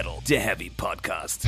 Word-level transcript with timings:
Metal, 0.00 0.18
der 0.26 0.40
Heavy 0.40 0.70
Podcast. 0.70 1.46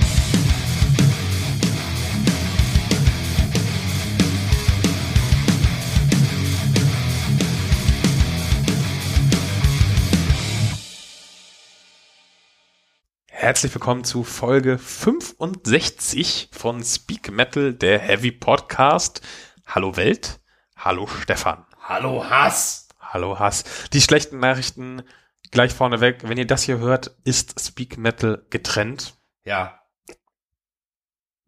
Herzlich 13.29 13.75
willkommen 13.75 14.05
zu 14.05 14.23
Folge 14.23 14.77
65 14.77 16.51
von 16.53 16.85
Speak 16.85 17.31
Metal, 17.31 17.73
der 17.73 18.01
Heavy 18.01 18.33
Podcast. 18.33 19.23
Hallo 19.65 19.97
Welt, 19.97 20.41
hallo 20.77 21.07
Stefan. 21.07 21.65
Hallo 21.81 22.29
Hass. 22.29 22.89
Hallo 23.01 23.39
Hass. 23.39 23.65
Die 23.95 24.03
schlechten 24.03 24.41
Nachrichten 24.41 25.03
gleich 25.51 25.73
vorneweg. 25.73 26.29
Wenn 26.29 26.39
ihr 26.39 26.47
das 26.47 26.63
hier 26.63 26.79
hört, 26.79 27.15
ist 27.25 27.61
Speak 27.61 27.99
Metal 27.99 28.45
getrennt. 28.51 29.15
Ja. 29.45 29.79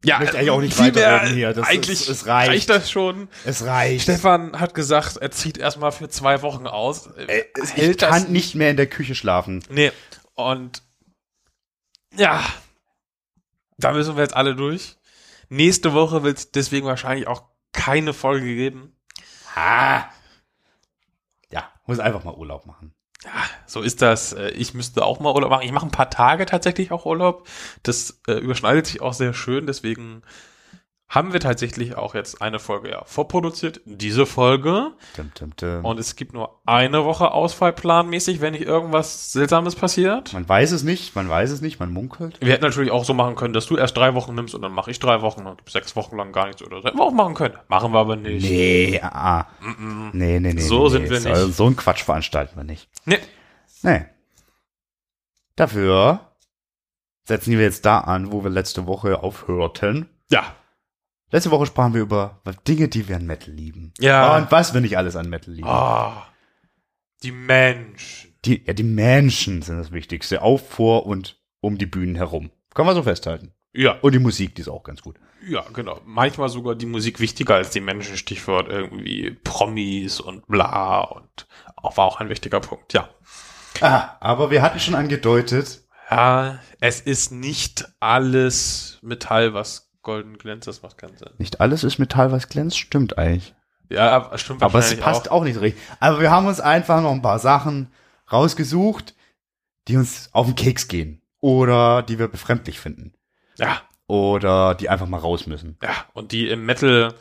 Ja, 0.05 0.19
möchte 0.19 0.37
eigentlich 0.37 0.51
auch 0.51 0.61
nicht 0.61 0.77
viel 0.77 0.93
mehr. 0.93 1.25
hier. 1.29 1.55
Das 1.55 1.67
eigentlich 1.67 2.03
ist- 2.03 2.09
es 2.11 2.27
reicht. 2.27 2.69
das 2.69 2.91
schon. 2.91 3.29
Es 3.47 3.65
reicht. 3.65 4.03
Stefan 4.03 4.61
hat 4.61 4.75
gesagt, 4.75 5.17
er 5.17 5.31
zieht 5.31 5.57
erstmal 5.57 5.93
für 5.93 6.11
zwei 6.11 6.43
Wochen 6.43 6.67
aus. 6.67 7.07
Äh, 7.17 7.45
Es 7.55 7.75
ich 7.75 7.97
kann 7.97 8.31
nicht 8.31 8.55
mehr 8.55 8.71
in 8.71 8.77
der 8.77 8.87
Küche 8.87 9.15
schlafen. 9.15 9.63
Nee. 9.71 9.93
Und 10.35 10.83
ja, 12.15 12.45
da 13.79 13.93
müssen 13.93 14.17
wir 14.17 14.23
jetzt 14.23 14.37
alle 14.37 14.55
durch. 14.55 14.97
Nächste 15.49 15.95
Woche 15.95 16.23
wird 16.23 16.37
es 16.39 16.51
deswegen 16.53 16.87
wahrscheinlich 16.87 17.27
auch 17.27 17.45
keine 17.73 18.13
Folge 18.13 18.47
geben. 18.47 18.95
Ha. 19.57 20.11
Ja, 21.51 21.73
muss 21.87 21.99
einfach 21.99 22.25
mal 22.25 22.35
Urlaub 22.35 22.67
machen. 22.67 22.94
Ja, 23.25 23.31
so 23.67 23.81
ist 23.81 24.03
das. 24.03 24.33
Äh, 24.33 24.51
Ich 24.51 24.75
müsste 24.75 25.05
auch 25.05 25.21
mal 25.21 25.33
Urlaub 25.35 25.51
machen. 25.51 25.65
Ich 25.65 25.73
mache 25.73 25.87
ein 25.87 25.91
paar 25.91 26.11
Tage 26.11 26.47
tatsächlich 26.47 26.93
auch 26.93 27.07
Urlaub. 27.07 27.47
Das 27.83 28.21
äh, 28.29 28.33
überschneidet 28.33 28.87
sich 28.87 29.01
auch 29.01 29.15
sehr 29.15 29.33
schön. 29.35 29.67
Deswegen 29.67 30.23
haben 31.09 31.33
wir 31.33 31.41
tatsächlich 31.41 31.97
auch 31.97 32.15
jetzt 32.15 32.41
eine 32.43 32.59
Folge 32.59 32.91
ja 32.91 33.05
vorproduziert. 33.05 33.81
Diese 33.85 34.27
Folge. 34.27 34.93
Tum, 35.15 35.33
tum, 35.35 35.55
tum. 35.55 35.85
Und 35.85 36.01
es 36.01 36.17
gibt 36.17 36.33
nur 36.33 36.61
eine 36.65 37.05
Woche 37.05 37.31
Ausfall 37.31 37.73
planmäßig, 37.73 38.41
wenn 38.41 38.53
nicht 38.55 38.65
irgendwas 38.65 39.33
Seltsames 39.33 39.77
passiert. 39.77 40.33
man 40.33 40.49
weiß 40.49 40.73
es 40.73 40.83
nicht, 40.83 41.15
man 41.15 41.29
weiß 41.29 41.51
es 41.51 41.61
nicht, 41.61 41.79
man 41.79 41.93
munkelt. 41.93 42.41
Wir 42.41 42.53
hätten 42.53 42.65
natürlich 42.65 42.91
auch 42.91 43.05
so 43.05 43.15
machen 43.15 43.37
können, 43.37 43.53
dass 43.53 43.67
du 43.67 43.77
erst 43.77 43.97
drei 43.97 44.15
Wochen 44.15 44.35
nimmst 44.35 44.55
und 44.55 44.63
dann 44.63 44.73
mache 44.73 44.91
ich 44.91 44.99
drei 44.99 45.21
Wochen 45.21 45.47
und 45.47 45.61
sechs 45.69 45.95
Wochen 45.95 46.17
lang 46.17 46.33
gar 46.33 46.47
nichts 46.47 46.63
oder 46.63 46.81
so. 46.81 46.89
Hätten 46.89 46.99
wir 46.99 47.05
auch 47.05 47.13
machen 47.13 47.35
können. 47.35 47.55
Machen 47.69 47.93
wir 47.93 47.99
aber 48.01 48.17
nicht. 48.17 48.43
Nee, 48.49 49.01
ah. 49.03 49.41
ah. 49.41 49.47
Nee, 50.13 50.41
nee, 50.41 50.55
nee. 50.55 50.61
So 50.61 50.85
nee, 50.85 50.89
sind 50.91 51.03
nee. 51.05 51.11
wir 51.11 51.21
So- 51.21 51.29
nicht. 51.29 51.57
So 51.57 51.67
einen 51.67 51.77
Quatsch 51.77 52.03
veranstalten 52.03 52.57
wir 52.57 52.65
nicht. 52.65 52.89
Nee. 53.05 53.19
Nee. 53.83 54.07
Dafür 55.55 56.33
setzen 57.25 57.53
wir 57.53 57.61
jetzt 57.63 57.85
da 57.85 57.99
an, 58.01 58.33
wo 58.33 58.43
wir 58.43 58.51
letzte 58.51 58.87
Woche 58.87 59.23
aufhörten. 59.23 60.09
Ja. 60.31 60.43
Letzte 61.35 61.51
Woche 61.51 61.67
sprachen 61.67 61.95
wir 61.95 62.01
über 62.01 62.41
Dinge, 62.69 62.87
die 62.87 63.09
wir 63.09 63.17
an 63.17 63.27
Metal 63.27 63.53
lieben. 63.53 63.93
Ja. 63.99 64.37
Und 64.37 64.53
was 64.53 64.73
wir 64.73 64.81
nicht 64.81 64.97
alles 64.97 65.17
an 65.17 65.29
Metal 65.29 65.53
lieben. 65.53 65.67
Ah. 65.67 66.29
Die 67.25 67.33
Menschen. 67.33 68.37
Die, 68.45 68.63
ja, 68.65 68.73
die 68.73 68.85
Menschen 68.85 69.61
sind 69.61 69.79
das 69.79 69.91
Wichtigste. 69.91 70.43
Auf, 70.43 70.69
vor 70.69 71.07
und 71.07 71.43
um 71.59 71.77
die 71.77 71.87
Bühnen 71.87 72.15
herum. 72.15 72.53
Kann 72.73 72.87
man 72.87 72.95
so 72.95 73.03
festhalten. 73.03 73.53
Ja. 73.73 73.99
Und 74.01 74.13
die 74.13 74.21
Musik, 74.21 74.55
die 74.55 74.61
ist 74.61 74.69
auch 74.69 74.85
ganz 74.85 75.03
gut. 75.03 75.17
Ja, 75.45 75.65
genau. 75.73 76.01
Manchmal 76.05 76.51
sogar 76.51 76.77
die 76.77 76.87
Musik 76.87 77.19
wichtiger 77.19 77.57
als 77.57 77.71
die 77.71 77.81
Menschen. 77.81 78.17
Stichwort 78.17 78.69
irgendwie 78.69 79.33
Promis 79.43 80.21
und 80.21 80.47
bla 80.47 81.01
und 81.01 81.49
auch 81.75 81.97
war 81.97 82.05
auch 82.05 82.21
ein 82.21 82.29
wichtiger 82.29 82.61
Punkt. 82.61 82.93
Ja. 82.93 83.09
Ah, 83.81 84.11
aber 84.21 84.53
wir 84.53 84.63
hatten 84.63 84.79
schon 84.79 84.95
angedeutet, 84.95 85.83
Ja, 86.09 86.61
es 86.79 87.01
ist 87.01 87.33
nicht 87.33 87.89
alles 87.99 89.01
Metall, 89.03 89.53
was 89.53 89.91
golden 90.05 90.39
glänzt. 90.39 90.69
Das 90.69 90.83
macht 90.83 90.99
keinen 90.99 91.17
Sinn. 91.17 91.31
nicht 91.39 91.61
alles 91.61 91.83
ist 91.83 91.99
Metall, 91.99 92.31
was 92.31 92.49
glänzt, 92.49 92.79
stimmt 92.79 93.19
eigentlich. 93.19 93.55
Ja, 93.91 94.11
aber 94.11 94.39
stimmt 94.39 94.63
Aber 94.63 94.79
es 94.79 94.97
passt 94.97 95.31
auch. 95.31 95.41
auch. 95.41 95.45
nicht 95.45 95.61
richtig. 95.61 95.83
Aber 96.01 96.21
wir 96.21 96.31
haben 96.31 96.47
uns 96.47 96.61
einfach 96.61 97.03
noch 97.03 97.11
ein 97.13 97.21
paar 97.23 97.39
Sachen 97.41 97.89
rausgesucht, 98.33 99.15
die 99.89 99.97
uns 99.97 100.31
auf 100.33 100.47
den 100.47 100.55
Keks 100.55 100.87
gehen. 100.89 101.21
Oder 101.41 102.03
die 102.03 102.19
wir 102.19 102.29
befremdlich 102.29 102.79
finden. 102.81 103.13
Ja, 103.59 103.83
Oder 104.07 104.75
die 104.75 104.89
einfach 104.89 105.07
mal 105.07 105.19
raus 105.21 105.47
müssen. 105.47 105.77
Ja, 105.83 105.91
und 106.15 106.33
die 106.33 106.49
im 106.49 106.65
Metal 106.65 107.13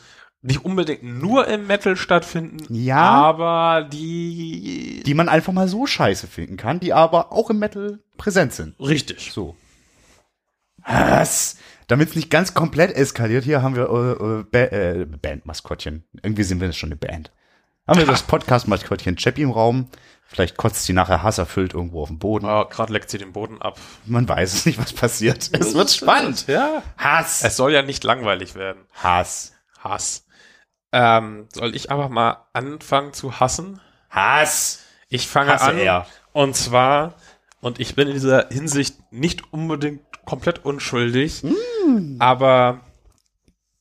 nicht 0.41 0.63
unbedingt 0.65 1.03
nur 1.03 1.47
im 1.47 1.67
Metal 1.67 1.95
stattfinden, 1.95 2.65
Ja. 2.73 2.99
aber 3.01 3.87
die, 3.91 5.01
Die 5.05 5.13
man 5.13 5.29
einfach 5.29 5.53
mal 5.53 5.67
so 5.69 5.85
scheiße 5.87 6.27
finden 6.27 6.57
kann, 6.57 6.79
die 6.81 6.91
aber 6.93 7.31
auch 7.31 7.49
im 7.49 7.59
Metal 7.59 7.99
präsent 8.17 8.51
sind. 8.53 8.77
richtig. 8.79 9.31
So. 9.31 9.55
Was? 10.85 11.57
Damit 11.87 12.09
es 12.09 12.15
nicht 12.15 12.29
ganz 12.29 12.53
komplett 12.53 12.95
eskaliert, 12.95 13.43
hier 13.43 13.61
haben 13.61 13.75
wir 13.75 13.89
äh, 13.89 14.39
äh, 14.39 14.43
ba 14.43 14.75
äh, 14.75 15.05
Bandmaskottchen. 15.05 16.03
Irgendwie 16.21 16.43
sind 16.43 16.59
wir 16.59 16.67
jetzt 16.67 16.77
schon 16.77 16.89
eine 16.89 16.95
Band. 16.95 17.31
Haben 17.87 17.99
wir 17.99 18.05
das 18.05 18.23
Podcast-Maskottchen 18.23 19.17
Chappie 19.17 19.41
im 19.41 19.51
Raum. 19.51 19.89
Vielleicht 20.25 20.55
kotzt 20.55 20.85
sie 20.85 20.93
nachher 20.93 21.21
hasserfüllt 21.21 21.73
irgendwo 21.73 22.01
auf 22.01 22.07
dem 22.07 22.17
Boden. 22.17 22.45
Ja, 22.45 22.63
Gerade 22.63 22.93
leckt 22.93 23.09
sie 23.09 23.17
den 23.17 23.33
Boden 23.33 23.61
ab. 23.61 23.77
Man 24.05 24.27
weiß 24.27 24.53
es 24.53 24.65
nicht, 24.65 24.79
was 24.79 24.93
passiert. 24.93 25.49
Es 25.51 25.73
wird 25.73 25.91
spannend. 25.91 26.47
Ja. 26.47 26.81
Hass. 26.97 27.43
Es 27.43 27.57
soll 27.57 27.73
ja 27.73 27.81
nicht 27.81 28.03
langweilig 28.05 28.55
werden. 28.55 28.83
Hass. 28.95 29.53
Hass. 29.79 30.25
Ähm, 30.93 31.47
soll 31.53 31.75
ich 31.75 31.91
einfach 31.91 32.09
mal 32.09 32.47
anfangen 32.53 33.13
zu 33.13 33.39
hassen? 33.39 33.81
Hass. 34.09 34.83
Ich 35.09 35.27
fange 35.27 35.51
Hasse 35.51 35.65
an. 35.65 35.77
er. 35.77 36.07
Und 36.31 36.55
zwar, 36.55 37.15
und 37.59 37.79
ich 37.79 37.95
bin 37.95 38.07
in 38.07 38.13
dieser 38.13 38.47
Hinsicht 38.47 38.95
nicht 39.11 39.53
unbedingt 39.53 40.01
komplett 40.25 40.63
unschuldig, 40.65 41.43
Mm. 41.43 42.17
aber 42.19 42.81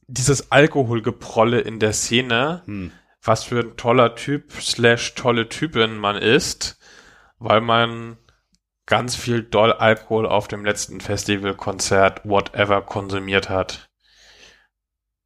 dieses 0.06 0.50
Alkoholgeprolle 0.52 1.60
in 1.60 1.78
der 1.78 1.92
Szene, 1.92 2.62
Hm. 2.66 2.92
was 3.22 3.44
für 3.44 3.60
ein 3.60 3.76
toller 3.76 4.14
Typ 4.16 4.52
slash 4.60 5.14
tolle 5.14 5.48
Typin 5.48 5.96
man 5.96 6.16
ist, 6.16 6.78
weil 7.38 7.60
man 7.60 8.18
ganz 8.86 9.14
viel 9.14 9.42
doll 9.42 9.72
Alkohol 9.72 10.26
auf 10.26 10.48
dem 10.48 10.64
letzten 10.64 11.00
Festivalkonzert, 11.00 12.22
whatever, 12.24 12.82
konsumiert 12.82 13.48
hat. 13.48 13.88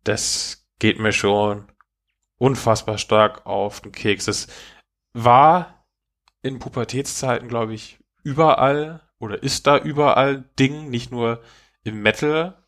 Das 0.05 0.67
geht 0.79 0.99
mir 1.01 1.13
schon 1.13 1.67
unfassbar 2.39 2.99
stark 2.99 3.47
auf 3.47 3.81
den 3.81 3.93
Keks. 3.93 4.29
Es 4.29 4.47
war 5.15 5.87
in 6.43 6.59
Pubertätszeiten, 6.59 7.49
glaube 7.49 7.75
ich, 7.75 7.99
überall 8.23 9.01
oder 9.19 9.43
ist 9.43 9.67
da 9.67 9.79
überall 9.79 10.45
Ding, 10.59 10.91
nicht 10.91 11.11
nur 11.11 11.43
im 11.85 12.03
Metal. 12.03 12.63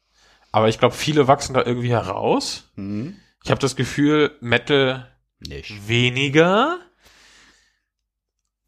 Aber 0.52 0.68
ich 0.68 0.78
glaube, 0.78 0.94
viele 0.94 1.28
wachsen 1.28 1.54
da 1.54 1.62
irgendwie 1.64 1.90
heraus. 1.90 2.70
Hm. 2.74 3.16
Ich 3.44 3.50
habe 3.50 3.60
das 3.60 3.76
Gefühl, 3.76 4.36
Metal 4.40 5.10
Nicht. 5.40 5.88
weniger. 5.88 6.78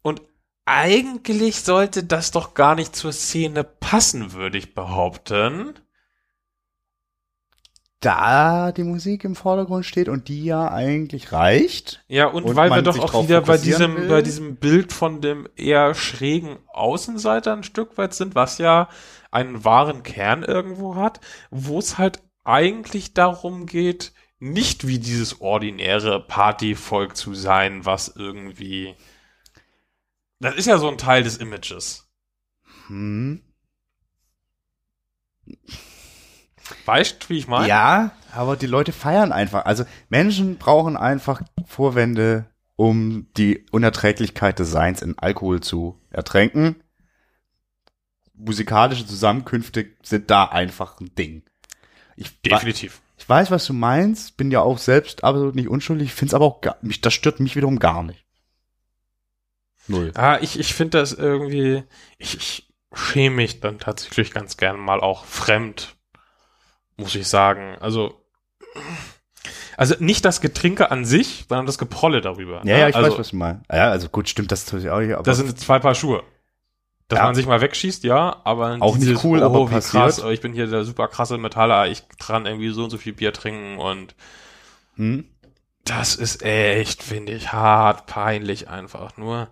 Und 0.01 0.21
eigentlich 0.65 1.61
sollte 1.61 2.03
das 2.03 2.31
doch 2.31 2.53
gar 2.53 2.75
nicht 2.75 2.95
zur 2.95 3.11
Szene 3.11 3.63
passen, 3.63 4.33
würde 4.33 4.57
ich 4.57 4.73
behaupten. 4.73 5.73
Da 8.01 8.71
die 8.71 8.83
Musik 8.83 9.23
im 9.23 9.35
Vordergrund 9.35 9.85
steht 9.85 10.09
und 10.09 10.27
die 10.27 10.43
ja 10.43 10.71
eigentlich 10.71 11.31
reicht. 11.31 12.03
Ja, 12.07 12.25
und, 12.25 12.43
Und 12.43 12.55
weil 12.55 12.71
wir 12.71 12.81
doch 12.81 13.13
auch 13.13 13.23
wieder 13.23 13.41
bei 13.41 13.59
diesem, 13.59 13.95
will. 13.95 14.09
bei 14.09 14.21
diesem 14.23 14.55
Bild 14.55 14.91
von 14.91 15.21
dem 15.21 15.47
eher 15.55 15.93
schrägen 15.93 16.57
Außenseiter 16.67 17.53
ein 17.53 17.63
Stück 17.63 17.99
weit 17.99 18.15
sind, 18.15 18.33
was 18.33 18.57
ja 18.57 18.89
einen 19.29 19.63
wahren 19.63 20.01
Kern 20.01 20.41
irgendwo 20.41 20.95
hat, 20.95 21.19
wo 21.51 21.77
es 21.77 21.99
halt 21.99 22.23
eigentlich 22.43 23.13
darum 23.13 23.67
geht, 23.67 24.13
nicht 24.39 24.87
wie 24.87 24.97
dieses 24.97 25.39
ordinäre 25.39 26.19
Partyvolk 26.19 27.15
zu 27.15 27.35
sein, 27.35 27.85
was 27.85 28.07
irgendwie. 28.15 28.95
Das 30.39 30.55
ist 30.55 30.65
ja 30.65 30.79
so 30.79 30.89
ein 30.89 30.97
Teil 30.97 31.21
des 31.21 31.37
Images. 31.37 32.09
Hm. 32.87 33.43
Weißt, 36.85 37.29
wie 37.29 37.37
ich 37.37 37.47
meine? 37.47 37.67
Ja, 37.67 38.11
aber 38.33 38.55
die 38.55 38.67
Leute 38.67 38.91
feiern 38.91 39.31
einfach. 39.31 39.65
Also 39.65 39.85
Menschen 40.09 40.57
brauchen 40.57 40.97
einfach 40.97 41.41
Vorwände, 41.65 42.45
um 42.75 43.27
die 43.37 43.65
Unerträglichkeit 43.71 44.59
des 44.59 44.71
Seins 44.71 45.01
in 45.01 45.17
Alkohol 45.19 45.61
zu 45.61 45.99
ertränken. 46.09 46.81
Musikalische 48.33 49.05
Zusammenkünfte 49.05 49.87
sind 50.01 50.31
da 50.31 50.45
einfach 50.45 50.99
ein 50.99 51.13
Ding. 51.15 51.43
Ich, 52.15 52.41
Definitiv. 52.41 53.01
ich 53.17 53.27
weiß, 53.27 53.51
was 53.51 53.65
du 53.65 53.73
meinst, 53.73 54.37
bin 54.37 54.51
ja 54.51 54.61
auch 54.61 54.77
selbst 54.77 55.23
absolut 55.23 55.55
nicht 55.55 55.69
unschuldig, 55.69 56.13
find's 56.13 56.33
aber 56.33 56.45
auch 56.45 56.61
gar, 56.61 56.77
mich, 56.81 57.01
das 57.01 57.13
stört 57.13 57.39
mich 57.39 57.55
wiederum 57.55 57.79
gar 57.79 58.03
nicht. 58.03 58.25
Null. 59.87 60.11
Ah, 60.15 60.39
ich, 60.41 60.59
ich 60.59 60.73
finde 60.73 60.99
das 60.99 61.13
irgendwie, 61.13 61.83
ich, 62.17 62.35
ich 62.35 62.73
schäme 62.93 63.37
mich 63.37 63.59
dann 63.59 63.79
tatsächlich 63.79 64.31
ganz 64.31 64.57
gern 64.57 64.79
mal 64.79 64.99
auch 64.99 65.25
fremd, 65.25 65.95
muss 67.01 67.15
ich 67.15 67.27
sagen. 67.27 67.75
Also, 67.79 68.13
also 69.77 69.95
nicht 69.99 70.23
das 70.25 70.41
Getrinke 70.41 70.91
an 70.91 71.05
sich, 71.05 71.45
sondern 71.49 71.65
das 71.65 71.77
Geprolle 71.77 72.21
darüber. 72.21 72.61
Ja, 72.65 72.77
ja, 72.77 72.89
ich 72.89 72.95
also, 72.95 73.11
weiß, 73.11 73.19
was 73.19 73.29
du 73.29 73.35
meinst. 73.37 73.65
Ja, 73.71 73.89
also 73.89 74.09
gut, 74.09 74.29
stimmt 74.29 74.51
das 74.51 74.65
natürlich 74.65 74.89
auch 74.89 74.99
nicht, 74.99 75.13
aber 75.13 75.23
Das 75.23 75.37
sind 75.37 75.59
zwei 75.59 75.79
Paar 75.79 75.95
Schuhe. 75.95 76.23
Dass 77.07 77.17
Ja. 77.19 77.25
man 77.25 77.35
sich 77.35 77.45
mal 77.45 77.59
wegschießt, 77.59 78.05
ja, 78.05 78.37
aber 78.45 78.77
Auch 78.79 78.97
nicht 78.97 79.21
cool, 79.25 79.43
aber 79.43 79.67
wie 79.67 79.73
passiert. 79.73 80.03
krass, 80.03 80.23
ich 80.31 80.39
bin 80.39 80.53
hier 80.53 80.67
der 80.67 80.85
super 80.85 81.09
krasse 81.09 81.37
Metaller, 81.37 81.87
ich 81.87 82.03
kann 82.19 82.45
irgendwie 82.45 82.69
so 82.69 82.85
und 82.85 82.89
so 82.89 82.97
viel 82.97 83.11
Bier 83.13 83.33
trinken 83.33 83.77
und 83.79 84.15
Hm? 84.95 85.25
das 85.83 86.15
ist 86.15 86.41
echt, 86.43 87.03
finde 87.03 87.33
ich, 87.33 87.51
hart 87.51 88.05
peinlich 88.05 88.69
einfach 88.69 89.17
nur. 89.17 89.49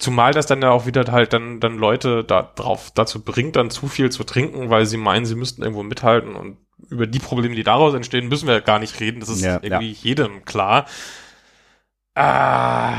Zumal 0.00 0.32
das 0.32 0.46
dann 0.46 0.62
ja 0.62 0.70
auch 0.70 0.86
wieder 0.86 1.04
halt 1.12 1.32
dann, 1.32 1.60
dann 1.60 1.76
Leute 1.76 2.24
da 2.24 2.42
drauf 2.42 2.90
dazu 2.94 3.22
bringt, 3.22 3.54
dann 3.56 3.70
zu 3.70 3.86
viel 3.86 4.10
zu 4.10 4.24
trinken, 4.24 4.68
weil 4.70 4.86
sie 4.86 4.96
meinen, 4.96 5.26
sie 5.26 5.34
müssten 5.36 5.62
irgendwo 5.62 5.82
mithalten 5.82 6.34
und 6.34 6.56
über 6.88 7.06
die 7.06 7.18
Probleme, 7.18 7.54
die 7.54 7.62
daraus 7.62 7.94
entstehen, 7.94 8.28
müssen 8.28 8.48
wir 8.48 8.60
gar 8.62 8.78
nicht 8.78 8.98
reden. 8.98 9.20
Das 9.20 9.28
ist 9.28 9.42
Ja, 9.42 9.60
irgendwie 9.62 9.90
jedem 9.92 10.44
klar. 10.44 10.86
Ah, 12.14 12.96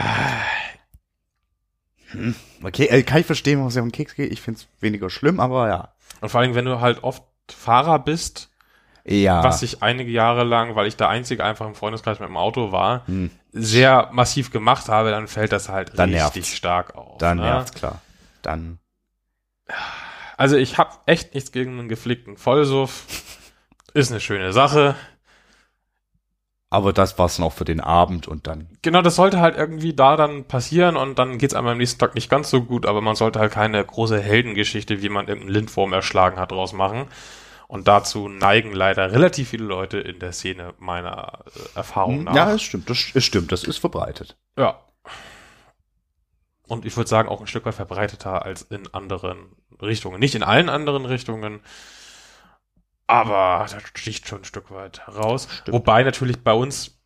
Okay, 2.63 2.86
äh, 2.88 3.04
kann 3.04 3.19
ich 3.21 3.25
verstehen, 3.25 3.63
was 3.65 3.75
ja 3.75 3.81
um 3.81 3.92
Keks 3.92 4.15
geht. 4.15 4.31
Ich 4.31 4.42
finde 4.42 4.59
es 4.59 4.68
weniger 4.81 5.09
schlimm, 5.09 5.39
aber 5.39 5.68
ja. 5.69 5.94
und 6.19 6.30
vor 6.30 6.42
allem, 6.42 6.56
wenn 6.56 6.65
du 6.65 6.80
halt 6.81 7.04
oft 7.04 7.24
Fahrer 7.50 8.00
bist, 8.00 8.50
Ja. 9.06 9.44
was 9.44 9.63
ich 9.63 9.81
einige 9.81 10.12
Jahre 10.12 10.44
lang, 10.44 10.75
weil 10.75 10.88
ich 10.88 10.97
der 10.97 11.09
Einzige 11.09 11.44
einfach 11.44 11.65
im 11.65 11.74
Freundeskreis 11.75 12.19
mit 12.19 12.30
dem 12.30 12.38
Auto 12.38 12.71
war, 12.71 13.07
Hm. 13.07 13.31
Sehr 13.51 14.09
massiv 14.12 14.51
gemacht 14.51 14.88
habe, 14.88 15.12
dann 15.12 15.27
fällt 15.27 15.51
das 15.51 15.69
halt 15.69 15.98
Dann 15.98 16.09
richtig 16.09 16.36
nervt's. 16.36 16.56
stark 16.56 16.95
auf. 16.95 17.18
Dann 17.18 17.38
ne? 17.38 17.44
nervt's 17.44 17.74
klar. 17.74 18.01
Dann. 18.42 18.80
Also 20.38 20.57
ich 20.57 20.77
habe 20.77 20.92
echt 21.06 21.33
nichts 21.33 21.51
gegen 21.51 21.77
einen 21.80 21.89
gepflegten 21.89 22.38
Vollsuff. 22.38 23.06
Ist 23.94 24.12
eine 24.12 24.19
schöne 24.19 24.53
Sache. 24.53 24.95
Aber 26.74 26.94
das 26.94 27.19
war's 27.19 27.36
dann 27.36 27.45
auch 27.45 27.51
für 27.51 27.65
den 27.65 27.81
Abend 27.81 28.30
und 28.30 28.48
dann. 28.48 28.69
Genau, 28.81 29.01
das 29.01 29.18
sollte 29.18 29.42
halt 29.42 29.57
irgendwie 29.57 29.94
da 29.94 30.15
dann 30.15 30.45
passieren 30.45 30.95
und 30.95 31.19
dann 31.19 31.38
geht's 31.38 31.54
einem 31.54 31.68
am 31.68 31.77
nächsten 31.77 32.00
Tag 32.00 32.15
nicht 32.15 32.30
ganz 32.30 32.50
so 32.50 32.63
gut, 32.63 32.86
aber 32.86 33.01
man 33.01 33.18
sollte 33.18 33.39
halt 33.39 33.51
keine 33.51 33.83
große 33.83 34.18
Heldengeschichte, 34.21 35.01
wie 35.01 35.09
man 35.09 35.27
irgendeinen 35.27 35.54
Lindwurm 35.54 35.92
erschlagen 35.92 36.39
hat, 36.39 36.51
draus 36.51 36.71
machen. 36.71 37.07
Und 37.71 37.88
dazu 37.88 38.27
neigen 38.27 38.73
leider 38.73 39.13
relativ 39.13 39.47
viele 39.51 39.63
Leute 39.63 39.97
in 39.97 40.19
der 40.19 40.33
Szene 40.33 40.73
meiner 40.77 41.45
äh, 41.56 41.77
Erfahrung 41.77 42.25
nach. 42.25 42.31
Hm, 42.33 42.38
Ja, 42.38 42.51
es 42.51 42.62
stimmt, 42.63 42.89
das 42.89 42.97
es 43.13 43.23
stimmt, 43.23 43.53
das 43.53 43.63
ist 43.63 43.77
verbreitet. 43.77 44.35
Ja. 44.57 44.81
Und 46.68 46.83
ich 46.85 46.97
würde 46.97 47.09
sagen, 47.09 47.29
auch 47.29 47.39
ein 47.39 47.47
Stück 47.47 47.65
weit 47.65 47.75
verbreiteter 47.75 48.44
als 48.44 48.63
in 48.63 48.94
anderen 48.94 49.56
Richtungen. 49.81 50.19
Nicht 50.19 50.35
in 50.35 50.44
allen 50.44 50.68
anderen 50.68 51.06
Richtungen, 51.06 51.62
aber 53.07 53.65
das 53.71 53.81
sticht 53.94 54.27
schon 54.27 54.41
ein 54.41 54.45
Stück 54.45 54.69
weit 54.71 55.07
raus. 55.07 55.47
Stimmt. 55.50 55.73
Wobei 55.73 56.03
natürlich 56.03 56.44
bei 56.44 56.53
uns 56.53 57.00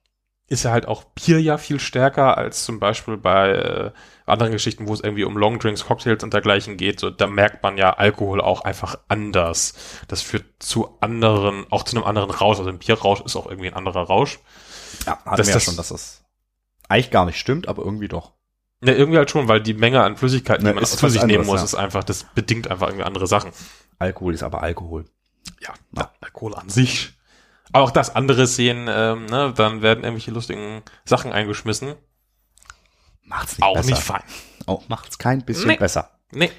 ist 0.47 0.63
ja 0.63 0.71
halt 0.71 0.87
auch 0.87 1.03
Bier 1.05 1.41
ja 1.41 1.57
viel 1.57 1.79
stärker 1.79 2.37
als 2.37 2.65
zum 2.65 2.79
Beispiel 2.79 3.17
bei 3.17 3.49
äh, 3.51 3.91
anderen 4.27 4.51
Geschichten, 4.51 4.87
wo 4.87 4.93
es 4.93 5.01
irgendwie 5.01 5.23
um 5.23 5.37
Longdrinks, 5.37 5.85
Cocktails 5.85 6.23
und 6.23 6.33
dergleichen 6.33 6.77
geht. 6.77 6.99
So, 6.99 7.09
da 7.09 7.25
merkt 7.27 7.63
man 7.63 7.77
ja 7.77 7.91
Alkohol 7.93 8.41
auch 8.41 8.61
einfach 8.61 8.97
anders. 9.07 9.73
Das 10.07 10.21
führt 10.21 10.45
zu 10.59 10.97
anderen, 11.01 11.65
auch 11.71 11.83
zu 11.83 11.95
einem 11.95 12.05
anderen 12.05 12.29
Rausch. 12.29 12.59
Also 12.59 12.69
ein 12.69 12.77
Bierrausch 12.79 13.21
ist 13.21 13.35
auch 13.35 13.47
irgendwie 13.47 13.69
ein 13.69 13.73
anderer 13.73 14.03
Rausch. 14.03 14.39
Ja, 15.07 15.17
hatten 15.25 15.37
Das- 15.37 15.47
wir 15.47 15.51
ja 15.51 15.53
das- 15.55 15.63
schon, 15.63 15.77
dass 15.77 15.89
das 15.89 16.23
eigentlich 16.89 17.09
gar 17.11 17.25
nicht 17.25 17.39
stimmt, 17.39 17.67
aber 17.67 17.83
irgendwie 17.83 18.07
doch. 18.07 18.33
Ja, 18.83 18.93
irgendwie 18.93 19.17
halt 19.17 19.31
schon, 19.31 19.47
weil 19.47 19.61
die 19.61 19.73
Menge 19.73 20.03
an 20.03 20.15
Flüssigkeiten, 20.15 20.63
Ne, 20.63 20.69
die 20.71 20.75
man 20.75 20.83
ist 20.83 20.99
zu 20.99 21.09
sich 21.09 21.21
nehmen 21.21 21.39
anderes, 21.41 21.47
muss, 21.47 21.59
ja. 21.61 21.65
ist 21.65 21.75
einfach, 21.75 22.03
das 22.03 22.23
bedingt 22.35 22.69
einfach 22.69 22.87
irgendwie 22.89 23.05
andere 23.05 23.25
Sachen. 23.25 23.51
Alkohol 23.97 24.35
ist 24.35 24.43
aber 24.43 24.61
Alkohol. 24.61 25.05
Ja, 25.61 25.73
ja. 25.95 26.11
Alkohol 26.21 26.53
an 26.53 26.69
sich. 26.69 27.13
Aber 27.75 27.83
auch 27.85 27.91
das 27.91 28.15
andere 28.15 28.47
sehen, 28.47 28.87
ähm, 28.89 29.25
ne, 29.25 29.53
dann 29.55 29.81
werden 29.81 30.03
irgendwelche 30.03 30.31
lustigen 30.31 30.81
Sachen 31.03 31.31
eingeschmissen. 31.33 31.95
Macht's 33.23 33.57
nicht 33.57 33.63
Auch 33.63 33.75
besser. 33.75 33.89
nicht 33.89 34.01
fein. 34.03 34.23
Oh, 34.67 34.81
macht's 34.87 35.17
kein 35.17 35.43
bisschen 35.45 35.67
Nee. 35.67 35.77
besser. 35.77 36.17
Nee. 36.31 36.51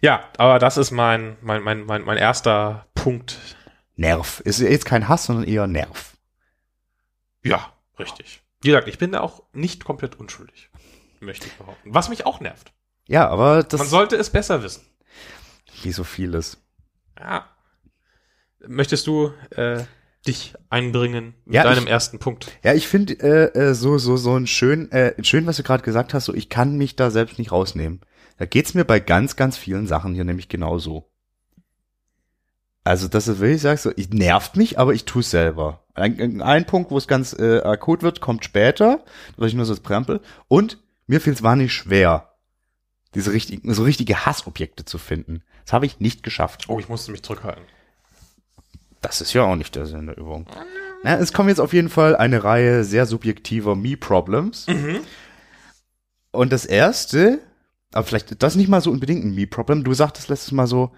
Ja, 0.00 0.24
aber 0.38 0.58
das 0.58 0.76
ist 0.76 0.90
mein, 0.92 1.36
mein, 1.42 1.62
mein, 1.62 1.84
mein, 1.84 2.02
mein 2.02 2.18
erster 2.18 2.86
Punkt. 2.94 3.38
Nerv. 3.96 4.40
Ist 4.40 4.60
jetzt 4.60 4.86
kein 4.86 5.08
Hass, 5.08 5.24
sondern 5.24 5.44
eher 5.44 5.66
Nerv. 5.66 6.16
Ja, 7.42 7.72
richtig. 7.98 8.42
Wie 8.62 8.68
gesagt, 8.68 8.88
ich 8.88 8.96
bin 8.98 9.12
da 9.12 9.20
auch 9.20 9.42
nicht 9.52 9.84
komplett 9.84 10.14
unschuldig. 10.16 10.70
Möchte 11.20 11.46
ich 11.48 11.52
behaupten. 11.54 11.92
Was 11.94 12.08
mich 12.08 12.24
auch 12.26 12.40
nervt. 12.40 12.72
Ja, 13.08 13.28
aber 13.28 13.62
das 13.62 13.78
Man 13.78 13.88
sollte 13.88 14.16
es 14.16 14.30
besser 14.30 14.62
wissen. 14.62 14.86
wie 15.82 15.92
so 15.92 16.04
vieles. 16.04 16.58
Ja. 17.18 17.46
Möchtest 18.66 19.06
du 19.06 19.32
äh, 19.50 19.84
dich 20.26 20.54
einbringen 20.68 21.34
mit 21.44 21.54
Ja, 21.54 21.62
deinem 21.64 21.84
ich- 21.84 21.90
ersten 21.90 22.18
Punkt? 22.18 22.50
Ja, 22.62 22.74
ich 22.74 22.86
finde 22.88 23.14
äh, 23.14 23.58
äh, 23.70 23.74
so 23.74 23.98
so 23.98 24.16
so 24.16 24.36
ein 24.36 24.46
schön 24.46 24.90
äh, 24.92 25.14
schön, 25.24 25.46
was 25.46 25.56
du 25.56 25.62
gerade 25.62 25.82
gesagt 25.82 26.12
hast. 26.14 26.26
So, 26.26 26.34
ich 26.34 26.48
kann 26.48 26.76
mich 26.76 26.96
da 26.96 27.10
selbst 27.10 27.38
nicht 27.38 27.52
rausnehmen. 27.52 28.00
Da 28.36 28.46
geht's 28.46 28.74
mir 28.74 28.84
bei 28.84 29.00
ganz 29.00 29.36
ganz 29.36 29.56
vielen 29.56 29.86
Sachen 29.86 30.14
hier 30.14 30.24
nämlich 30.24 30.48
genauso. 30.48 31.10
Also 32.84 33.08
das 33.08 33.28
ist 33.28 33.38
wirklich, 33.40 33.56
ich 33.56 33.62
sag 33.62 33.78
so, 33.78 33.92
ich 33.96 34.08
nervt 34.10 34.56
mich, 34.56 34.78
aber 34.78 34.94
ich 34.94 35.04
tue 35.04 35.20
es 35.20 35.30
selber. 35.30 35.84
Ein, 35.94 36.40
ein 36.40 36.64
Punkt, 36.64 36.90
wo 36.90 36.96
es 36.96 37.06
ganz 37.06 37.34
äh, 37.38 37.60
akut 37.60 38.02
wird, 38.02 38.20
kommt 38.22 38.42
später, 38.44 39.04
weil 39.36 39.48
ich 39.48 39.54
nur 39.54 39.66
so 39.66 39.74
das 39.74 39.82
Prämpel. 39.82 40.20
Und 40.48 40.78
mir 41.06 41.20
fiel 41.20 41.34
es 41.34 41.42
wahnsinnig 41.42 41.74
schwer, 41.74 42.32
diese 43.14 43.32
richtigen, 43.32 43.74
so 43.74 43.82
richtige 43.84 44.24
Hassobjekte 44.24 44.86
zu 44.86 44.96
finden. 44.96 45.42
Das 45.64 45.74
habe 45.74 45.84
ich 45.84 46.00
nicht 46.00 46.22
geschafft. 46.22 46.66
Oh, 46.68 46.78
ich 46.78 46.88
musste 46.88 47.12
mich 47.12 47.22
zurückhalten. 47.22 47.64
Das 49.00 49.20
ist 49.20 49.32
ja 49.32 49.44
auch 49.44 49.56
nicht 49.56 49.76
der 49.76 49.86
Sinn 49.86 50.06
der 50.06 50.18
Übung. 50.18 50.46
Na, 51.02 51.16
es 51.16 51.32
kommen 51.32 51.48
jetzt 51.48 51.60
auf 51.60 51.72
jeden 51.72 51.88
Fall 51.88 52.16
eine 52.16 52.44
Reihe 52.44 52.84
sehr 52.84 53.06
subjektiver 53.06 53.74
Me-Problems. 53.74 54.66
Und 56.30 56.52
das 56.52 56.66
erste, 56.66 57.40
aber 57.92 58.06
vielleicht 58.06 58.42
das 58.42 58.54
nicht 58.54 58.68
mal 58.68 58.80
so 58.80 58.90
unbedingt 58.90 59.24
ein 59.24 59.34
Me-Problem. 59.34 59.84
Du 59.84 59.94
sagtest 59.94 60.28
letztes 60.28 60.52
Mal 60.52 60.66
so 60.66 60.92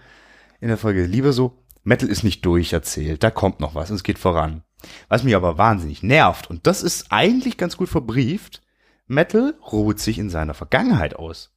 in 0.61 0.69
der 0.69 0.79
Folge, 0.79 1.05
lieber 1.05 1.33
so, 1.33 1.63
Metal 1.85 2.09
ist 2.09 2.23
nicht 2.23 2.45
durcherzählt, 2.45 3.23
da 3.23 3.31
kommt 3.31 3.61
noch 3.61 3.75
was 3.75 3.91
und 3.91 3.97
es 3.97 4.05
geht 4.05 4.19
voran. 4.19 4.63
Was 5.09 5.25
mich 5.25 5.35
aber 5.35 5.59
wahnsinnig 5.59 6.03
nervt, 6.03 6.51
und 6.51 6.67
das 6.67 6.83
ist 6.83 7.07
eigentlich 7.11 7.57
ganz 7.57 7.77
gut 7.77 7.89
verbrieft, 7.89 8.63
Metal 9.07 9.55
ruht 9.73 9.99
sich 9.99 10.19
in 10.19 10.31
seiner 10.31 10.55
Vergangenheit 10.55 11.17
aus. 11.17 11.51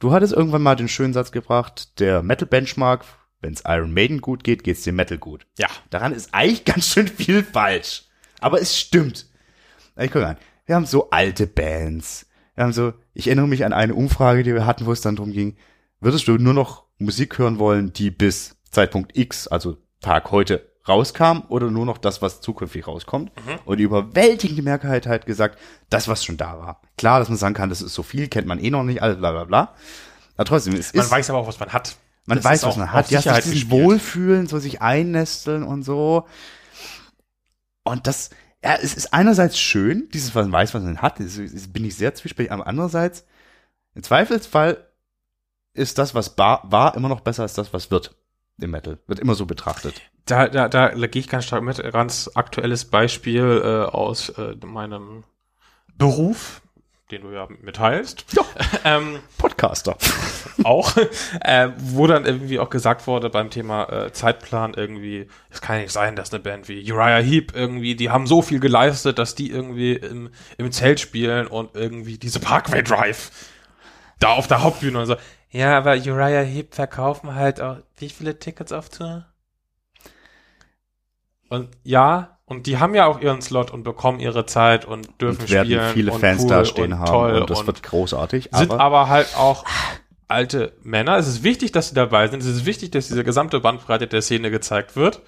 Du 0.00 0.12
hattest 0.12 0.32
irgendwann 0.32 0.62
mal 0.62 0.74
den 0.74 0.88
schönen 0.88 1.12
Satz 1.12 1.32
gebracht, 1.32 2.00
der 2.00 2.22
Metal 2.22 2.48
Benchmark, 2.48 3.04
wenn's 3.42 3.62
Iron 3.66 3.92
Maiden 3.92 4.20
gut 4.20 4.44
geht, 4.44 4.64
geht's 4.64 4.82
dem 4.82 4.96
Metal 4.96 5.18
gut. 5.18 5.46
Ja. 5.58 5.68
Daran 5.90 6.12
ist 6.12 6.32
eigentlich 6.32 6.64
ganz 6.64 6.86
schön 6.86 7.08
viel 7.08 7.44
falsch. 7.44 8.04
Aber 8.40 8.60
es 8.60 8.78
stimmt. 8.78 9.26
Ich 9.96 10.10
guck 10.10 10.22
an. 10.22 10.36
Wir 10.66 10.76
haben 10.76 10.86
so 10.86 11.10
alte 11.10 11.46
Bands. 11.46 12.26
Wir 12.54 12.64
haben 12.64 12.72
so, 12.72 12.92
ich 13.14 13.26
erinnere 13.26 13.48
mich 13.48 13.64
an 13.64 13.72
eine 13.72 13.94
Umfrage, 13.94 14.42
die 14.42 14.54
wir 14.54 14.66
hatten, 14.66 14.86
wo 14.86 14.92
es 14.92 15.00
dann 15.00 15.16
drum 15.16 15.32
ging, 15.32 15.56
würdest 16.00 16.28
du 16.28 16.36
nur 16.36 16.54
noch 16.54 16.84
Musik 16.98 17.38
hören 17.38 17.58
wollen, 17.58 17.92
die 17.92 18.10
bis 18.10 18.56
Zeitpunkt 18.70 19.16
X, 19.16 19.48
also 19.48 19.76
Tag 20.00 20.30
heute, 20.30 20.68
rauskam 20.88 21.42
oder 21.48 21.70
nur 21.70 21.86
noch 21.86 21.98
das, 21.98 22.22
was 22.22 22.40
zukünftig 22.40 22.86
rauskommt? 22.86 23.30
Und 23.64 23.78
die 23.78 23.84
überwältigende 23.84 24.62
Mehrheit 24.62 25.06
hat 25.06 25.26
gesagt, 25.26 25.58
das, 25.90 26.08
was 26.08 26.24
schon 26.24 26.36
da 26.36 26.58
war. 26.58 26.80
Klar, 26.96 27.20
dass 27.20 27.28
man 27.28 27.38
sagen 27.38 27.54
kann, 27.54 27.68
das 27.68 27.82
ist 27.82 27.94
so 27.94 28.02
viel, 28.02 28.28
kennt 28.28 28.46
man 28.48 28.58
eh 28.58 28.70
noch 28.70 28.82
nicht, 28.82 29.02
alles 29.02 29.18
bla 29.18 29.30
bla 29.30 29.44
bla. 29.44 29.74
Aber 30.36 30.44
trotzdem, 30.44 30.74
es 30.74 30.92
Man 30.94 31.04
ist, 31.04 31.10
weiß 31.10 31.30
aber 31.30 31.38
auch, 31.38 31.46
was 31.46 31.60
man 31.60 31.72
hat. 31.72 31.96
Man 32.26 32.38
Das 32.38 32.44
weiß, 32.44 32.62
was 32.64 32.76
man 32.76 32.92
hat. 32.92 33.10
Ja, 33.10 33.20
sich 33.20 33.32
gespielt. 33.32 33.70
Wohlfühlen, 33.70 34.46
so 34.46 34.58
sich 34.58 34.80
einnesteln 34.80 35.62
und 35.62 35.82
so. 35.82 36.26
Und 37.84 38.06
das, 38.06 38.30
ja, 38.62 38.76
es 38.80 38.94
ist 38.94 39.12
einerseits 39.12 39.58
schön, 39.58 40.08
dieses, 40.12 40.34
was 40.34 40.44
man 40.44 40.52
weiß, 40.52 40.74
was 40.74 40.82
man 40.82 41.02
hat, 41.02 41.18
das, 41.18 41.36
das 41.36 41.68
bin 41.68 41.84
ich 41.84 41.96
sehr 41.96 42.14
zwiespältig, 42.14 42.52
aber 42.52 42.66
andererseits, 42.66 43.26
im 43.94 44.02
Zweifelsfall 44.02 44.86
ist 45.74 45.98
das, 45.98 46.14
was 46.14 46.38
war, 46.38 46.62
war, 46.70 46.96
immer 46.96 47.08
noch 47.08 47.20
besser 47.20 47.42
als 47.42 47.54
das, 47.54 47.72
was 47.72 47.90
wird 47.90 48.14
im 48.60 48.70
Metal. 48.70 48.98
Wird 49.06 49.18
immer 49.18 49.34
so 49.34 49.46
betrachtet. 49.46 50.00
Da, 50.24 50.48
da, 50.48 50.68
da 50.68 50.88
gehe 50.90 51.20
ich 51.20 51.28
ganz 51.28 51.44
stark 51.46 51.62
mit. 51.62 51.82
Ganz 51.92 52.30
aktuelles 52.34 52.84
Beispiel 52.84 53.60
äh, 53.64 53.90
aus 53.90 54.28
äh, 54.30 54.54
meinem 54.64 55.24
Beruf, 55.96 56.62
den 57.12 57.22
du 57.22 57.30
ja 57.30 57.46
mitteilst. 57.60 58.24
Ja. 58.32 58.42
ähm, 58.84 59.20
Podcaster. 59.38 59.96
auch, 60.64 60.96
äh, 61.42 61.68
wo 61.78 62.06
dann 62.06 62.24
irgendwie 62.24 62.58
auch 62.58 62.70
gesagt 62.70 63.06
wurde 63.06 63.30
beim 63.30 63.50
Thema 63.50 63.88
äh, 63.92 64.12
Zeitplan 64.12 64.74
irgendwie, 64.74 65.28
es 65.50 65.60
kann 65.60 65.80
nicht 65.80 65.92
sein, 65.92 66.16
dass 66.16 66.32
eine 66.32 66.42
Band 66.42 66.68
wie 66.68 66.90
Uriah 66.90 67.18
Heep 67.18 67.54
irgendwie, 67.54 67.94
die 67.94 68.10
haben 68.10 68.26
so 68.26 68.42
viel 68.42 68.60
geleistet, 68.60 69.18
dass 69.18 69.34
die 69.34 69.50
irgendwie 69.50 69.92
im, 69.92 70.30
im 70.58 70.72
Zelt 70.72 71.00
spielen 71.00 71.46
und 71.46 71.76
irgendwie 71.76 72.18
diese 72.18 72.40
Parkway 72.40 72.82
Drive 72.82 73.30
da 74.18 74.30
auf 74.30 74.48
der 74.48 74.62
Hauptbühne 74.62 74.98
und 74.98 75.06
so. 75.06 75.16
Ja, 75.50 75.76
aber 75.76 75.92
Uriah 75.92 76.42
Heep 76.42 76.74
verkaufen 76.74 77.34
halt 77.34 77.60
auch 77.60 77.76
wie 77.98 78.08
viele 78.08 78.38
Tickets 78.38 78.72
auf 78.72 78.88
Tour? 78.88 79.26
Und 81.50 81.68
ja, 81.82 82.31
und 82.44 82.66
die 82.66 82.78
haben 82.78 82.94
ja 82.94 83.06
auch 83.06 83.20
ihren 83.20 83.40
Slot 83.40 83.70
und 83.70 83.82
bekommen 83.82 84.20
ihre 84.20 84.46
Zeit 84.46 84.84
und 84.84 85.20
dürfen 85.20 85.42
Und 85.42 85.50
werden 85.50 85.66
spielen 85.66 85.92
viele 85.92 86.12
und 86.12 86.20
Fans 86.20 86.42
cool 86.42 86.48
da 86.48 86.64
stehen 86.64 86.92
und 86.92 86.98
haben 86.98 87.06
toll 87.06 87.40
und 87.40 87.50
das 87.50 87.66
wird 87.66 87.82
großartig. 87.82 88.50
sind 88.52 88.70
aber, 88.70 88.80
aber 88.80 89.08
halt 89.08 89.36
auch 89.36 89.64
alte 90.28 90.72
Männer. 90.82 91.16
Es 91.18 91.28
ist 91.28 91.42
wichtig, 91.44 91.72
dass 91.72 91.88
sie 91.88 91.94
dabei 91.94 92.28
sind. 92.28 92.40
Es 92.40 92.46
ist 92.46 92.66
wichtig, 92.66 92.90
dass 92.90 93.08
diese 93.08 93.22
gesamte 93.22 93.60
Bandbreite 93.60 94.06
der 94.06 94.22
Szene 94.22 94.50
gezeigt 94.50 94.96
wird. 94.96 95.22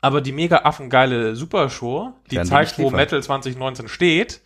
Aber 0.00 0.20
die 0.20 0.32
mega 0.32 0.62
affengeile 0.64 1.36
Supershow, 1.36 2.12
die 2.30 2.42
zeigt, 2.42 2.78
wo. 2.78 2.90
Metal 2.90 3.22
2019 3.22 3.88
steht, 3.88 4.40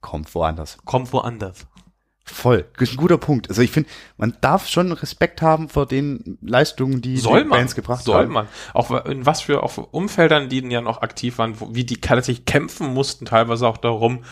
kommt 0.00 0.34
woanders. 0.34 0.78
kommt 0.84 1.12
woanders. 1.12 1.66
Voll. 2.26 2.64
Das 2.78 2.88
ist 2.88 2.94
ein 2.94 2.98
guter 2.98 3.18
Punkt. 3.18 3.50
Also 3.50 3.60
ich 3.60 3.70
finde, 3.70 3.90
man 4.16 4.34
darf 4.40 4.66
schon 4.66 4.92
Respekt 4.92 5.42
haben 5.42 5.68
vor 5.68 5.84
den 5.84 6.38
Leistungen, 6.40 7.02
die 7.02 7.18
soll 7.18 7.42
die 7.42 7.48
man, 7.48 7.58
Bands 7.58 7.74
gebracht 7.74 8.04
soll 8.04 8.22
haben. 8.22 8.32
man. 8.32 8.48
Auch 8.72 9.04
in 9.04 9.26
was 9.26 9.42
für 9.42 9.62
auf 9.62 9.76
Umfeldern, 9.76 10.48
die 10.48 10.60
ja 10.70 10.80
noch 10.80 11.02
aktiv 11.02 11.36
waren, 11.36 11.60
wo, 11.60 11.74
wie 11.74 11.84
die 11.84 12.00
tatsächlich 12.00 12.46
kämpfen 12.46 12.94
mussten, 12.94 13.26
teilweise 13.26 13.68
auch 13.68 13.76
darum, 13.76 14.24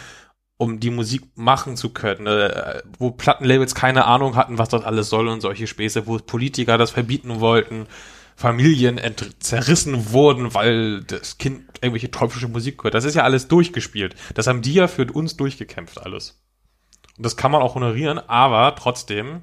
um 0.57 0.81
die 0.81 0.91
Musik 0.91 1.23
machen 1.35 1.77
zu 1.77 1.91
können, 1.91 2.27
äh, 2.27 2.83
wo 2.99 3.11
Plattenlabels 3.11 3.75
keine 3.75 4.07
Ahnung 4.07 4.37
hatten, 4.37 4.57
was 4.57 4.71
das 4.71 4.85
alles 4.85 5.11
soll 5.11 5.29
und 5.29 5.43
solche 5.43 5.67
Späße, 5.67 6.07
wo 6.07 6.17
Politiker 6.17 6.79
das 6.79 6.93
verbieten 6.93 7.41
wollten, 7.41 7.87
Familien 8.37 8.99
zerrissen 9.41 10.13
wurden, 10.13 10.55
weil 10.55 11.03
das 11.03 11.37
Kind 11.37 11.65
irgendwelche 11.83 12.11
teuflische 12.11 12.49
Musik 12.49 12.83
hört. 12.83 12.95
Das 12.95 13.05
ist 13.05 13.15
ja 13.15 13.25
alles 13.25 13.49
durchgespielt. 13.49 14.15
Das 14.35 14.47
haben 14.47 14.63
die 14.63 14.73
ja 14.75 14.89
für 14.89 15.13
uns 15.13 15.37
durchgekämpft 15.37 16.01
alles. 16.01 16.42
Und 17.17 17.27
das 17.27 17.37
kann 17.37 17.51
man 17.51 17.63
auch 17.63 17.75
honorieren, 17.75 18.19
aber 18.19 18.75
trotzdem, 18.77 19.43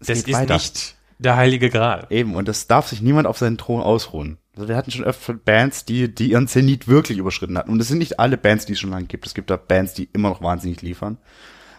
das 0.00 0.24
geht 0.24 0.28
ist 0.28 0.34
weiter. 0.34 0.54
nicht 0.54 0.96
der 1.18 1.36
heilige 1.36 1.70
Gral. 1.70 2.06
Eben, 2.10 2.34
und 2.34 2.48
das 2.48 2.66
darf 2.66 2.88
sich 2.88 3.00
niemand 3.00 3.26
auf 3.26 3.38
seinen 3.38 3.58
Thron 3.58 3.80
ausruhen. 3.80 4.38
Also 4.56 4.68
wir 4.68 4.76
hatten 4.76 4.90
schon 4.90 5.04
öfter 5.04 5.34
Bands, 5.34 5.84
die, 5.84 6.14
die 6.14 6.30
ihren 6.30 6.48
Zenit 6.48 6.88
wirklich 6.88 7.18
überschritten 7.18 7.56
hatten. 7.56 7.70
Und 7.70 7.80
es 7.80 7.88
sind 7.88 7.98
nicht 7.98 8.20
alle 8.20 8.36
Bands, 8.36 8.66
die 8.66 8.74
es 8.74 8.80
schon 8.80 8.90
lange 8.90 9.06
gibt. 9.06 9.26
Es 9.26 9.34
gibt 9.34 9.48
da 9.48 9.56
Bands, 9.56 9.94
die 9.94 10.08
immer 10.12 10.28
noch 10.28 10.42
wahnsinnig 10.42 10.82
liefern. 10.82 11.18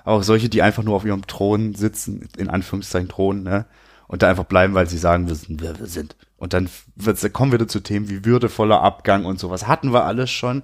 Aber 0.03 0.17
auch 0.17 0.24
solche, 0.24 0.50
die 0.50 0.62
einfach 0.62 0.83
nur 0.83 0.95
auf 0.95 1.05
ihrem 1.05 1.27
Thron 1.27 1.75
sitzen, 1.75 2.27
in 2.38 2.50
Anführungszeichen 2.50 3.10
Thron, 3.10 3.43
ne? 3.43 3.65
Und 4.07 4.22
da 4.22 4.29
einfach 4.29 4.43
bleiben, 4.43 4.74
weil 4.74 4.88
sie 4.88 4.98
sagen, 4.98 5.27
wir 5.27 5.36
sind, 5.36 5.62
wer 5.62 5.79
wir 5.79 5.88
sind. 5.88 6.15
Und 6.36 6.53
dann 6.53 6.69
wird's, 6.95 7.25
kommen 7.31 7.51
wir 7.51 7.60
wieder 7.60 7.69
zu 7.69 7.79
Themen 7.79 8.10
wie 8.10 8.25
würdevoller 8.25 8.81
Abgang 8.81 9.25
und 9.25 9.39
sowas. 9.39 9.67
Hatten 9.67 9.93
wir 9.93 10.03
alles 10.03 10.29
schon. 10.29 10.62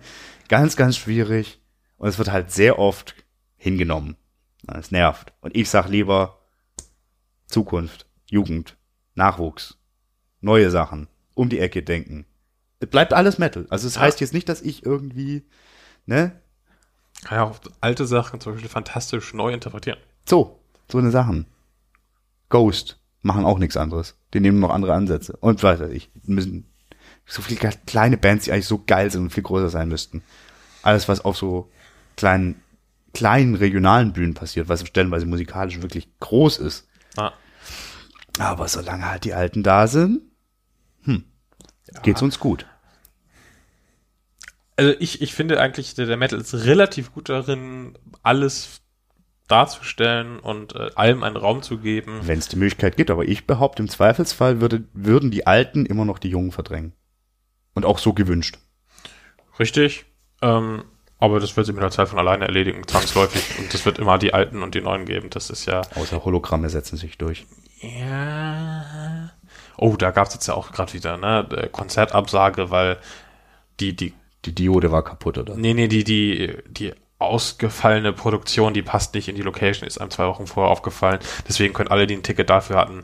Ganz, 0.49 0.75
ganz 0.75 0.97
schwierig. 0.97 1.59
Und 1.97 2.09
es 2.09 2.17
wird 2.17 2.31
halt 2.31 2.51
sehr 2.51 2.79
oft 2.79 3.15
hingenommen. 3.55 4.17
Es 4.77 4.91
nervt. 4.91 5.33
Und 5.41 5.55
ich 5.55 5.69
sag 5.69 5.87
lieber 5.89 6.39
Zukunft, 7.47 8.05
Jugend, 8.29 8.77
Nachwuchs, 9.15 9.77
neue 10.41 10.69
Sachen, 10.69 11.07
um 11.33 11.49
die 11.49 11.59
Ecke 11.59 11.83
denken. 11.83 12.25
Es 12.79 12.89
bleibt 12.89 13.13
alles 13.13 13.37
Metal. 13.39 13.65
Also 13.69 13.87
es 13.87 13.95
Ja. 13.95 14.01
heißt 14.01 14.21
jetzt 14.21 14.33
nicht, 14.33 14.47
dass 14.49 14.61
ich 14.61 14.85
irgendwie, 14.85 15.43
ne? 16.05 16.39
Ja, 17.29 17.43
auch 17.43 17.59
alte 17.81 18.05
Sachen 18.07 18.39
zum 18.39 18.53
Beispiel 18.53 18.69
fantastisch 18.69 19.33
neu 19.33 19.51
interpretieren. 19.53 19.99
So, 20.27 20.59
so 20.89 20.97
eine 20.97 21.11
Sachen. 21.11 21.47
Ghost 22.49 22.99
machen 23.21 23.43
auch 23.45 23.59
nichts 23.59 23.75
anderes. 23.77 24.15
Die 24.33 24.39
nehmen 24.39 24.59
noch 24.59 24.69
andere 24.69 24.93
Ansätze. 24.93 25.35
Und 25.37 25.61
weiß 25.61 25.81
ich, 25.91 26.09
müssen 26.23 26.71
so 27.25 27.41
viele 27.41 27.59
kleine 27.85 28.17
Bands, 28.17 28.45
die 28.45 28.51
eigentlich 28.53 28.67
so 28.67 28.81
geil 28.85 29.11
sind 29.11 29.23
und 29.23 29.29
viel 29.33 29.43
größer 29.43 29.69
sein 29.69 29.89
müssten. 29.89 30.23
Alles, 30.81 31.07
was 31.09 31.25
auf 31.25 31.35
so 31.37 31.69
kleinen, 32.15 32.61
kleinen 33.13 33.55
regionalen 33.55 34.13
Bühnen 34.13 34.33
passiert, 34.33 34.69
was 34.69 34.85
stellenweise 34.87 35.25
musikalisch 35.25 35.81
wirklich 35.81 36.07
groß 36.19 36.57
ist. 36.57 36.87
Ja. 37.17 37.33
Aber 38.37 38.67
solange 38.67 39.09
halt 39.09 39.25
die 39.25 39.33
Alten 39.33 39.63
da 39.63 39.87
sind, 39.87 40.21
hm, 41.03 41.23
geht's 42.03 42.21
uns 42.21 42.39
gut. 42.39 42.65
Also 44.77 44.93
ich, 44.99 45.21
ich 45.21 45.33
finde 45.33 45.59
eigentlich, 45.59 45.93
der, 45.95 46.05
der 46.05 46.15
Metal 46.15 46.39
ist 46.39 46.53
relativ 46.53 47.13
gut 47.13 47.27
darin, 47.27 47.97
alles 48.23 48.81
darzustellen 49.49 50.39
und 50.39 50.75
äh, 50.75 50.91
allem 50.95 51.23
einen 51.23 51.35
Raum 51.35 51.61
zu 51.61 51.79
geben. 51.79 52.21
Wenn 52.23 52.39
es 52.39 52.47
die 52.47 52.55
Möglichkeit 52.55 52.95
gibt, 52.95 53.11
aber 53.11 53.25
ich 53.25 53.45
behaupte, 53.45 53.81
im 53.81 53.89
Zweifelsfall 53.89 54.61
würde, 54.61 54.85
würden 54.93 55.31
die 55.31 55.47
Alten 55.47 55.85
immer 55.85 56.05
noch 56.05 56.19
die 56.19 56.29
Jungen 56.29 56.51
verdrängen. 56.51 56.93
Und 57.73 57.85
auch 57.85 57.99
so 57.99 58.13
gewünscht. 58.13 58.57
Richtig. 59.59 60.05
Ähm, 60.41 60.83
aber 61.19 61.39
das 61.39 61.55
wird 61.55 61.65
sich 61.65 61.75
mit 61.75 61.83
der 61.83 61.91
Zeit 61.91 62.09
von 62.09 62.17
alleine 62.17 62.45
erledigen, 62.45 62.87
zwangsläufig. 62.87 63.59
Und 63.59 63.73
das 63.73 63.85
wird 63.85 63.99
immer 63.99 64.17
die 64.17 64.33
Alten 64.33 64.63
und 64.63 64.73
die 64.73 64.81
Neuen 64.81 65.05
geben. 65.05 65.29
Das 65.29 65.49
ist 65.49 65.65
ja. 65.65 65.81
Außer 65.95 66.25
Hologramme 66.25 66.69
setzen 66.69 66.97
sich 66.97 67.17
durch. 67.17 67.45
Ja. 67.81 69.31
Oh, 69.77 69.95
da 69.97 70.11
gab 70.11 70.27
es 70.27 70.33
jetzt 70.33 70.47
ja 70.47 70.53
auch 70.55 70.71
gerade 70.71 70.93
wieder, 70.93 71.17
ne? 71.17 71.47
äh, 71.55 71.67
Konzertabsage, 71.67 72.71
weil 72.71 72.97
die, 73.79 73.95
die 73.95 74.13
Die 74.45 74.55
Diode 74.55 74.91
war 74.91 75.03
kaputt, 75.03 75.37
oder? 75.37 75.55
Nee, 75.55 75.73
nee, 75.73 75.87
die, 75.89 76.03
die, 76.03 76.57
die 76.67 76.93
ausgefallene 77.17 78.13
Produktion, 78.13 78.73
die 78.73 78.81
passt 78.81 79.13
nicht 79.13 79.27
in 79.27 79.35
die 79.35 79.41
Location, 79.41 79.85
ist 79.85 79.99
einem 79.99 80.11
zwei 80.11 80.27
Wochen 80.27 80.47
vorher 80.47 80.71
aufgefallen. 80.71 81.19
Deswegen 81.47 81.73
können 81.73 81.89
alle, 81.89 82.07
die 82.07 82.15
ein 82.15 82.23
Ticket 82.23 82.49
dafür 82.49 82.77
hatten, 82.77 83.03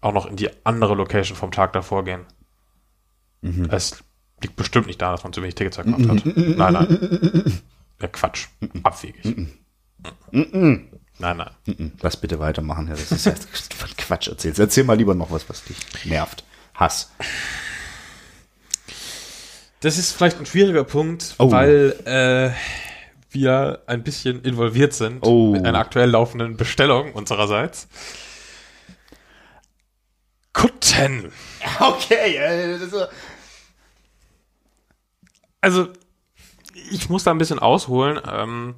auch 0.00 0.12
noch 0.12 0.26
in 0.26 0.36
die 0.36 0.48
andere 0.64 0.94
Location 0.94 1.36
vom 1.36 1.50
Tag 1.50 1.72
davor 1.72 2.04
gehen. 2.04 2.24
Es 3.68 4.04
liegt 4.42 4.56
bestimmt 4.56 4.86
nicht 4.86 5.00
daran, 5.00 5.14
dass 5.16 5.24
man 5.24 5.32
zu 5.32 5.40
wenig 5.42 5.54
Tickets 5.54 5.76
verkauft 5.76 6.08
hat. 6.08 6.24
Nein, 6.26 6.72
nein. 6.72 7.62
Ja, 8.00 8.08
Quatsch. 8.08 8.46
Abwegig. 8.82 9.48
Nein, 10.30 10.88
nein. 11.18 11.92
Lass 12.02 12.16
bitte 12.18 12.38
weitermachen, 12.38 12.86
Herr. 12.88 12.96
Das 12.96 13.10
ist 13.10 13.24
ja 13.26 13.32
von 13.32 13.88
Quatsch 13.96 14.28
erzählst. 14.28 14.58
Erzähl 14.58 14.84
mal 14.84 14.96
lieber 14.96 15.14
noch 15.14 15.30
was, 15.30 15.48
was 15.48 15.64
dich 15.64 15.76
nervt. 16.04 16.44
Hass. 16.74 17.10
Das 19.80 19.96
ist 19.98 20.12
vielleicht 20.12 20.38
ein 20.38 20.46
schwieriger 20.46 20.84
Punkt, 20.84 21.34
Oh. 21.38 21.50
weil 21.50 21.94
äh, 22.04 22.50
wir 23.30 23.82
ein 23.86 24.02
bisschen 24.02 24.42
involviert 24.42 24.92
sind 24.94 25.20
Oh. 25.22 25.52
mit 25.52 25.64
einer 25.64 25.78
aktuell 25.78 26.10
laufenden 26.10 26.56
Bestellung 26.56 27.12
unsererseits. 27.14 27.88
Kutten. 30.52 31.30
Okay, 31.80 32.36
äh, 32.36 32.78
das 32.78 32.82
ist, 32.92 33.08
Also, 35.66 35.88
ich 36.92 37.10
muss 37.10 37.24
da 37.24 37.32
ein 37.32 37.38
bisschen 37.38 37.58
ausholen. 37.58 38.20
Ähm, 38.24 38.76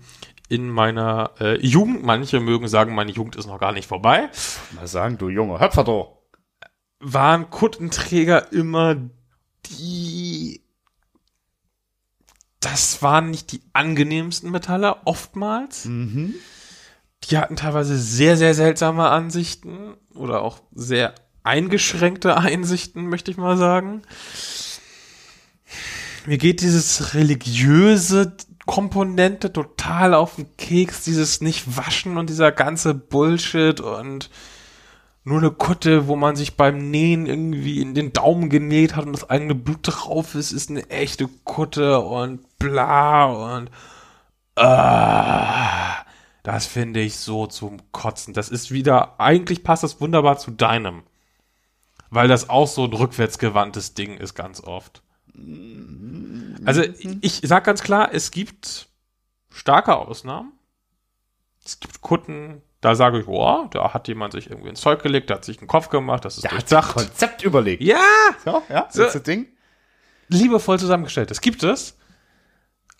in 0.49 0.71
meiner 0.71 1.33
äh, 1.39 1.61
Jugend, 1.61 2.03
manche 2.03 2.41
mögen 2.41 2.67
sagen, 2.67 2.95
meine 2.95 3.11
Jugend 3.13 3.37
ist 3.37 3.47
noch 3.47 3.61
gar 3.61 3.73
nicht 3.73 3.87
vorbei, 3.87 4.31
mal 4.75 4.87
sagen, 4.87 5.19
du 5.19 5.29
Junge, 5.29 5.61
Höpfer 5.61 5.85
doch. 5.85 6.17
waren 6.99 7.51
Kuttenträger 7.51 8.51
immer 8.55 8.97
die. 9.67 10.63
Das 12.61 13.03
waren 13.03 13.31
nicht 13.31 13.53
die 13.53 13.61
angenehmsten 13.75 14.51
Metalle, 14.51 14.97
oftmals. 15.05 15.85
Die 17.25 17.37
hatten 17.37 17.57
teilweise 17.57 17.99
sehr, 17.99 18.39
sehr 18.39 18.55
seltsame 18.55 19.11
Ansichten 19.11 19.95
oder 20.15 20.41
auch 20.41 20.61
sehr 20.75 21.15
eingeschränkte 21.43 22.39
Einsichten, 22.39 23.11
möchte 23.11 23.31
ich 23.31 23.37
mal 23.37 23.59
sagen. 23.59 24.01
Mir 26.27 26.39
geht 26.39 26.61
dieses 26.61 27.15
religiöse 27.15 28.37
Komponente 28.67 29.53
total 29.53 30.15
auf 30.15 30.37
den 30.37 30.57
Keks, 30.57 31.05
dieses 31.05 31.41
Nicht-Waschen 31.41 32.19
und 32.19 32.29
dieser 32.29 32.53
ganze 32.53 32.95
Bullshit 32.95 33.81
und 33.81 34.29
nur 35.25 35.39
eine 35.39 35.51
Kutte, 35.51 36.07
wo 36.07 36.17
man 36.17 36.37
sich 36.37 36.57
beim 36.57 36.91
Nähen 36.91 37.27
irgendwie 37.27 37.81
in 37.81 37.95
den 37.95 38.13
Daumen 38.13 38.51
genäht 38.51 38.97
hat 38.97 39.07
und 39.07 39.13
das 39.13 39.29
eigene 39.29 39.55
Blut 39.55 39.81
drauf 39.83 40.35
ist, 40.35 40.53
ist 40.53 40.71
eine 40.71 40.89
echte 40.91 41.29
Kutte 41.45 42.01
und 42.01 42.59
bla 42.59 43.25
und 43.25 43.71
ah, 44.57 46.05
das 46.43 46.67
finde 46.67 47.01
ich 47.01 47.17
so 47.17 47.47
zum 47.47 47.79
Kotzen. 47.93 48.35
Das 48.35 48.49
ist 48.49 48.71
wieder, 48.71 49.21
eigentlich 49.21 49.63
passt 49.63 49.83
das 49.83 50.01
wunderbar 50.01 50.39
zu 50.39 50.51
deinem. 50.51 51.03
Weil 52.11 52.29
das 52.29 52.49
auch 52.49 52.67
so 52.67 52.85
ein 52.85 52.93
rückwärtsgewandtes 52.93 53.93
Ding 53.93 54.17
ist 54.17 54.35
ganz 54.35 54.63
oft. 54.63 55.03
Also 56.65 56.83
ich 57.21 57.41
sag 57.45 57.65
ganz 57.65 57.83
klar, 57.83 58.11
es 58.13 58.31
gibt 58.31 58.89
starke 59.51 59.97
Ausnahmen. 59.97 60.53
Es 61.65 61.81
gibt 61.81 62.01
Kutten, 62.01 62.63
da 62.81 62.95
sage 62.95 63.21
ich, 63.21 63.27
oh, 63.29 63.67
da 63.71 63.93
hat 63.93 64.09
jemand 64.09 64.33
sich 64.33 64.51
irgendwie 64.51 64.71
ins 64.71 64.81
Zeug 64.81 65.03
gelegt, 65.03 65.31
der 65.31 65.37
hat 65.37 65.45
sich 65.45 65.59
einen 65.59 65.69
Kopf 65.69 65.89
gemacht, 65.89 66.25
das 66.25 66.37
ist 66.37 66.45
Der 66.45 66.53
hat 66.53 66.69
sich 66.69 66.79
ein. 66.79 66.85
Konzept 66.85 67.43
überlegt. 67.43 67.83
Ja, 67.83 68.01
So, 68.45 68.63
ja, 68.69 68.89
So. 68.91 69.03
das 69.03 69.09
ist 69.09 69.15
das 69.17 69.23
Ding. 69.25 69.47
liebevoll 70.29 70.79
zusammengestellt. 70.79 71.31
Das 71.31 71.41
gibt 71.41 71.63
es. 71.63 71.97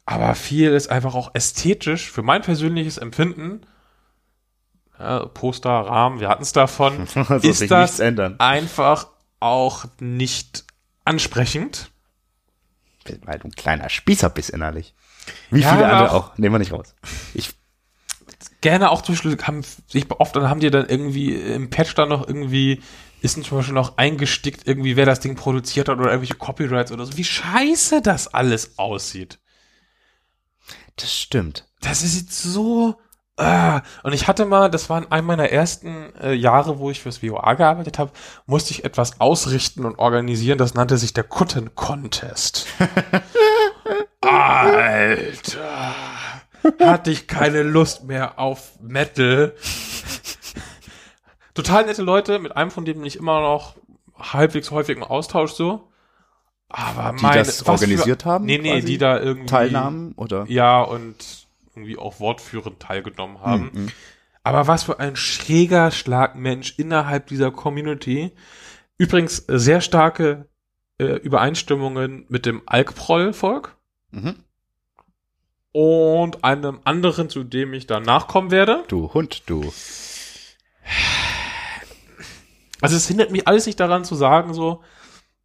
Aber 0.07 0.35
viel 0.35 0.73
ist 0.73 0.91
einfach 0.91 1.15
auch 1.15 1.31
ästhetisch 1.35 2.11
für 2.11 2.23
mein 2.23 2.43
persönliches 2.43 2.97
Empfinden. 2.99 3.61
Ja, 4.99 5.27
Poster, 5.27 5.71
Rahmen, 5.71 6.21
wir 6.21 6.29
hatten 6.29 6.43
es 6.43 6.53
davon. 6.53 7.07
ist 7.43 7.59
sich 7.59 7.69
das 7.69 8.01
einfach 8.01 9.09
auch 9.39 9.85
nicht 10.01 10.65
ansprechend. 11.05 11.91
Weil 13.25 13.39
du 13.39 13.49
ein 13.49 13.53
kleiner 13.53 13.89
Spießer 13.89 14.31
bist 14.31 14.51
innerlich. 14.51 14.95
Wie 15.51 15.61
Ja, 15.61 15.73
viele 15.73 15.87
andere 15.89 16.11
auch- 16.13 16.33
auch. 16.33 16.39
Nehmen 16.39 16.55
wir 16.55 16.59
nicht 16.59 16.73
raus. 16.73 16.95
Ich, 17.35 17.51
Gerne 18.61 18.91
auch 18.91 19.03
zum 19.03 19.15
Beispiel 19.15 19.37
haben 19.43 19.63
sich 19.87 20.11
oft 20.11 20.35
dann 20.35 20.49
haben 20.49 20.59
die 20.61 20.71
dann 20.71 20.89
irgendwie 20.89 21.35
im 21.35 21.71
Patch 21.71 21.95
dann 21.95 22.09
noch 22.09 22.27
irgendwie 22.27 22.83
ist 23.21 23.35
zum 23.45 23.59
Beispiel 23.59 23.75
noch 23.75 23.99
eingestickt 23.99 24.67
irgendwie 24.67 24.97
wer 24.97 25.07
das 25.07 25.21
Ding 25.21 25.35
produziert 25.37 25.89
hat 25.89 25.99
oder 25.99 26.11
irgendwelche 26.11 26.35
Copyrights 26.35 26.91
oder 26.93 27.05
so. 27.07 27.17
Wie 27.17 27.25
scheiße 27.25 28.01
das 28.03 28.29
alles 28.35 28.79
aussieht. 28.79 29.39
das 30.97 31.13
stimmt. 31.15 31.69
Das 31.81 32.03
ist 32.03 32.17
jetzt 32.17 32.43
so. 32.43 32.99
Ah. 33.39 33.83
Und 34.03 34.13
ich 34.13 34.27
hatte 34.27 34.45
mal, 34.45 34.69
das 34.69 34.91
war 34.91 34.99
in 34.99 35.13
einem 35.13 35.27
meiner 35.29 35.51
ersten 35.51 36.13
äh, 36.17 36.33
Jahre, 36.33 36.81
wo 36.81 36.91
ich 36.91 37.01
fürs 37.01 37.19
VOA 37.19 37.55
gearbeitet 37.55 37.99
habe, 37.99 38.11
musste 38.47 38.73
ich 38.73 38.85
etwas 38.85 39.21
ausrichten 39.21 39.85
und 39.85 39.99
organisieren. 39.99 40.59
Das 40.59 40.75
nannte 40.75 40.99
sich 40.99 41.15
der 41.15 41.23
Kutten 41.23 41.75
Contest. 41.77 42.67
Alter. 44.21 45.95
hatte 46.81 47.11
ich 47.13 47.29
keine 47.29 47.63
Lust 47.63 48.05
mehr 48.05 48.41
auf 48.41 48.73
Metal. 48.81 49.55
Total 51.55 51.87
nette 51.87 52.03
Leute, 52.03 52.41
mit 52.41 52.57
einem 52.57 52.73
von 52.73 52.85
denen 52.85 52.99
bin 52.99 53.07
ich 53.07 53.17
immer 53.17 53.41
noch 53.41 53.77
halbwegs 54.19 54.73
häufig 54.73 54.97
im 54.97 55.05
Austausch 55.05 55.53
so. 55.53 55.89
Aber 56.69 57.17
Die 57.17 57.23
meine, 57.23 57.39
das 57.39 57.67
organisiert 57.67 58.25
haben? 58.25 58.45
Nee, 58.45 58.59
nee, 58.59 58.73
quasi? 58.73 58.87
die 58.87 58.99
da 58.99 59.19
irgendwie 59.19 59.47
Teilnahmen 59.47 60.13
oder? 60.17 60.45
Ja, 60.49 60.83
und 60.83 61.48
irgendwie 61.79 61.99
auch 61.99 62.21
wortführend 62.21 62.81
teilgenommen 62.81 63.41
haben. 63.41 63.71
Mhm. 63.73 63.89
Aber 64.43 64.67
was 64.67 64.85
für 64.85 64.99
ein 65.01 65.17
schräger 65.17 65.91
Schlagmensch 65.91 66.79
innerhalb 66.79 67.27
dieser 67.27 67.51
Community. 67.51 68.33
Übrigens 68.97 69.41
äh, 69.49 69.59
sehr 69.59 69.81
starke 69.81 70.49
äh, 70.99 71.05
Übereinstimmungen 71.05 72.25
mit 72.29 72.47
dem 72.47 72.63
Alkproll-Volk 72.67 73.77
Mhm. 74.11 74.37
und 75.73 76.45
einem 76.45 76.81
anderen, 76.85 77.29
zu 77.29 77.45
dem 77.45 77.75
ich 77.75 77.87
dann 77.87 78.03
nachkommen 78.03 78.51
werde. 78.51 78.85
Du 78.89 79.13
Hund, 79.13 79.43
du. 79.47 79.71
Also 82.81 82.97
es 82.97 83.07
hindert 83.07 83.31
mich 83.31 83.47
alles 83.47 83.67
nicht 83.67 83.79
daran 83.81 84.05
zu 84.05 84.15
sagen, 84.15 84.55
so, 84.55 84.83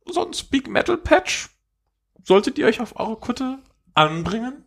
so 0.06 0.26
ein 0.26 0.34
Speak 0.34 0.70
Metal 0.70 0.98
Patch 0.98 1.50
solltet 2.24 2.58
ihr 2.58 2.68
euch 2.68 2.80
auf 2.80 2.98
eure 3.00 3.18
Kutte 3.18 3.60
anbringen. 3.96 4.63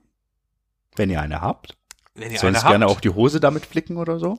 Wenn 0.96 1.10
ihr 1.10 1.20
eine 1.20 1.40
habt. 1.40 1.76
Wenn 2.14 2.30
ihr 2.32 2.38
Sonst 2.38 2.60
eine 2.62 2.70
gerne 2.70 2.84
habt. 2.86 2.96
auch 2.96 3.00
die 3.00 3.10
Hose 3.10 3.40
damit 3.40 3.66
flicken 3.66 3.96
oder 3.96 4.18
so. 4.18 4.38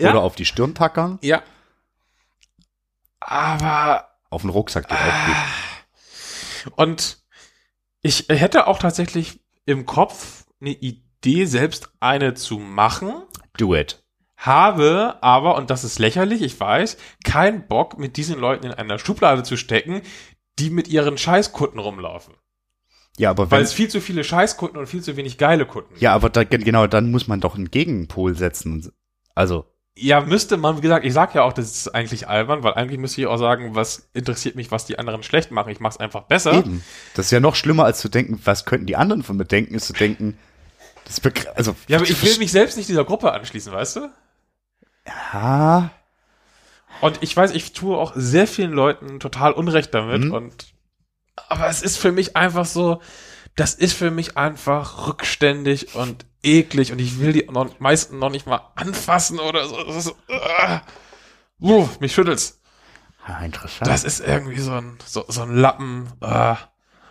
Ja. 0.00 0.10
Oder 0.10 0.22
auf 0.22 0.36
die 0.36 0.44
Stirn 0.44 0.74
tackern. 0.74 1.18
Ja. 1.22 1.42
Aber 3.20 4.08
Auf 4.30 4.42
den 4.42 4.50
Rucksack 4.50 4.88
geht 4.88 4.98
auch 4.98 5.26
gut. 5.26 6.72
Und 6.76 7.18
ich 8.02 8.26
hätte 8.28 8.66
auch 8.66 8.78
tatsächlich 8.78 9.40
im 9.64 9.86
Kopf 9.86 10.44
eine 10.60 10.70
Idee, 10.70 11.44
selbst 11.46 11.90
eine 12.00 12.34
zu 12.34 12.58
machen, 12.58 13.22
Do 13.56 13.74
it. 13.74 14.04
habe 14.36 15.18
aber, 15.22 15.56
und 15.56 15.70
das 15.70 15.82
ist 15.82 15.98
lächerlich, 15.98 16.42
ich 16.42 16.58
weiß, 16.58 16.98
keinen 17.24 17.66
Bock, 17.66 17.98
mit 17.98 18.16
diesen 18.16 18.38
Leuten 18.38 18.66
in 18.66 18.72
einer 18.72 18.98
Schublade 18.98 19.42
zu 19.42 19.56
stecken, 19.56 20.02
die 20.58 20.70
mit 20.70 20.88
ihren 20.88 21.18
Scheißkunden 21.18 21.80
rumlaufen. 21.80 22.34
Ja, 23.18 23.30
aber 23.30 23.50
Weil 23.50 23.58
wenn, 23.60 23.64
es 23.64 23.72
viel 23.72 23.88
zu 23.88 24.00
viele 24.00 24.24
Scheißkunden 24.24 24.78
und 24.78 24.86
viel 24.86 25.02
zu 25.02 25.16
wenig 25.16 25.38
geile 25.38 25.66
Kunden 25.66 25.94
ja, 25.98 26.12
aber 26.14 26.28
da, 26.28 26.44
genau, 26.44 26.86
dann 26.86 27.10
muss 27.10 27.28
man 27.28 27.40
doch 27.40 27.54
einen 27.54 27.70
Gegenpol 27.70 28.36
setzen. 28.36 28.92
Also, 29.34 29.64
Ja, 29.96 30.20
müsste 30.20 30.56
man, 30.58 30.76
wie 30.76 30.82
gesagt, 30.82 31.04
ich 31.06 31.12
sag 31.14 31.34
ja 31.34 31.42
auch, 31.42 31.52
das 31.54 31.66
ist 31.70 31.94
eigentlich 31.94 32.28
albern, 32.28 32.62
weil 32.62 32.74
eigentlich 32.74 32.98
müsste 33.00 33.20
ich 33.22 33.26
auch 33.26 33.38
sagen, 33.38 33.74
was 33.74 34.08
interessiert 34.12 34.54
mich, 34.54 34.70
was 34.70 34.84
die 34.84 34.98
anderen 34.98 35.22
schlecht 35.22 35.50
machen. 35.50 35.70
Ich 35.70 35.80
mach's 35.80 35.96
einfach 35.96 36.24
besser. 36.24 36.52
eben. 36.54 36.84
Das 37.14 37.26
ist 37.26 37.30
ja 37.30 37.40
noch 37.40 37.54
schlimmer, 37.54 37.84
als 37.84 38.00
zu 38.00 38.08
denken, 38.10 38.38
was 38.44 38.64
könnten 38.66 38.86
die 38.86 38.96
anderen 38.96 39.22
von 39.22 39.36
mir 39.36 39.46
denken, 39.46 39.74
ist 39.74 39.86
zu 39.86 39.92
denken, 39.94 40.36
das 41.06 41.20
also, 41.54 41.76
Ja, 41.88 41.98
aber 41.98 42.08
ich 42.08 42.22
will 42.22 42.36
mich 42.38 42.50
selbst 42.50 42.76
nicht 42.76 42.88
dieser 42.88 43.04
Gruppe 43.04 43.32
anschließen, 43.32 43.72
weißt 43.72 43.96
du? 43.96 44.10
Ja, 45.06 45.90
Und 47.00 47.18
ich 47.22 47.36
weiß, 47.36 47.52
ich 47.52 47.72
tue 47.72 47.96
auch 47.96 48.12
sehr 48.16 48.46
vielen 48.46 48.72
Leuten 48.72 49.20
total 49.20 49.52
Unrecht 49.52 49.94
damit 49.94 50.24
Mhm. 50.24 50.32
und 50.32 50.66
aber 51.48 51.68
es 51.68 51.82
ist 51.82 51.96
für 51.98 52.12
mich 52.12 52.36
einfach 52.36 52.64
so, 52.66 53.00
das 53.54 53.74
ist 53.74 53.94
für 53.94 54.10
mich 54.10 54.36
einfach 54.36 55.06
rückständig 55.06 55.94
und 55.94 56.26
eklig 56.42 56.92
und 56.92 56.98
ich 56.98 57.18
will 57.20 57.32
die 57.32 57.46
noch, 57.50 57.80
meisten 57.80 58.18
noch 58.18 58.30
nicht 58.30 58.46
mal 58.46 58.60
anfassen 58.74 59.38
oder 59.40 59.66
so. 59.66 59.82
Das 59.84 59.96
ist, 59.96 60.14
uh, 60.28 60.80
uh, 61.60 61.88
mich 62.00 62.12
schüttelt's. 62.12 62.60
Interessant. 63.42 63.90
Das 63.90 64.04
ist 64.04 64.20
irgendwie 64.20 64.60
so 64.60 64.72
ein, 64.72 64.98
so, 65.04 65.24
so 65.26 65.42
ein 65.42 65.56
Lappen. 65.56 66.08
Uh. 66.22 66.54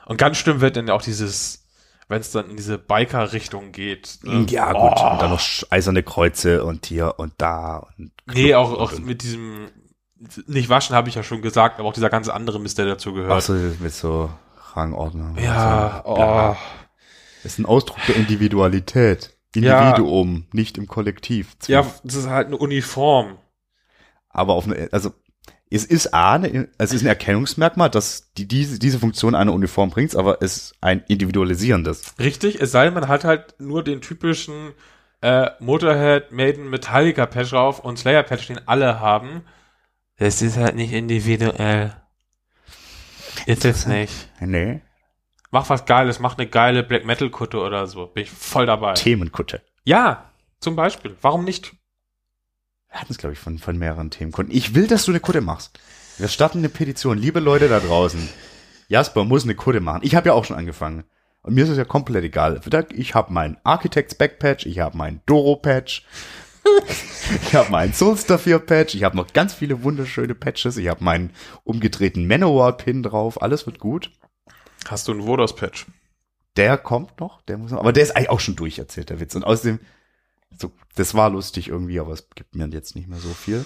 Und 0.05 0.17
ganz 0.17 0.37
schlimm 0.37 0.61
wird 0.61 0.77
dann 0.77 0.87
ja 0.87 0.93
auch 0.93 1.01
dieses, 1.01 1.65
wenn 2.07 2.21
es 2.21 2.31
dann 2.31 2.49
in 2.49 2.55
diese 2.55 2.77
Biker-Richtung 2.77 3.71
geht. 3.71 4.19
ne? 4.23 4.45
ja, 4.49 4.71
gut. 4.71 4.93
Oh. 4.97 5.11
Und 5.11 5.21
dann 5.21 5.31
noch 5.31 5.41
eiserne 5.71 6.03
Kreuze 6.03 6.63
und 6.63 6.85
hier 6.85 7.15
und 7.17 7.33
da 7.37 7.87
und 7.97 8.11
Nee, 8.27 8.55
auch, 8.55 8.71
auch 8.73 8.93
und- 8.93 9.05
mit 9.05 9.23
diesem, 9.23 9.67
nicht 10.47 10.69
waschen 10.69 10.95
habe 10.95 11.09
ich 11.09 11.15
ja 11.15 11.23
schon 11.23 11.41
gesagt, 11.41 11.79
aber 11.79 11.87
auch 11.87 11.93
dieser 11.93 12.09
ganze 12.09 12.33
andere 12.33 12.59
Mist, 12.59 12.77
der 12.77 12.85
dazu 12.85 13.13
gehört. 13.13 13.31
Ach 13.31 13.41
so, 13.41 13.53
mit 13.53 13.93
so 13.93 14.29
Rangordnung. 14.73 15.37
Ja, 15.37 16.03
so, 16.05 16.11
oh. 16.11 16.55
Das 17.43 17.53
ist 17.53 17.59
ein 17.59 17.65
Ausdruck 17.65 17.97
der 18.07 18.15
Individualität. 18.15 19.35
Ja. 19.55 19.89
Individuum, 19.89 20.47
nicht 20.51 20.77
im 20.77 20.87
Kollektiv. 20.87 21.55
Ja, 21.67 21.85
das 22.03 22.15
ist 22.15 22.27
halt 22.27 22.47
eine 22.47 22.57
Uniform. 22.57 23.37
Aber 24.29 24.53
auf 24.53 24.65
eine, 24.65 24.89
also 24.91 25.13
es 25.69 25.85
ist 25.85 26.13
A, 26.13 26.33
eine, 26.33 26.67
es 26.77 26.93
ist 26.93 27.03
ein 27.03 27.07
Erkennungsmerkmal, 27.07 27.89
dass 27.89 28.33
die, 28.33 28.47
diese, 28.47 28.79
diese 28.79 28.99
Funktion 28.99 29.35
einer 29.35 29.53
Uniform 29.53 29.89
bringt, 29.89 30.15
aber 30.15 30.41
es 30.41 30.57
ist 30.57 30.75
ein 30.81 31.03
individualisierendes. 31.07 32.15
Richtig, 32.19 32.61
es 32.61 32.71
sei 32.71 32.85
denn, 32.85 32.93
man 32.93 33.07
hat 33.07 33.23
halt 33.23 33.55
nur 33.59 33.83
den 33.83 34.01
typischen 34.01 34.73
äh, 35.21 35.49
Motorhead, 35.59 36.31
Maiden, 36.31 36.69
Metallica 36.69 37.25
Patch 37.25 37.51
drauf 37.51 37.79
und 37.79 37.97
Slayer 37.97 38.23
Patch, 38.23 38.47
den 38.47 38.67
alle 38.67 38.99
haben. 38.99 39.43
Das 40.17 40.41
ist 40.41 40.57
halt 40.57 40.75
nicht 40.75 40.93
individuell. 40.93 41.93
Ist 43.45 43.65
es 43.65 43.85
nicht. 43.85 44.29
Nee. 44.39 44.81
Mach 45.51 45.69
was 45.69 45.85
Geiles, 45.85 46.19
mach 46.19 46.37
eine 46.37 46.47
geile 46.47 46.83
Black 46.83 47.05
Metal 47.05 47.29
Kutte 47.29 47.59
oder 47.59 47.87
so. 47.87 48.07
Bin 48.07 48.23
ich 48.23 48.31
voll 48.31 48.65
dabei. 48.65 48.93
Themenkutte. 48.93 49.61
Ja, 49.83 50.31
zum 50.59 50.75
Beispiel. 50.75 51.15
Warum 51.21 51.43
nicht? 51.43 51.73
Wir 52.89 53.01
hatten 53.01 53.11
es, 53.11 53.17
glaube 53.17 53.33
ich, 53.33 53.39
von, 53.39 53.59
von 53.59 53.77
mehreren 53.77 54.09
Themenkunden. 54.09 54.55
Ich 54.55 54.73
will, 54.73 54.87
dass 54.87 55.05
du 55.05 55.11
eine 55.11 55.19
Kutte 55.19 55.41
machst. 55.41 55.79
Wir 56.17 56.29
starten 56.29 56.59
eine 56.59 56.69
Petition. 56.69 57.17
Liebe 57.17 57.39
Leute 57.39 57.67
da 57.67 57.79
draußen. 57.79 58.29
Jasper 58.87 59.25
muss 59.25 59.43
eine 59.43 59.55
Kutte 59.55 59.81
machen. 59.81 60.01
Ich 60.03 60.15
habe 60.15 60.27
ja 60.27 60.33
auch 60.33 60.45
schon 60.45 60.57
angefangen. 60.57 61.03
Und 61.41 61.53
mir 61.53 61.65
ist 61.65 61.69
es 61.69 61.77
ja 61.77 61.85
komplett 61.85 62.23
egal. 62.23 62.59
Ich 62.95 63.13
habe 63.13 63.31
meinen 63.31 63.57
Architects 63.63 64.15
Backpatch, 64.15 64.65
ich 64.65 64.79
habe 64.79 64.97
meinen 64.97 65.21
Doro 65.27 65.57
Patch, 65.57 66.03
ich 67.43 67.55
habe 67.55 67.71
meinen 67.71 67.93
Soulstar 67.93 68.39
4 68.39 68.59
Patch, 68.59 68.95
ich 68.95 69.03
habe 69.03 69.17
noch 69.17 69.33
ganz 69.33 69.53
viele 69.53 69.83
wunderschöne 69.83 70.35
Patches, 70.35 70.77
ich 70.77 70.87
habe 70.87 71.03
meinen 71.03 71.31
umgedrehten 71.63 72.27
Manowar 72.27 72.77
Pin 72.77 73.03
drauf, 73.03 73.41
alles 73.41 73.65
wird 73.65 73.79
gut. 73.79 74.11
Hast 74.87 75.07
du 75.07 75.11
einen 75.11 75.25
Vodos 75.25 75.55
Patch? 75.55 75.85
Der 76.55 76.77
kommt 76.77 77.19
noch, 77.19 77.41
der 77.41 77.57
muss 77.57 77.71
noch, 77.71 77.79
aber 77.79 77.93
der 77.93 78.03
ist 78.03 78.15
eigentlich 78.15 78.29
auch 78.29 78.39
schon 78.39 78.55
durcherzählt, 78.55 79.09
der 79.09 79.19
Witz. 79.19 79.35
Und 79.35 79.43
außerdem, 79.43 79.79
so, 80.57 80.71
das 80.95 81.13
war 81.13 81.29
lustig 81.29 81.67
irgendwie, 81.67 81.99
aber 81.99 82.13
es 82.13 82.29
gibt 82.29 82.55
mir 82.55 82.67
jetzt 82.67 82.95
nicht 82.95 83.07
mehr 83.07 83.19
so 83.19 83.29
viel. 83.29 83.65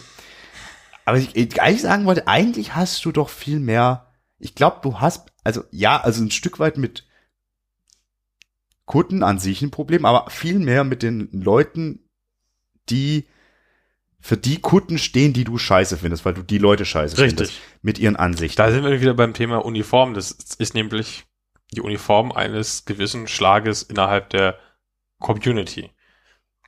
Aber 1.06 1.18
ich, 1.18 1.36
ich 1.36 1.62
eigentlich 1.62 1.82
sagen 1.82 2.06
wollte, 2.06 2.28
eigentlich 2.28 2.76
hast 2.76 3.04
du 3.06 3.12
doch 3.12 3.30
viel 3.30 3.60
mehr, 3.60 4.12
ich 4.40 4.56
glaube, 4.56 4.80
du 4.82 5.00
hast, 5.00 5.32
also 5.44 5.64
ja, 5.72 6.00
also 6.00 6.24
ein 6.24 6.32
Stück 6.32 6.60
weit 6.60 6.78
mit 6.78 7.08
Kunden 8.86 9.22
an 9.22 9.38
sich 9.38 9.62
ein 9.62 9.72
Problem, 9.72 10.06
aber 10.06 10.32
viel 10.32 10.58
mehr 10.58 10.84
mit 10.84 11.04
den 11.04 11.30
Leuten, 11.32 12.09
die 12.90 13.28
für 14.22 14.36
die 14.38 14.60
Kunden 14.60 14.98
stehen, 14.98 15.32
die 15.34 15.46
du 15.46 15.58
scheiße 15.58 15.98
findest, 15.98 16.26
weil 16.26 16.34
du 16.34 16.44
die 16.44 16.58
Leute 16.58 16.84
scheiße 16.86 17.18
Richtig. 17.18 17.38
findest. 17.50 17.60
Mit 17.82 18.00
ihren 18.00 18.16
Ansichten. 18.18 18.58
Da 18.58 18.72
sind 18.72 18.84
wir 18.84 19.00
wieder 19.00 19.14
beim 19.14 19.34
Thema 19.34 19.64
Uniform. 19.64 20.14
Das 20.14 20.32
ist 20.32 20.74
nämlich 20.74 21.26
die 21.72 21.82
Uniform 21.82 22.32
eines 22.32 22.86
gewissen 22.86 23.28
Schlages 23.28 23.84
innerhalb 23.84 24.30
der 24.32 24.58
Community. 25.20 25.92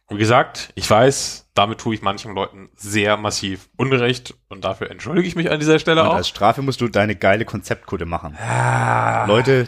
Und 0.07 0.17
wie 0.17 0.21
gesagt, 0.21 0.71
ich 0.75 0.89
weiß, 0.89 1.49
damit 1.53 1.79
tue 1.79 1.95
ich 1.95 2.01
manchen 2.01 2.33
Leuten 2.35 2.69
sehr 2.75 3.15
massiv 3.17 3.69
Unrecht 3.77 4.33
und 4.49 4.63
dafür 4.65 4.91
entschuldige 4.91 5.27
ich 5.27 5.35
mich 5.35 5.49
an 5.49 5.59
dieser 5.59 5.79
Stelle 5.79 6.01
Und 6.01 6.07
auch. 6.09 6.15
als 6.15 6.27
Strafe 6.27 6.61
musst 6.61 6.81
du 6.81 6.89
deine 6.89 7.15
geile 7.15 7.45
Konzeptkutte 7.45 8.05
machen. 8.05 8.35
Ah, 8.37 9.25
Leute, 9.25 9.67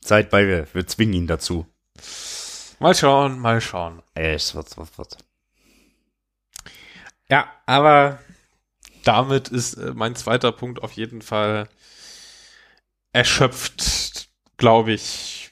seid 0.00 0.28
bei 0.30 0.44
mir. 0.44 0.66
Wir 0.72 0.86
zwingen 0.86 1.14
ihn 1.14 1.26
dazu. 1.26 1.66
Mal 2.78 2.94
schauen, 2.94 3.38
mal 3.38 3.60
schauen. 3.60 4.02
Es 4.14 4.54
wird, 4.54 4.76
wird, 4.76 4.98
wird. 4.98 5.16
Ja, 7.30 7.46
aber 7.66 8.18
damit 9.04 9.48
ist 9.48 9.74
äh, 9.74 9.92
mein 9.94 10.16
zweiter 10.16 10.52
Punkt 10.52 10.82
auf 10.82 10.92
jeden 10.92 11.22
Fall 11.22 11.68
erschöpft, 13.12 14.28
glaube 14.56 14.92
ich. 14.92 15.50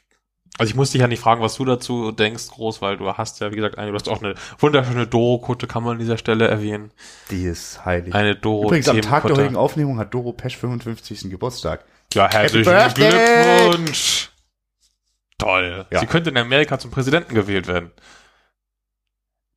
Also 0.58 0.70
ich 0.70 0.74
muss 0.74 0.90
dich 0.90 1.02
ja 1.02 1.08
nicht 1.08 1.20
fragen, 1.20 1.42
was 1.42 1.56
du 1.56 1.66
dazu 1.66 2.12
denkst, 2.12 2.48
groß, 2.48 2.80
weil 2.80 2.96
du 2.96 3.12
hast 3.12 3.40
ja, 3.40 3.50
wie 3.52 3.56
gesagt, 3.56 3.76
eine, 3.76 3.90
du 3.90 3.94
hast 3.94 4.08
auch 4.08 4.22
eine 4.22 4.34
wunderschöne 4.58 5.06
Doro-Kutte, 5.06 5.66
kann 5.66 5.82
man 5.82 5.92
an 5.94 5.98
dieser 5.98 6.16
Stelle 6.16 6.48
erwähnen. 6.48 6.92
Die 7.30 7.44
ist 7.44 7.84
heilig. 7.84 8.14
Eine 8.14 8.36
doro 8.36 8.64
Übrigens, 8.64 8.88
am 8.88 9.02
Tag 9.02 9.26
der 9.26 9.36
heutigen 9.36 9.56
Aufnehmung 9.56 9.98
hat 9.98 10.14
Doro 10.14 10.32
Pesch 10.32 10.56
55. 10.56 11.30
Geburtstag. 11.30 11.84
Ja, 12.14 12.30
herzlichen! 12.30 12.72
Glückwunsch. 12.94 14.30
Toll. 15.36 15.86
Ja. 15.90 16.00
Sie 16.00 16.06
könnte 16.06 16.30
in 16.30 16.38
Amerika 16.38 16.78
zum 16.78 16.90
Präsidenten 16.90 17.34
gewählt 17.34 17.66
werden. 17.66 17.90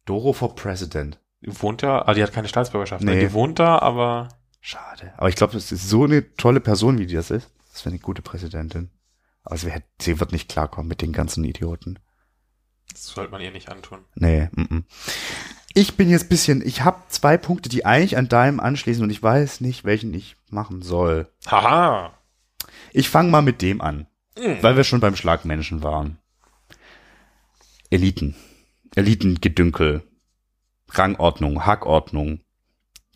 Doro 0.03 0.33
for 0.33 0.55
President. 0.55 1.17
Die 1.41 1.61
wohnt 1.61 1.81
ja, 1.81 2.05
ah, 2.05 2.13
die 2.13 2.21
hat 2.23 2.33
keine 2.33 2.47
Staatsbürgerschaft. 2.47 3.03
ne? 3.03 3.15
Nee. 3.15 3.19
Die 3.21 3.33
wohnt 3.33 3.59
da, 3.59 3.79
aber 3.79 4.29
Schade. 4.61 5.13
Aber 5.17 5.29
ich 5.29 5.35
glaube, 5.35 5.53
das 5.53 5.71
ist 5.71 5.87
so 5.89 6.03
eine 6.03 6.33
tolle 6.35 6.59
Person, 6.59 6.97
wie 6.99 7.05
die 7.05 7.15
das 7.15 7.31
ist. 7.31 7.49
Das 7.71 7.85
wäre 7.85 7.91
eine 7.93 7.99
gute 7.99 8.21
Präsidentin. 8.21 8.89
Aber 9.43 9.55
sie, 9.57 9.67
wird- 9.73 9.83
sie 10.01 10.19
wird 10.19 10.33
nicht 10.33 10.49
klarkommen 10.49 10.89
mit 10.89 11.01
den 11.01 11.13
ganzen 11.13 11.45
Idioten. 11.45 11.97
das 12.91 13.05
sollte 13.05 13.31
man 13.31 13.39
ihr 13.41 13.51
nicht 13.51 13.69
antun. 13.69 13.99
Nee, 14.15 14.49
mm 14.51 14.61
-mm. 14.63 14.83
Ich 15.75 15.95
bin 15.95 16.09
jetzt 16.09 16.27
bisschen, 16.29 16.65
ich 16.65 16.81
habe 16.83 17.03
zwei 17.07 17.37
Punkte, 17.37 17.69
die 17.69 17.85
eigentlich 17.85 18.17
an 18.17 18.27
deinem 18.27 18.59
anschließen 18.59 19.01
und 19.03 19.09
ich 19.11 19.23
weiß 19.23 19.61
nicht, 19.61 19.85
welchen 19.85 20.13
ich 20.13 20.35
machen 20.49 20.81
soll. 20.81 21.29
Haha. 21.47 22.11
Ich 22.91 23.07
fange 23.07 23.29
mal 23.29 23.41
mit 23.43 23.61
dem 23.61 23.79
an, 23.79 24.07
Mhm. 24.37 24.57
weil 24.61 24.75
wir 24.75 24.83
schon 24.83 24.99
beim 24.99 25.15
Schlagmenschen 25.15 25.83
waren. 25.83 26.17
Eliten. 27.89 28.35
Elitengedünkel. 28.95 30.03
Rangordnung, 30.91 31.65
Hackordnung, 31.65 32.41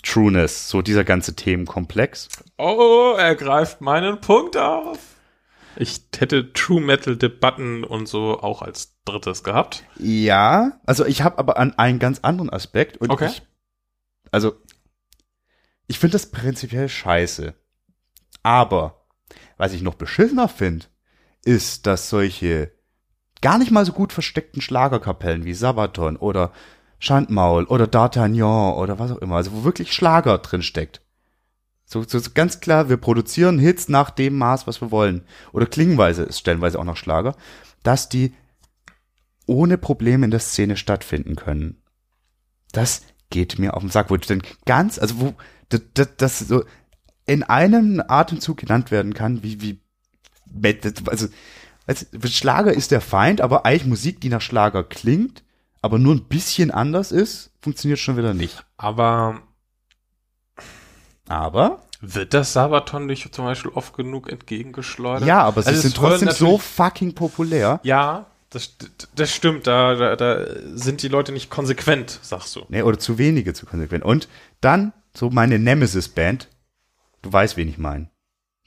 Trueness, 0.03 0.69
so 0.69 0.81
dieser 0.81 1.03
ganze 1.03 1.35
Themenkomplex. 1.35 2.29
Oh, 2.57 3.15
er 3.17 3.35
greift 3.35 3.81
meinen 3.81 4.19
Punkt 4.21 4.57
auf. 4.57 4.99
Ich 5.75 6.01
hätte 6.17 6.53
True 6.53 6.81
Metal 6.81 7.17
Debatten 7.17 7.83
und 7.83 8.07
so 8.07 8.39
auch 8.39 8.61
als 8.61 8.99
drittes 9.05 9.43
gehabt. 9.43 9.83
Ja, 9.97 10.79
also 10.85 11.05
ich 11.05 11.23
habe 11.23 11.39
aber 11.39 11.57
an 11.57 11.77
einen 11.77 11.99
ganz 11.99 12.19
anderen 12.19 12.51
Aspekt. 12.51 12.97
Und 12.97 13.09
Okay. 13.09 13.27
Ich, 13.27 13.41
also, 14.31 14.53
ich 15.87 15.99
finde 15.99 16.13
das 16.13 16.31
prinzipiell 16.31 16.89
scheiße. 16.89 17.55
Aber, 18.43 19.07
was 19.57 19.73
ich 19.73 19.81
noch 19.81 19.95
beschissener 19.95 20.47
finde, 20.47 20.85
ist, 21.43 21.87
dass 21.87 22.09
solche 22.09 22.71
gar 23.41 23.57
nicht 23.57 23.71
mal 23.71 23.85
so 23.85 23.93
gut 23.93 24.13
versteckten 24.13 24.61
Schlagerkapellen 24.61 25.43
wie 25.43 25.53
Sabaton 25.53 26.17
oder 26.17 26.53
Schandmaul 27.03 27.65
oder 27.65 27.83
D'Artagnan 27.83 28.75
oder 28.75 28.97
was 28.97 29.11
auch 29.11 29.17
immer, 29.17 29.35
also 29.35 29.51
wo 29.51 29.65
wirklich 29.65 29.91
Schlager 29.91 30.37
drin 30.37 30.61
steckt. 30.61 31.01
So, 31.83 32.01
so, 32.03 32.17
so 32.17 32.29
ganz 32.33 32.61
klar, 32.61 32.87
wir 32.87 32.95
produzieren 32.95 33.59
Hits 33.59 33.89
nach 33.89 34.09
dem 34.09 34.37
Maß, 34.37 34.67
was 34.67 34.79
wir 34.79 34.89
wollen. 34.89 35.25
Oder 35.51 35.65
klingenweise 35.65 36.31
stellenweise 36.31 36.79
auch 36.79 36.85
noch 36.85 36.95
Schlager, 36.95 37.35
dass 37.83 38.07
die 38.07 38.33
ohne 39.45 39.77
Probleme 39.77 40.23
in 40.23 40.31
der 40.31 40.39
Szene 40.39 40.77
stattfinden 40.77 41.35
können. 41.35 41.81
Das 42.71 43.01
geht 43.29 43.59
mir 43.59 43.73
auf 43.73 43.83
den 43.83 43.89
Sack, 43.89 44.09
wo 44.09 44.15
ich 44.15 44.25
dann 44.25 44.41
ganz, 44.65 44.97
also 44.97 45.19
wo 45.19 45.33
das, 45.67 45.81
das, 45.93 46.07
das 46.15 46.39
so 46.39 46.63
in 47.25 47.43
einem 47.43 48.01
Atemzug 48.07 48.55
genannt 48.55 48.91
werden 48.91 49.13
kann, 49.13 49.43
wie, 49.43 49.61
wie, 49.61 49.81
also, 51.09 51.27
also 51.85 52.05
Schlager 52.27 52.73
ist 52.73 52.91
der 52.91 53.01
Feind, 53.01 53.41
aber 53.41 53.65
eigentlich 53.65 53.87
Musik, 53.87 54.21
die 54.21 54.29
nach 54.29 54.41
Schlager 54.41 54.85
klingt, 54.85 55.42
aber 55.83 55.99
nur 55.99 56.15
ein 56.15 56.23
bisschen 56.23 56.71
anders 56.71 57.11
ist, 57.11 57.51
funktioniert 57.61 57.99
schon 57.99 58.17
wieder 58.17 58.33
nicht. 58.33 58.65
Aber 58.77 59.41
Aber, 61.27 61.81
wird 62.01 62.33
das 62.33 62.53
Sabaton 62.53 63.07
dich 63.07 63.31
zum 63.31 63.45
Beispiel 63.45 63.71
oft 63.71 63.93
genug 63.95 64.31
entgegengeschleudert? 64.31 65.27
ja, 65.27 65.41
aber 65.43 65.61
sie 65.61 65.69
Also 65.69 65.81
sind 65.81 65.95
trotzdem 65.95 66.31
so 66.31 66.57
fucking 66.57 67.13
populär. 67.15 67.79
Ja, 67.83 68.25
das, 68.49 68.75
das 69.15 69.31
stimmt. 69.31 69.67
Da, 69.67 69.95
da, 69.95 70.15
da 70.15 70.45
sind 70.73 71.01
die 71.01 71.07
Leute 71.07 71.31
nicht 71.31 71.49
konsequent, 71.49 72.19
sagst 72.21 72.55
du. 72.55 72.65
Ne, 72.69 72.83
oder 72.85 72.97
zu 72.99 73.17
wenige 73.17 73.53
zu 73.53 73.65
konsequent. 73.65 74.03
Und 74.05 74.27
dann 74.61 74.93
so 75.13 75.29
meine 75.29 75.59
Nemesis-Band. 75.59 76.47
Du 77.21 77.31
weißt, 77.31 77.57
wen 77.57 77.67
ich 77.67 77.77
meine. 77.77 78.09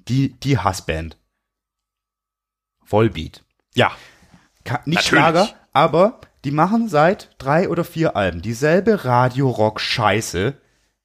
Die, 0.09 0.31
die 0.41 0.59
Hassband. 0.59 1.17
Vollbeat. 2.85 3.43
Ja. 3.75 3.93
Ka 4.65 4.81
nicht 4.85 4.97
Natürlich. 4.97 5.09
Schlager, 5.09 5.49
aber 5.73 6.21
die 6.45 6.51
machen 6.51 6.89
seit 6.89 7.31
drei 7.39 7.69
oder 7.69 7.85
vier 7.85 8.15
Alben 8.17 8.43
dieselbe 8.43 9.05
Radio-Rock-Scheiße. 9.05 10.55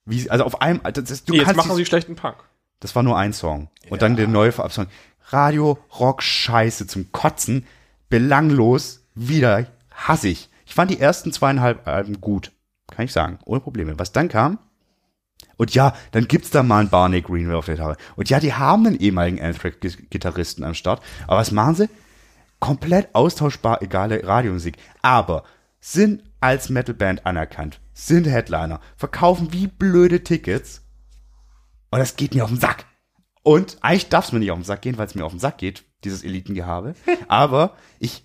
Wie, 0.06 0.30
also 0.30 0.44
auf 0.44 0.62
einem, 0.62 0.82
das, 0.84 1.10
ist- 1.12 1.30
du 1.30 1.34
Jetzt 1.34 1.46
kannst 1.46 1.58
machen 1.58 1.76
sie 1.76 1.86
schlechten 1.86 2.16
Punk. 2.16 2.36
das 2.80 2.96
war 2.96 3.04
nur 3.04 3.18
ein 3.18 3.34
Song. 3.34 3.70
Und 3.90 4.02
dann 4.02 4.16
der 4.16 4.28
neue 4.28 4.52
Verabschiedung. 4.52 4.90
Radio, 5.30 5.78
Rock, 6.00 6.22
Scheiße 6.24 6.88
zum 6.88 7.12
Kotzen. 7.12 7.66
Belanglos. 8.10 9.00
Wieder 9.16 9.68
hassig. 9.94 10.50
Ich 10.66 10.74
fand 10.74 10.90
die 10.92 11.00
ersten 11.00 11.32
zweieinhalb 11.32 11.88
Alben 11.88 12.22
gut. 12.22 12.52
Kann 12.90 13.06
ich 13.06 13.14
sagen. 13.14 13.40
Ohne 13.46 13.60
Probleme. 13.62 13.98
Was 14.00 14.12
dann 14.12 14.28
kam? 14.30 14.58
Und 15.58 15.74
ja, 15.74 15.94
dann 16.12 16.28
gibt's 16.28 16.50
da 16.50 16.64
mal 16.64 16.80
einen 16.80 16.90
Barney 16.90 17.22
Greenway 17.22 17.56
auf 17.56 17.66
der 17.66 17.76
Gitarre. 17.76 17.98
Und 18.16 18.30
ja, 18.30 18.40
die 18.40 18.54
haben 18.54 18.86
einen 18.88 19.00
ehemaligen 19.00 19.42
Anthrax-Gitarristen 19.42 20.64
am 20.64 20.74
Start. 20.74 21.02
Aber 21.28 21.38
was 21.38 21.52
machen 21.52 21.76
sie? 21.76 21.90
Komplett 22.62 23.14
austauschbar 23.14 23.82
egale 23.82 24.26
Radiomusik. 24.26 24.78
Aber 25.02 25.44
sind 25.82 26.24
als 26.40 26.70
Metalband 26.70 27.26
anerkannt. 27.26 27.82
Sind 27.94 28.26
Headliner. 28.26 28.80
Verkaufen 28.96 29.52
wie 29.52 29.68
blöde 29.68 30.24
Tickets. 30.24 30.84
Und 31.90 32.00
das 32.00 32.16
geht 32.16 32.34
mir 32.34 32.46
auf 32.46 32.50
den 32.52 32.60
Sack. 32.60 32.86
Und 33.44 33.78
eigentlich 33.82 34.10
darf 34.10 34.26
es 34.26 34.32
mir 34.32 34.40
nicht 34.40 34.52
auf 34.52 34.60
den 34.60 34.64
Sack 34.64 34.82
gehen, 34.82 34.98
weil 34.98 35.08
es 35.08 35.16
mir 35.16 35.26
auf 35.26 35.34
den 35.34 35.40
Sack 35.40 35.58
geht, 35.58 35.84
dieses 36.04 36.24
Elitengehabe. 36.24 36.96
Aber 37.28 37.76
ich 38.00 38.24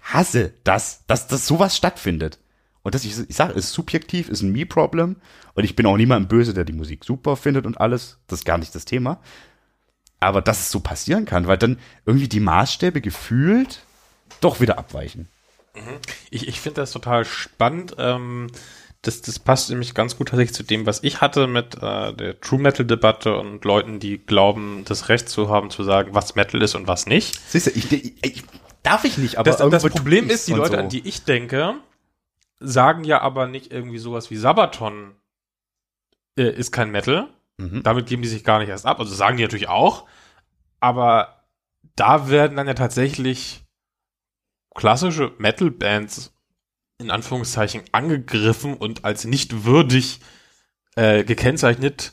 hasse 0.00 0.54
das, 0.64 1.04
dass 1.06 1.28
das 1.28 1.46
sowas 1.46 1.76
stattfindet. 1.76 2.38
Und 2.82 2.94
das, 2.94 3.04
ich, 3.04 3.18
ich 3.28 3.36
sage, 3.36 3.52
ist 3.52 3.72
subjektiv, 3.72 4.28
ist 4.28 4.42
ein 4.42 4.52
Me-Problem. 4.52 5.16
Und 5.54 5.64
ich 5.64 5.76
bin 5.76 5.86
auch 5.86 5.96
niemandem 5.96 6.28
böse, 6.28 6.54
der 6.54 6.64
die 6.64 6.72
Musik 6.72 7.04
super 7.04 7.36
findet 7.36 7.66
und 7.66 7.80
alles. 7.80 8.18
Das 8.26 8.40
ist 8.40 8.44
gar 8.44 8.58
nicht 8.58 8.74
das 8.74 8.84
Thema. 8.84 9.20
Aber 10.20 10.40
dass 10.40 10.60
es 10.60 10.70
so 10.70 10.80
passieren 10.80 11.24
kann, 11.24 11.46
weil 11.46 11.58
dann 11.58 11.78
irgendwie 12.06 12.28
die 12.28 12.40
Maßstäbe 12.40 13.00
gefühlt 13.00 13.80
doch 14.40 14.60
wieder 14.60 14.78
abweichen. 14.78 15.28
Ich, 16.30 16.48
ich 16.48 16.60
finde 16.60 16.80
das 16.80 16.92
total 16.92 17.24
spannend. 17.24 17.96
Ähm, 17.98 18.48
das, 19.02 19.20
das 19.20 19.38
passt 19.38 19.70
nämlich 19.70 19.94
ganz 19.94 20.16
gut 20.16 20.28
tatsächlich 20.28 20.54
zu 20.54 20.62
dem, 20.62 20.86
was 20.86 21.02
ich 21.02 21.20
hatte 21.20 21.46
mit 21.46 21.76
äh, 21.82 22.12
der 22.12 22.40
True 22.40 22.60
Metal 22.60 22.84
Debatte 22.84 23.36
und 23.36 23.64
Leuten, 23.64 24.00
die 24.00 24.18
glauben, 24.18 24.84
das 24.86 25.08
Recht 25.08 25.28
zu 25.28 25.48
haben, 25.48 25.70
zu 25.70 25.84
sagen, 25.84 26.14
was 26.14 26.34
Metal 26.34 26.60
ist 26.62 26.74
und 26.74 26.88
was 26.88 27.06
nicht. 27.06 27.38
Siehst 27.48 27.66
du, 27.66 27.70
ich, 27.70 27.92
ich, 27.92 28.24
ich 28.24 28.44
darf 28.82 29.04
ich 29.04 29.18
nicht, 29.18 29.38
aber 29.38 29.50
Das, 29.50 29.70
das 29.70 29.86
Problem 29.86 30.28
ist, 30.30 30.48
die 30.48 30.54
Leute, 30.54 30.72
so. 30.72 30.78
an 30.78 30.88
die 30.88 31.06
ich 31.06 31.24
denke, 31.24 31.74
sagen 32.58 33.04
ja 33.04 33.20
aber 33.20 33.46
nicht 33.46 33.72
irgendwie 33.72 33.98
sowas 33.98 34.30
wie 34.30 34.36
Sabaton 34.36 35.14
äh, 36.36 36.50
ist 36.50 36.72
kein 36.72 36.90
Metal. 36.90 37.28
Mhm. 37.58 37.82
Damit 37.82 38.06
geben 38.06 38.22
die 38.22 38.28
sich 38.28 38.44
gar 38.44 38.58
nicht 38.58 38.68
erst 38.68 38.86
ab. 38.86 38.98
Also 39.00 39.14
sagen 39.14 39.36
die 39.36 39.42
natürlich 39.42 39.68
auch. 39.68 40.06
Aber 40.80 41.44
da 41.94 42.28
werden 42.28 42.56
dann 42.56 42.66
ja 42.66 42.74
tatsächlich 42.74 43.64
klassische 44.74 45.32
Metal-Bands 45.38 46.32
in 46.98 47.10
Anführungszeichen 47.10 47.82
angegriffen 47.92 48.74
und 48.74 49.04
als 49.04 49.24
nicht 49.24 49.64
würdig 49.64 50.20
äh, 50.96 51.24
gekennzeichnet, 51.24 52.12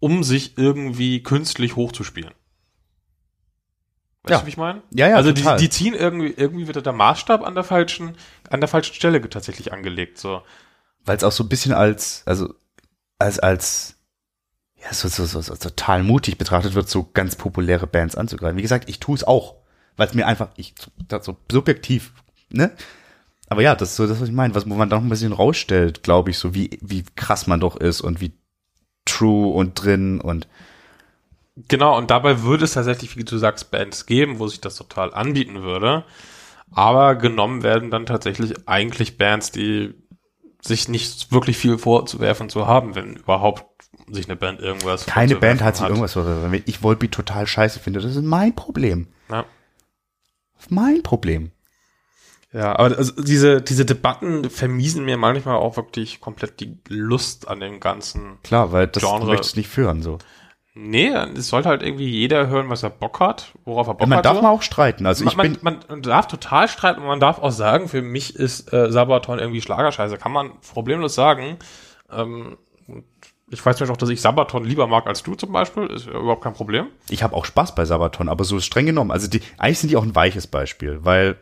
um 0.00 0.22
sich 0.24 0.58
irgendwie 0.58 1.22
künstlich 1.22 1.76
hochzuspielen. 1.76 2.32
Weißt 4.24 4.30
Ja. 4.30 4.38
du, 4.38 4.46
wie 4.46 4.50
ich 4.50 4.56
meine? 4.56 4.82
Ja, 4.92 5.08
ja, 5.08 5.16
also 5.16 5.32
die, 5.32 5.42
total. 5.42 5.58
die 5.58 5.68
ziehen 5.70 5.94
irgendwie, 5.94 6.32
irgendwie 6.36 6.68
wird 6.68 6.84
der 6.86 6.92
Maßstab 6.92 7.42
an 7.44 7.54
der 7.54 7.64
falschen, 7.64 8.16
an 8.48 8.60
der 8.60 8.68
falschen 8.68 8.94
Stelle 8.94 9.28
tatsächlich 9.28 9.72
angelegt. 9.72 10.18
So. 10.18 10.42
weil 11.04 11.16
es 11.16 11.24
auch 11.24 11.32
so 11.32 11.42
ein 11.42 11.48
bisschen 11.48 11.72
als, 11.72 12.22
also 12.26 12.54
als, 13.18 13.40
als, 13.40 13.96
ja, 14.82 14.92
so, 14.92 15.08
so, 15.08 15.24
so, 15.26 15.40
so 15.40 15.54
total 15.54 16.02
mutig 16.02 16.38
betrachtet 16.38 16.74
wird, 16.74 16.88
so 16.88 17.08
ganz 17.14 17.36
populäre 17.36 17.86
Bands 17.86 18.16
anzugreifen. 18.16 18.58
Wie 18.58 18.62
gesagt, 18.62 18.88
ich 18.88 19.00
tue 19.00 19.14
es 19.14 19.24
auch, 19.24 19.56
weil 19.96 20.08
es 20.08 20.14
mir 20.14 20.26
einfach, 20.26 20.48
ich, 20.56 20.74
das 21.08 21.24
so 21.24 21.36
subjektiv, 21.50 22.12
ne? 22.50 22.72
Aber 23.48 23.62
ja, 23.62 23.74
das 23.74 23.90
ist 23.90 23.96
so 23.96 24.06
das, 24.06 24.20
was 24.20 24.28
ich 24.28 24.34
meine, 24.34 24.54
was 24.54 24.68
wo 24.68 24.74
man 24.74 24.88
dann 24.88 25.00
noch 25.00 25.06
ein 25.06 25.10
bisschen 25.10 25.32
rausstellt, 25.32 26.02
glaube 26.02 26.30
ich, 26.30 26.38
so 26.38 26.54
wie, 26.54 26.78
wie 26.80 27.04
krass 27.16 27.46
man 27.46 27.60
doch 27.60 27.76
ist 27.76 28.00
und 28.00 28.20
wie 28.20 28.32
true 29.04 29.52
und 29.52 29.74
drin 29.74 30.20
und 30.20 30.48
Genau, 31.68 31.98
und 31.98 32.10
dabei 32.10 32.42
würde 32.42 32.64
es 32.64 32.72
tatsächlich, 32.72 33.18
wie 33.18 33.24
du 33.24 33.36
sagst, 33.36 33.70
Bands 33.70 34.06
geben, 34.06 34.38
wo 34.38 34.48
sich 34.48 34.62
das 34.62 34.76
total 34.76 35.12
anbieten 35.12 35.62
würde. 35.62 36.04
Aber 36.70 37.14
genommen 37.16 37.62
werden 37.62 37.90
dann 37.90 38.06
tatsächlich 38.06 38.66
eigentlich 38.66 39.18
Bands, 39.18 39.50
die 39.52 39.92
sich 40.62 40.88
nicht 40.88 41.32
wirklich 41.32 41.58
viel 41.58 41.76
vorzuwerfen 41.76 42.48
zu 42.48 42.66
haben, 42.66 42.94
wenn 42.94 43.16
überhaupt 43.16 43.66
sich 44.08 44.26
eine 44.26 44.36
Band 44.36 44.60
irgendwas 44.60 45.06
keine 45.06 45.36
Band 45.36 45.62
hat 45.62 45.76
sich 45.76 45.86
irgendwas 45.86 46.12
vorzuwerfen. 46.12 46.62
Ich 46.66 46.82
Volbeat 46.82 47.12
total 47.12 47.46
scheiße 47.46 47.80
finde, 47.80 48.00
das 48.00 48.16
ist 48.16 48.22
mein 48.22 48.54
Problem. 48.54 49.08
Ja. 49.28 49.44
Mein 50.68 51.02
Problem. 51.02 51.50
Ja, 52.52 52.78
aber 52.78 52.96
also 52.96 53.12
diese, 53.20 53.62
diese 53.62 53.84
Debatten 53.84 54.50
vermiesen 54.50 55.04
mir 55.04 55.16
manchmal 55.16 55.56
auch 55.56 55.76
wirklich 55.76 56.20
komplett 56.20 56.60
die 56.60 56.78
Lust 56.88 57.48
an 57.48 57.60
dem 57.60 57.80
Ganzen. 57.80 58.38
Klar, 58.44 58.72
weil 58.72 58.86
das 58.88 59.02
Genre. 59.02 59.26
möchtest 59.26 59.56
nicht 59.56 59.68
führen, 59.68 60.02
so. 60.02 60.18
Nee, 60.74 61.08
es 61.08 61.48
sollte 61.48 61.68
halt 61.68 61.82
irgendwie 61.82 62.08
jeder 62.08 62.46
hören, 62.46 62.70
was 62.70 62.82
er 62.82 62.88
Bock 62.88 63.20
hat, 63.20 63.52
worauf 63.66 63.88
er 63.88 63.94
Bock 63.94 64.08
man 64.08 64.18
hat. 64.18 64.24
darf 64.24 64.36
so. 64.36 64.42
mal 64.42 64.50
auch 64.50 64.62
streiten. 64.62 65.04
Also 65.04 65.26
ich 65.26 65.36
man, 65.36 65.52
bin, 65.52 65.58
man, 65.60 65.80
man 65.88 66.02
darf 66.02 66.28
total 66.28 66.66
streiten 66.66 67.00
und 67.00 67.06
man 67.06 67.20
darf 67.20 67.38
auch 67.38 67.50
sagen, 67.50 67.88
für 67.88 68.00
mich 68.00 68.34
ist 68.36 68.72
äh, 68.72 68.90
Sabaton 68.90 69.38
irgendwie 69.38 69.60
Schlagerscheiße. 69.60 70.16
Kann 70.16 70.32
man 70.32 70.52
problemlos 70.72 71.14
sagen. 71.14 71.58
Ähm, 72.10 72.56
ich 73.50 73.64
weiß 73.64 73.78
nämlich 73.78 73.92
auch, 73.92 73.98
dass 73.98 74.08
ich 74.08 74.22
Sabaton 74.22 74.64
lieber 74.64 74.86
mag 74.86 75.06
als 75.06 75.22
du 75.22 75.34
zum 75.34 75.52
Beispiel. 75.52 75.86
Ist 75.88 76.06
ja 76.06 76.12
überhaupt 76.12 76.42
kein 76.42 76.54
Problem. 76.54 76.86
ich 77.10 77.22
habe 77.22 77.36
auch 77.36 77.44
Spaß 77.44 77.74
bei 77.74 77.84
Sabaton, 77.84 78.30
aber 78.30 78.44
so 78.44 78.58
streng 78.58 78.86
genommen. 78.86 79.10
Also 79.10 79.28
die, 79.28 79.42
eigentlich 79.58 79.78
sind 79.78 79.90
die 79.90 79.96
auch 79.98 80.04
ein 80.04 80.14
weiches 80.14 80.46
Beispiel, 80.46 81.00
weil 81.02 81.36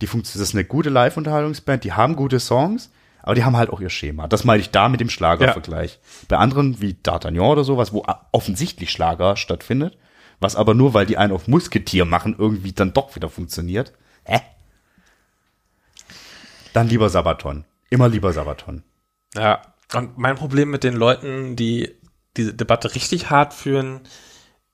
die 0.00 0.08
funktioniert, 0.08 0.42
das 0.42 0.48
ist 0.48 0.54
eine 0.56 0.64
gute 0.64 0.90
Live-Unterhaltungsband, 0.90 1.84
die 1.84 1.92
haben 1.92 2.16
gute 2.16 2.40
Songs, 2.40 2.90
aber 3.22 3.34
die 3.34 3.44
haben 3.44 3.56
halt 3.56 3.70
auch 3.70 3.80
ihr 3.80 3.90
Schema. 3.90 4.26
Das 4.26 4.44
meine 4.44 4.60
ich 4.60 4.70
da 4.70 4.88
mit 4.88 5.00
dem 5.00 5.10
Schlagervergleich. 5.10 5.98
Bei 6.28 6.36
anderen 6.36 6.80
wie 6.80 6.92
D'Artagnan 6.92 7.50
oder 7.50 7.64
sowas, 7.64 7.92
wo 7.92 8.04
offensichtlich 8.32 8.90
Schlager 8.90 9.36
stattfindet, 9.36 9.98
was 10.40 10.56
aber 10.56 10.74
nur, 10.74 10.94
weil 10.94 11.06
die 11.06 11.18
einen 11.18 11.32
auf 11.32 11.48
Musketier 11.48 12.04
machen, 12.04 12.34
irgendwie 12.38 12.72
dann 12.72 12.92
doch 12.92 13.14
wieder 13.16 13.28
funktioniert. 13.28 13.92
Hä? 14.24 14.40
Dann 16.72 16.88
lieber 16.88 17.08
Sabaton. 17.10 17.64
Immer 17.90 18.08
lieber 18.08 18.32
Sabaton. 18.32 18.82
Ja. 19.34 19.62
Und 19.92 20.18
mein 20.18 20.36
Problem 20.36 20.70
mit 20.70 20.84
den 20.84 20.94
Leuten, 20.94 21.56
die 21.56 21.96
diese 22.36 22.54
Debatte 22.54 22.94
richtig 22.94 23.28
hart 23.28 23.52
führen, 23.52 24.02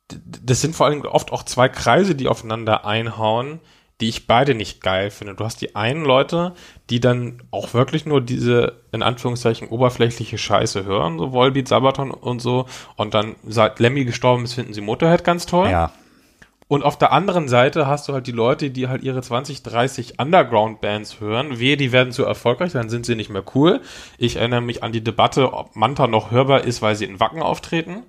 das 0.08 0.60
sind 0.60 0.76
vor 0.76 0.86
allem 0.86 1.00
oft 1.02 1.32
auch 1.32 1.42
zwei 1.42 1.68
Kreise, 1.68 2.14
die 2.14 2.28
aufeinander 2.28 2.84
einhauen, 2.84 3.60
die 4.00 4.08
ich 4.08 4.26
beide 4.26 4.54
nicht 4.54 4.82
geil 4.82 5.10
finde. 5.10 5.34
Du 5.34 5.44
hast 5.44 5.60
die 5.60 5.74
einen 5.74 6.04
Leute, 6.04 6.52
die 6.90 7.00
dann 7.00 7.42
auch 7.50 7.72
wirklich 7.72 8.04
nur 8.04 8.20
diese, 8.20 8.82
in 8.92 9.02
Anführungszeichen, 9.02 9.68
oberflächliche 9.68 10.36
Scheiße 10.36 10.84
hören, 10.84 11.18
so 11.18 11.32
Volbeat, 11.32 11.68
Sabaton 11.68 12.10
und 12.10 12.40
so, 12.40 12.66
und 12.96 13.14
dann 13.14 13.36
seit 13.46 13.80
Lemmy 13.80 14.04
gestorben 14.04 14.44
ist, 14.44 14.54
finden 14.54 14.74
sie 14.74 14.82
Motorhead 14.82 15.24
ganz 15.24 15.46
toll. 15.46 15.70
Ja. 15.70 15.92
Und 16.68 16.82
auf 16.82 16.98
der 16.98 17.12
anderen 17.12 17.48
Seite 17.48 17.86
hast 17.86 18.08
du 18.08 18.12
halt 18.12 18.26
die 18.26 18.32
Leute, 18.32 18.70
die 18.70 18.88
halt 18.88 19.02
ihre 19.04 19.22
20, 19.22 19.62
30 19.62 20.18
Underground-Bands 20.18 21.20
hören. 21.20 21.60
Wehe, 21.60 21.76
die 21.76 21.92
werden 21.92 22.12
zu 22.12 22.24
erfolgreich, 22.24 22.72
dann 22.72 22.88
sind 22.88 23.06
sie 23.06 23.14
nicht 23.14 23.30
mehr 23.30 23.44
cool. 23.54 23.80
Ich 24.18 24.36
erinnere 24.36 24.62
mich 24.62 24.82
an 24.82 24.90
die 24.90 25.02
Debatte, 25.02 25.52
ob 25.52 25.76
Manta 25.76 26.08
noch 26.08 26.32
hörbar 26.32 26.64
ist, 26.64 26.82
weil 26.82 26.96
sie 26.96 27.04
in 27.04 27.20
Wacken 27.20 27.40
auftreten, 27.40 28.02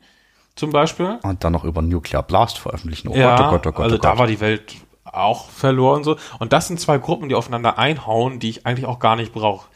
zum 0.56 0.72
Beispiel. 0.72 1.20
Und 1.22 1.44
dann 1.44 1.54
noch 1.54 1.66
über 1.66 1.84
Nuclear 1.84 2.24
Blast 2.24 2.58
veröffentlichen. 2.58 3.10
Oh 3.10 3.16
ja, 3.16 3.38
Gott, 3.38 3.46
oh 3.46 3.52
Gott, 3.52 3.68
oh 3.68 3.72
Gott, 3.74 3.84
also 3.84 3.96
oh 3.98 4.00
da 4.00 4.10
Gott. 4.10 4.20
war 4.20 4.28
die 4.28 4.42
Welt 4.42 4.76
auch 5.14 5.50
verloren 5.50 6.04
so. 6.04 6.18
Und 6.40 6.54
das 6.54 6.68
sind 6.68 6.80
zwei 6.80 6.98
Gruppen, 6.98 7.30
die 7.30 7.36
aufeinander 7.36 7.78
einhauen, 7.78 8.40
die 8.40 8.50
ich 8.50 8.66
eigentlich 8.66 8.86
auch 8.86 9.00
gar 9.00 9.16
nicht 9.16 9.34
brauche. 9.34 9.68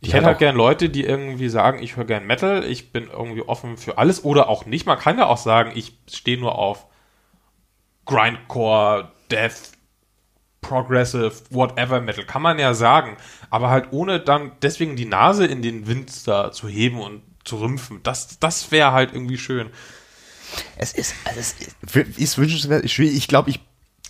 Ich 0.00 0.12
hätte 0.12 0.26
halt 0.26 0.36
auch- 0.36 0.38
gern 0.40 0.56
Leute, 0.56 0.90
die 0.90 1.04
irgendwie 1.04 1.48
sagen, 1.48 1.82
ich 1.82 1.96
höre 1.96 2.04
gern 2.04 2.26
Metal, 2.26 2.62
ich 2.64 2.92
bin 2.92 3.08
irgendwie 3.10 3.42
offen 3.42 3.76
für 3.78 3.96
alles 3.98 4.24
oder 4.24 4.48
auch 4.48 4.66
nicht. 4.66 4.84
Man 4.86 4.98
kann 4.98 5.16
ja 5.18 5.26
auch 5.26 5.38
sagen, 5.38 5.72
ich 5.74 5.96
stehe 6.10 6.38
nur 6.38 6.58
auf 6.58 6.86
Grindcore, 8.04 9.10
Death, 9.30 9.72
Progressive, 10.60 11.32
whatever 11.50 12.00
Metal. 12.00 12.24
Kann 12.24 12.42
man 12.42 12.58
ja 12.58 12.74
sagen. 12.74 13.16
Aber 13.50 13.70
halt 13.70 13.88
ohne 13.92 14.20
dann 14.20 14.52
deswegen 14.62 14.96
die 14.96 15.04
Nase 15.06 15.46
in 15.46 15.62
den 15.62 15.86
Wind 15.86 16.26
da 16.26 16.52
zu 16.52 16.68
heben 16.68 17.00
und 17.00 17.22
zu 17.44 17.56
rümpfen. 17.56 18.00
Das, 18.02 18.38
das 18.38 18.70
wäre 18.72 18.92
halt 18.92 19.12
irgendwie 19.12 19.38
schön. 19.38 19.70
Es 20.76 20.92
ist, 20.92 21.14
also 21.24 21.40
es 21.40 21.54
ist, 21.60 22.18
ist 22.18 22.38
wünschenswert. 22.38 22.84
Ich, 22.84 22.98
ich 22.98 23.28
glaube, 23.28 23.50
ich 23.50 23.60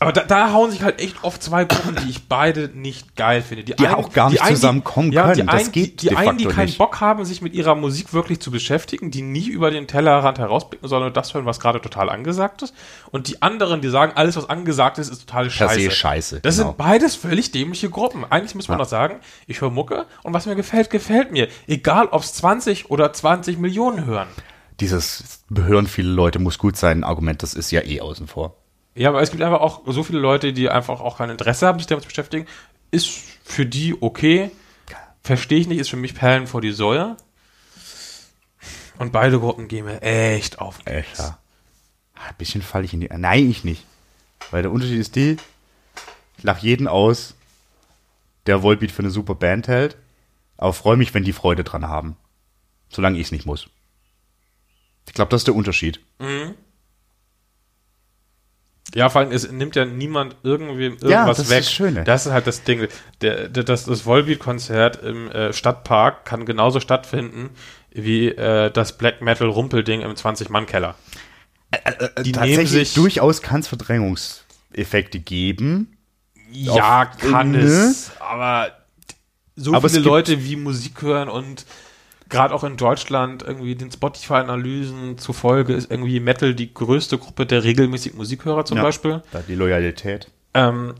Aber 0.00 0.12
da, 0.12 0.24
da 0.24 0.52
hauen 0.52 0.72
sich 0.72 0.82
halt 0.82 1.00
echt 1.00 1.22
oft 1.22 1.40
zwei 1.40 1.64
Gruppen, 1.64 1.96
die 2.04 2.10
ich 2.10 2.28
beide 2.28 2.68
nicht 2.74 3.14
geil 3.14 3.42
finde. 3.42 3.62
Die 3.62 3.88
auch 3.88 4.12
gar 4.12 4.28
nicht 4.28 4.44
zusammenkommen 4.44 5.12
ja, 5.12 5.22
können. 5.22 5.34
Die, 5.36 5.46
Das 5.46 5.54
einen, 5.54 5.72
geht 5.72 6.02
die, 6.02 6.08
die 6.08 6.16
einen, 6.16 6.36
die 6.36 6.46
keinen 6.46 6.66
nicht. 6.66 6.78
Bock 6.78 7.00
haben, 7.00 7.24
sich 7.24 7.42
mit 7.42 7.54
ihrer 7.54 7.76
Musik 7.76 8.12
wirklich 8.12 8.40
zu 8.40 8.50
beschäftigen, 8.50 9.12
die 9.12 9.22
nie 9.22 9.46
über 9.46 9.70
den 9.70 9.86
Tellerrand 9.86 10.40
herausblicken, 10.40 10.88
sondern 10.88 11.12
das 11.12 11.32
hören, 11.32 11.46
was 11.46 11.60
gerade 11.60 11.80
total 11.80 12.10
angesagt 12.10 12.62
ist. 12.62 12.74
Und 13.12 13.28
die 13.28 13.40
anderen, 13.40 13.82
die 13.82 13.88
sagen, 13.88 14.12
alles, 14.16 14.36
was 14.36 14.50
angesagt 14.50 14.98
ist, 14.98 15.10
ist 15.10 15.20
total 15.20 15.48
scheiße. 15.48 15.80
se 15.80 15.90
scheiße, 15.92 16.40
Das 16.40 16.56
genau. 16.56 16.68
sind 16.68 16.76
beides 16.76 17.14
völlig 17.14 17.52
dämliche 17.52 17.88
Gruppen. 17.88 18.24
Eigentlich 18.28 18.56
muss 18.56 18.66
man 18.66 18.78
doch 18.78 18.88
sagen, 18.88 19.20
ich 19.46 19.60
höre 19.60 19.70
Mucke 19.70 20.06
und 20.24 20.34
was 20.34 20.46
mir 20.46 20.56
gefällt, 20.56 20.90
gefällt 20.90 21.30
mir. 21.30 21.46
Egal, 21.68 22.08
ob 22.08 22.22
es 22.22 22.34
20 22.34 22.90
oder 22.90 23.12
20 23.12 23.58
Millionen 23.58 24.04
hören. 24.06 24.28
dieses 24.80 25.44
hören 25.54 25.86
viele 25.86 26.10
Leute 26.10 26.40
muss 26.40 26.58
gut 26.58 26.76
sein 26.76 27.04
Argument, 27.04 27.44
das 27.44 27.54
ist 27.54 27.70
ja 27.70 27.80
eh 27.84 28.00
außen 28.00 28.26
vor. 28.26 28.56
Ja, 28.94 29.08
aber 29.08 29.22
es 29.22 29.30
gibt 29.30 29.42
einfach 29.42 29.60
auch 29.60 29.82
so 29.86 30.04
viele 30.04 30.20
Leute, 30.20 30.52
die 30.52 30.70
einfach 30.70 31.00
auch 31.00 31.18
kein 31.18 31.30
Interesse 31.30 31.66
haben, 31.66 31.78
sich 31.78 31.86
damit 31.86 32.02
zu 32.04 32.08
beschäftigen. 32.08 32.46
Ist 32.90 33.08
für 33.42 33.66
die 33.66 34.00
okay. 34.00 34.50
Verstehe 35.22 35.58
ich 35.58 35.66
nicht, 35.66 35.78
ist 35.78 35.88
für 35.90 35.96
mich 35.96 36.14
Perlen 36.14 36.46
vor 36.46 36.60
die 36.60 36.72
Säue. 36.72 37.16
Und 38.98 39.12
beide 39.12 39.40
Gruppen 39.40 39.68
gehen 39.68 39.86
mir 39.86 40.02
echt 40.02 40.58
auf. 40.58 40.78
Echt, 40.84 41.18
ja. 41.18 41.38
Ah, 42.14 42.28
Ein 42.28 42.34
bisschen 42.38 42.62
falle 42.62 42.84
ich 42.84 42.94
in 42.94 43.00
die. 43.00 43.08
Nein, 43.08 43.50
ich 43.50 43.64
nicht. 43.64 43.84
Weil 44.50 44.62
der 44.62 44.70
Unterschied 44.70 45.00
ist 45.00 45.16
die, 45.16 45.36
ich 46.36 46.44
lach 46.44 46.58
jeden 46.58 46.86
aus, 46.86 47.34
der 48.46 48.62
Volbeat 48.62 48.92
für 48.92 49.00
eine 49.02 49.10
super 49.10 49.34
Band 49.34 49.66
hält, 49.66 49.96
aber 50.56 50.72
freue 50.72 50.96
mich, 50.96 51.14
wenn 51.14 51.24
die 51.24 51.32
Freude 51.32 51.64
dran 51.64 51.88
haben. 51.88 52.16
Solange 52.90 53.18
ich 53.18 53.26
es 53.26 53.32
nicht 53.32 53.46
muss. 53.46 53.68
Ich 55.06 55.14
glaube, 55.14 55.30
das 55.30 55.40
ist 55.40 55.48
der 55.48 55.54
Unterschied. 55.54 56.00
Ja, 58.94 59.08
vor 59.08 59.20
allem, 59.22 59.32
es 59.32 59.50
nimmt 59.50 59.74
ja 59.76 59.84
niemand 59.84 60.36
irgendwie 60.42 60.84
irgendwas 60.84 61.10
Ja, 61.10 61.26
das 61.26 61.38
ist 61.40 61.50
weg. 61.50 61.58
das 61.58 61.72
Schöne. 61.72 62.04
Das 62.04 62.26
ist 62.26 62.32
halt 62.32 62.46
das 62.46 62.62
Ding. 62.62 62.86
Der, 63.20 63.48
der, 63.48 63.64
das 63.64 63.84
das 63.84 64.06
Volbeat-Konzert 64.06 65.02
im 65.02 65.30
äh, 65.30 65.52
Stadtpark 65.52 66.24
kann 66.24 66.46
genauso 66.46 66.80
stattfinden 66.80 67.50
wie 67.92 68.28
äh, 68.28 68.70
das 68.70 68.96
Black 68.98 69.20
Metal-Rumpelding 69.20 70.00
im 70.00 70.12
20-Mann-Keller. 70.12 70.94
Die 72.18 72.22
nehmen 72.22 72.34
Tatsächlich 72.34 72.70
sich 72.70 72.94
durchaus 72.94 73.42
kann 73.42 73.60
es 73.60 73.68
Verdrängungseffekte 73.68 75.18
geben. 75.18 75.96
Ja, 76.52 77.06
kann 77.06 77.54
es. 77.54 78.12
Aber 78.20 78.70
so 79.56 79.74
Aber 79.74 79.88
viele 79.88 80.02
Leute, 80.02 80.44
wie 80.44 80.56
Musik 80.56 81.02
hören 81.02 81.28
und 81.28 81.66
gerade 82.34 82.54
auch 82.54 82.64
in 82.64 82.76
Deutschland 82.76 83.42
irgendwie 83.42 83.74
den 83.74 83.90
Spotify-Analysen 83.90 85.18
zufolge 85.18 85.72
ist 85.74 85.90
irgendwie 85.90 86.20
Metal 86.20 86.54
die 86.54 86.72
größte 86.74 87.18
Gruppe 87.18 87.46
der 87.46 87.64
regelmäßig 87.64 88.14
Musikhörer 88.14 88.64
zum 88.64 88.76
Ja. 88.78 88.82
Beispiel. 88.82 89.22
Da 89.32 89.40
die 89.40 89.54
Loyalität. 89.54 90.30
Ähm, 90.54 90.94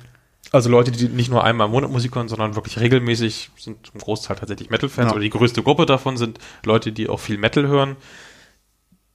also 0.53 0.71
Leute, 0.71 0.91
die 0.93 1.09
nicht 1.09 1.31
nur 1.31 1.43
einmal 1.45 1.67
im 1.67 1.73
Monat 1.73 1.91
Musik 1.91 2.15
hören, 2.15 2.29
sondern 2.29 2.55
wirklich 2.55 2.79
regelmäßig 2.79 3.51
sind 3.57 3.87
zum 3.87 4.01
Großteil 4.01 4.37
tatsächlich 4.37 4.71
Metal-Fans 4.71 5.07
Ja. 5.09 5.13
oder 5.13 5.21
die 5.23 5.31
größte 5.31 5.63
Gruppe 5.63 5.85
davon 5.87 6.17
sind 6.17 6.39
Leute, 6.65 6.93
die 6.93 7.09
auch 7.09 7.21
viel 7.21 7.39
Metal 7.39 7.67
hören. 7.67 7.97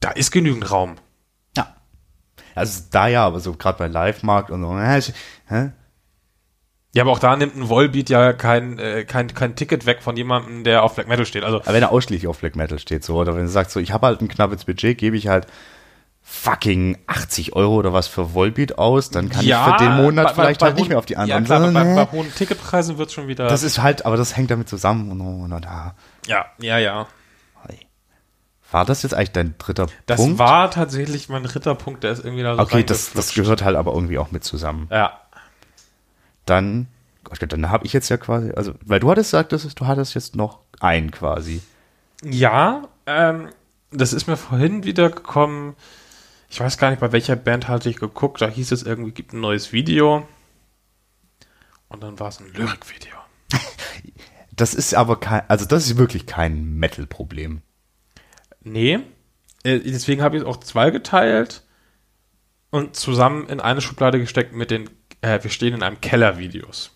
Da 0.01 0.11
ist 0.11 0.31
genügend 0.31 0.69
Raum. 0.71 0.95
Ja. 1.57 1.75
Also 2.55 2.83
da 2.91 3.07
ja, 3.07 3.25
aber 3.25 3.39
so 3.39 3.53
gerade 3.53 3.77
bei 3.77 3.87
Live-Markt 3.87 4.51
und 4.51 4.61
so. 4.61 4.77
äh, 4.77 4.99
ich- 4.99 5.13
hä? 5.47 5.71
Ja, 6.95 7.03
aber 7.03 7.11
auch 7.11 7.19
da 7.19 7.35
nimmt 7.35 7.55
ein 7.55 7.69
Volbeat 7.69 8.09
ja 8.09 8.33
kein, 8.33 8.79
äh, 8.79 9.03
kein, 9.05 9.31
kein 9.33 9.55
Ticket 9.55 9.85
weg 9.85 10.01
von 10.01 10.17
jemandem, 10.17 10.63
der 10.63 10.81
auf 10.83 10.95
Black 10.95 11.07
Metal 11.07 11.25
steht. 11.25 11.43
Also 11.43 11.59
Aber 11.61 11.73
wenn 11.73 11.83
er 11.83 11.91
ausschließlich 11.91 12.27
auf 12.27 12.39
Black 12.39 12.55
Metal 12.55 12.79
steht, 12.79 13.03
so, 13.03 13.15
oder 13.17 13.35
wenn 13.35 13.43
er 13.43 13.47
sagt, 13.47 13.69
so, 13.69 13.79
ich 13.79 13.91
habe 13.93 14.07
halt 14.07 14.21
ein 14.21 14.27
knappes 14.27 14.65
Budget, 14.65 14.97
gebe 14.97 15.15
ich 15.15 15.27
halt 15.27 15.45
fucking 16.23 16.97
80 17.07 17.55
Euro 17.55 17.75
oder 17.75 17.93
was 17.93 18.07
für 18.07 18.33
Volbeat 18.33 18.77
aus, 18.77 19.09
dann 19.09 19.29
kann 19.29 19.43
ich 19.45 19.53
für 19.53 19.77
den 19.79 19.95
Monat 19.97 20.25
bei- 20.27 20.33
bei- 20.33 20.41
vielleicht 20.43 20.59
bei 20.59 20.65
halt 20.67 20.75
nicht 20.75 20.83
hohen- 20.83 20.89
mehr 20.89 20.97
auf 20.99 21.05
die 21.05 21.17
anderen. 21.17 21.43
Ja, 21.43 21.57
klar, 21.59 21.71
bei, 21.71 21.83
ne? 21.83 21.95
bei 21.95 22.11
hohen 22.11 22.33
Ticketpreisen 22.33 22.97
wird 22.97 23.11
schon 23.11 23.27
wieder. 23.27 23.47
das 23.47 23.63
ist 23.63 23.81
halt, 23.81 24.05
aber 24.05 24.17
das 24.17 24.35
hängt 24.37 24.51
damit 24.51 24.69
zusammen. 24.69 25.11
Und, 25.11 25.21
und, 25.21 25.53
und, 25.53 25.67
ah. 25.67 25.95
ja, 26.27 26.45
ja, 26.59 26.77
ja. 26.79 27.07
War 28.71 28.85
das 28.85 29.01
jetzt 29.01 29.13
eigentlich 29.15 29.31
dein 29.31 29.55
dritter 29.57 29.87
Das 30.05 30.17
Punkt? 30.21 30.37
war 30.37 30.69
tatsächlich 30.69 31.27
mein 31.27 31.41
dritter 31.43 31.73
Punkt, 31.73 32.03
der 32.03 32.11
ist 32.11 32.23
irgendwie 32.23 32.43
da 32.43 32.55
so 32.55 32.61
okay, 32.61 32.83
das, 32.83 33.13
das 33.13 33.33
gehört 33.33 33.63
halt 33.63 33.75
aber 33.75 33.93
irgendwie 33.95 34.19
auch 34.19 34.29
mit 34.29 34.43
zusammen. 34.43 34.87
Ja. 34.91 35.19
Dann, 36.49 36.87
dann 37.47 37.69
habe 37.69 37.85
ich 37.85 37.93
jetzt 37.93 38.09
ja 38.09 38.17
quasi, 38.17 38.51
also, 38.51 38.73
weil 38.83 38.99
du 38.99 39.09
hattest 39.09 39.31
gesagt, 39.31 39.51
dass 39.51 39.67
du 39.73 39.87
hattest 39.87 40.15
jetzt 40.15 40.35
noch 40.35 40.59
einen 40.79 41.11
quasi. 41.11 41.61
Ja, 42.23 42.87
ähm, 43.05 43.49
das 43.91 44.13
ist 44.13 44.27
mir 44.27 44.37
vorhin 44.37 44.83
wieder 44.83 45.09
gekommen. 45.09 45.75
Ich 46.49 46.59
weiß 46.59 46.77
gar 46.77 46.89
nicht, 46.89 46.99
bei 46.99 47.11
welcher 47.11 47.35
Band 47.35 47.67
hatte 47.67 47.89
ich 47.89 47.97
geguckt. 47.97 48.41
Da 48.41 48.47
hieß 48.47 48.71
es 48.71 48.83
irgendwie, 48.83 49.11
gibt 49.11 49.33
ein 49.33 49.39
neues 49.39 49.71
Video. 49.71 50.27
Und 51.87 52.03
dann 52.03 52.19
war 52.19 52.29
es 52.29 52.39
ein 52.39 52.51
Lyrikvideo. 52.53 53.15
Das 54.51 54.73
ist 54.73 54.93
aber 54.93 55.21
kein, 55.21 55.43
also 55.47 55.63
das 55.63 55.85
ist 55.85 55.97
wirklich 55.97 56.25
kein 56.25 56.73
Metal-Problem. 56.73 57.61
Nee. 58.61 58.99
Äh, 59.63 59.79
deswegen 59.79 60.21
habe 60.21 60.35
ich 60.35 60.41
es 60.41 60.47
auch 60.47 60.57
zwei 60.57 60.91
geteilt 60.91 61.63
und 62.69 62.97
zusammen 62.97 63.47
in 63.47 63.61
eine 63.61 63.79
Schublade 63.79 64.19
gesteckt 64.19 64.53
mit 64.53 64.69
den 64.69 64.89
äh, 65.21 65.41
Wir 65.41 65.49
stehen 65.49 65.73
in 65.73 65.83
einem 65.83 66.01
Keller-Videos. 66.01 66.91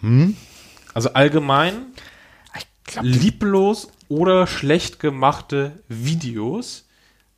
Hm? 0.00 0.36
Also 0.94 1.12
allgemein 1.12 1.86
glaub, 2.84 3.04
lieblos 3.04 3.92
oder 4.08 4.46
schlecht 4.46 4.98
gemachte 4.98 5.82
Videos, 5.88 6.88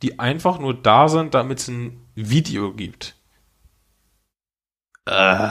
die 0.01 0.19
einfach 0.19 0.59
nur 0.59 0.73
da 0.73 1.07
sind, 1.07 1.33
damit 1.33 1.59
es 1.59 1.67
ein 1.67 2.07
Video 2.15 2.73
gibt. 2.73 3.15
Äh, 5.05 5.49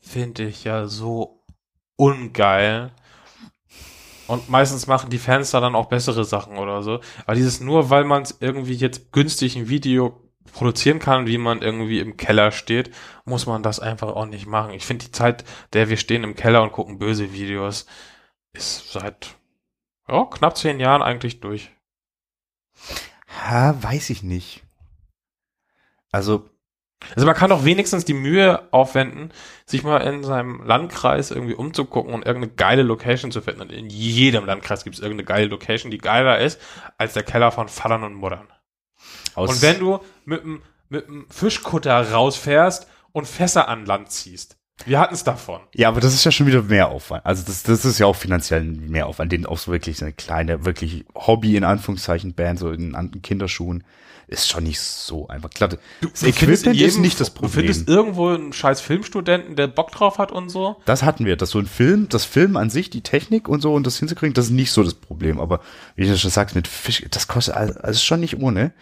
Finde 0.00 0.44
ich 0.44 0.64
ja 0.64 0.86
so 0.86 1.44
ungeil. 1.96 2.92
Und 4.26 4.48
meistens 4.48 4.86
machen 4.86 5.10
die 5.10 5.18
Fans 5.18 5.50
da 5.50 5.60
dann 5.60 5.74
auch 5.74 5.86
bessere 5.86 6.24
Sachen 6.24 6.56
oder 6.56 6.82
so. 6.82 7.00
Aber 7.26 7.34
dieses 7.34 7.60
nur, 7.60 7.90
weil 7.90 8.04
man 8.04 8.22
es 8.22 8.36
irgendwie 8.40 8.74
jetzt 8.74 9.12
günstig 9.12 9.56
ein 9.56 9.68
Video 9.68 10.31
produzieren 10.52 10.98
kann, 10.98 11.26
wie 11.26 11.38
man 11.38 11.62
irgendwie 11.62 12.00
im 12.00 12.16
Keller 12.16 12.50
steht, 12.52 12.90
muss 13.24 13.46
man 13.46 13.62
das 13.62 13.80
einfach 13.80 14.08
auch 14.08 14.26
nicht 14.26 14.46
machen. 14.46 14.72
Ich 14.72 14.84
finde 14.84 15.06
die 15.06 15.12
Zeit, 15.12 15.44
der 15.72 15.88
wir 15.88 15.96
stehen 15.96 16.24
im 16.24 16.34
Keller 16.34 16.62
und 16.62 16.72
gucken 16.72 16.98
böse 16.98 17.32
Videos, 17.32 17.86
ist 18.52 18.92
seit 18.92 19.36
ja, 20.08 20.24
knapp 20.26 20.56
zehn 20.56 20.80
Jahren 20.80 21.02
eigentlich 21.02 21.40
durch. 21.40 21.70
ha, 23.28 23.74
weiß 23.82 24.10
ich 24.10 24.22
nicht. 24.22 24.62
Also, 26.10 26.48
Also 27.16 27.26
man 27.26 27.34
kann 27.34 27.50
doch 27.50 27.64
wenigstens 27.64 28.04
die 28.04 28.14
Mühe 28.14 28.68
aufwenden, 28.72 29.32
sich 29.66 29.82
mal 29.82 29.98
in 29.98 30.22
seinem 30.22 30.62
Landkreis 30.64 31.30
irgendwie 31.30 31.54
umzugucken 31.54 32.14
und 32.14 32.24
irgendeine 32.26 32.54
geile 32.54 32.82
Location 32.82 33.32
zu 33.32 33.40
finden. 33.42 33.62
Und 33.62 33.72
in 33.72 33.88
jedem 33.88 34.44
Landkreis 34.44 34.84
gibt 34.84 34.96
es 34.96 35.02
irgendeine 35.02 35.26
geile 35.26 35.46
Location, 35.46 35.90
die 35.90 35.98
geiler 35.98 36.38
ist 36.38 36.60
als 36.98 37.14
der 37.14 37.24
Keller 37.24 37.50
von 37.52 37.68
Vatern 37.68 38.04
und 38.04 38.14
Muttern. 38.14 38.48
Aus, 39.34 39.50
Und 39.50 39.62
wenn 39.62 39.78
du 39.78 40.00
mit 40.24 40.42
dem 40.44 41.26
Fischkutter 41.30 42.12
rausfährst 42.12 42.86
und 43.12 43.26
Fässer 43.26 43.68
an 43.68 43.86
Land 43.86 44.10
ziehst, 44.10 44.56
Wir 44.84 44.98
hatten 44.98 45.14
es 45.14 45.22
davon. 45.22 45.60
Ja, 45.74 45.88
aber 45.88 46.00
das 46.00 46.12
ist 46.12 46.24
ja 46.24 46.32
schon 46.32 46.46
wieder 46.46 46.62
mehr 46.62 46.88
Aufwand. 46.88 47.24
Also 47.24 47.44
das, 47.46 47.62
das 47.62 47.84
ist 47.84 47.98
ja 47.98 48.06
auch 48.06 48.16
finanziell 48.16 48.64
mehr 48.64 49.06
Aufwand, 49.06 49.30
den 49.30 49.46
auch 49.46 49.58
so 49.58 49.70
wirklich 49.70 49.98
so 49.98 50.04
eine 50.04 50.12
kleine, 50.14 50.64
wirklich 50.64 51.04
Hobby 51.14 51.56
in 51.56 51.64
Anführungszeichen 51.64 52.34
Band, 52.34 52.58
so 52.58 52.70
in, 52.70 52.94
in 52.94 53.22
Kinderschuhen, 53.22 53.84
ist 54.32 54.48
schon 54.48 54.64
nicht 54.64 54.80
so 54.80 55.28
einfach. 55.28 55.50
Klar, 55.50 55.68
das 55.68 55.78
Du 56.00 56.26
Equipment 56.26 56.66
ist 56.66 56.80
jedem- 56.80 57.00
nicht 57.02 57.20
das 57.20 57.32
Du 57.34 57.48
findest 57.48 57.86
Problem. 57.86 57.98
irgendwo 57.98 58.28
einen 58.28 58.52
scheiß 58.52 58.80
Filmstudenten, 58.80 59.56
der 59.56 59.66
Bock 59.68 59.92
drauf 59.92 60.18
hat 60.18 60.32
und 60.32 60.48
so. 60.48 60.76
Das 60.86 61.02
hatten 61.02 61.24
wir, 61.26 61.36
dass 61.36 61.50
so 61.50 61.58
ein 61.58 61.66
Film, 61.66 62.08
das 62.08 62.24
Film 62.24 62.56
an 62.56 62.70
sich, 62.70 62.90
die 62.90 63.02
Technik 63.02 63.48
und 63.48 63.60
so 63.60 63.74
und 63.74 63.86
das 63.86 63.98
hinzukriegen, 63.98 64.34
das 64.34 64.46
ist 64.46 64.50
nicht 64.52 64.72
so 64.72 64.82
das 64.82 64.94
Problem. 64.94 65.40
Aber 65.40 65.60
wie 65.96 66.06
du 66.06 66.16
schon 66.18 66.30
sagst, 66.30 66.54
mit 66.56 66.66
Fisch, 66.68 67.04
das 67.10 67.28
kostet 67.28 67.54
alles 67.54 67.76
also 67.76 68.00
schon 68.00 68.20
nicht 68.20 68.38
ohne. 68.40 68.72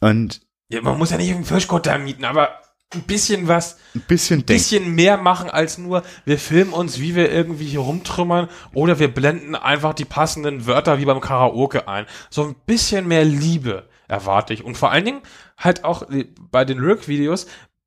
Und 0.00 0.40
Ja, 0.70 0.80
man 0.82 0.98
muss 0.98 1.10
ja 1.10 1.16
nicht 1.16 1.32
einen 1.34 1.44
Fischkutter 1.44 1.98
mieten, 1.98 2.24
aber 2.24 2.50
ein 2.94 3.02
bisschen 3.02 3.48
was, 3.48 3.78
ein 3.96 4.02
bisschen 4.06 4.40
ein 4.40 4.44
bisschen 4.44 4.94
mehr 4.94 5.16
machen 5.16 5.50
als 5.50 5.78
nur, 5.78 6.04
wir 6.24 6.38
filmen 6.38 6.72
uns, 6.72 7.00
wie 7.00 7.16
wir 7.16 7.30
irgendwie 7.32 7.64
hier 7.66 7.80
rumtrümmern 7.80 8.48
oder 8.72 8.98
wir 9.00 9.12
blenden 9.12 9.56
einfach 9.56 9.94
die 9.94 10.04
passenden 10.04 10.66
Wörter 10.66 10.98
wie 11.00 11.04
beim 11.04 11.20
Karaoke 11.20 11.88
ein. 11.88 12.06
So 12.30 12.44
ein 12.44 12.54
bisschen 12.66 13.08
mehr 13.08 13.24
Liebe 13.24 13.88
erwarte 14.08 14.54
ich. 14.54 14.64
Und 14.64 14.76
vor 14.76 14.90
allen 14.90 15.04
Dingen 15.04 15.22
halt 15.56 15.84
auch 15.84 16.10
äh, 16.10 16.28
bei 16.50 16.64
den 16.64 16.78
Lyric-Videos, 16.78 17.46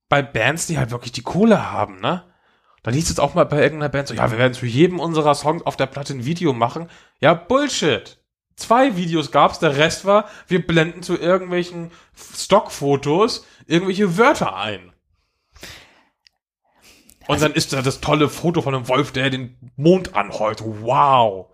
bei 0.10 0.22
Bands, 0.22 0.68
die 0.68 0.78
halt 0.78 0.92
wirklich 0.92 1.12
die 1.12 1.24
Kohle 1.24 1.72
haben, 1.72 2.00
ne? 2.00 2.24
Da 2.84 2.92
liest 2.92 3.10
es 3.10 3.20
auch 3.20 3.34
mal 3.34 3.44
bei 3.44 3.62
irgendeiner 3.62 3.90
Band 3.90 4.08
so, 4.08 4.14
ja, 4.14 4.32
wir 4.32 4.38
werden 4.38 4.54
zu 4.54 4.66
jedem 4.66 5.00
unserer 5.00 5.36
Songs 5.36 5.66
auf 5.66 5.76
der 5.76 5.88
Platte 5.88 6.14
ein 6.14 6.26
Video 6.26 6.54
machen. 6.54 6.90
Ja, 7.20 7.34
Bullshit. 7.34 8.18
Zwei 8.56 8.96
Videos 8.96 9.32
gab's, 9.32 9.60
der 9.60 9.76
Rest 9.76 10.06
war, 10.06 10.30
wir 10.48 10.66
blenden 10.66 11.04
zu 11.04 11.18
irgendwelchen 11.18 11.92
Stockfotos 12.16 13.46
irgendwelche 13.66 14.18
Wörter 14.18 14.56
ein. 14.56 14.94
Und 17.28 17.42
dann 17.42 17.54
ist 17.54 17.74
da 17.74 17.82
das 17.82 18.00
tolle 18.00 18.30
Foto 18.30 18.62
von 18.62 18.74
einem 18.74 18.88
Wolf, 18.88 19.12
der 19.12 19.30
den 19.30 19.72
Mond 19.76 20.16
anheult. 20.16 20.64
Wow. 20.64 21.54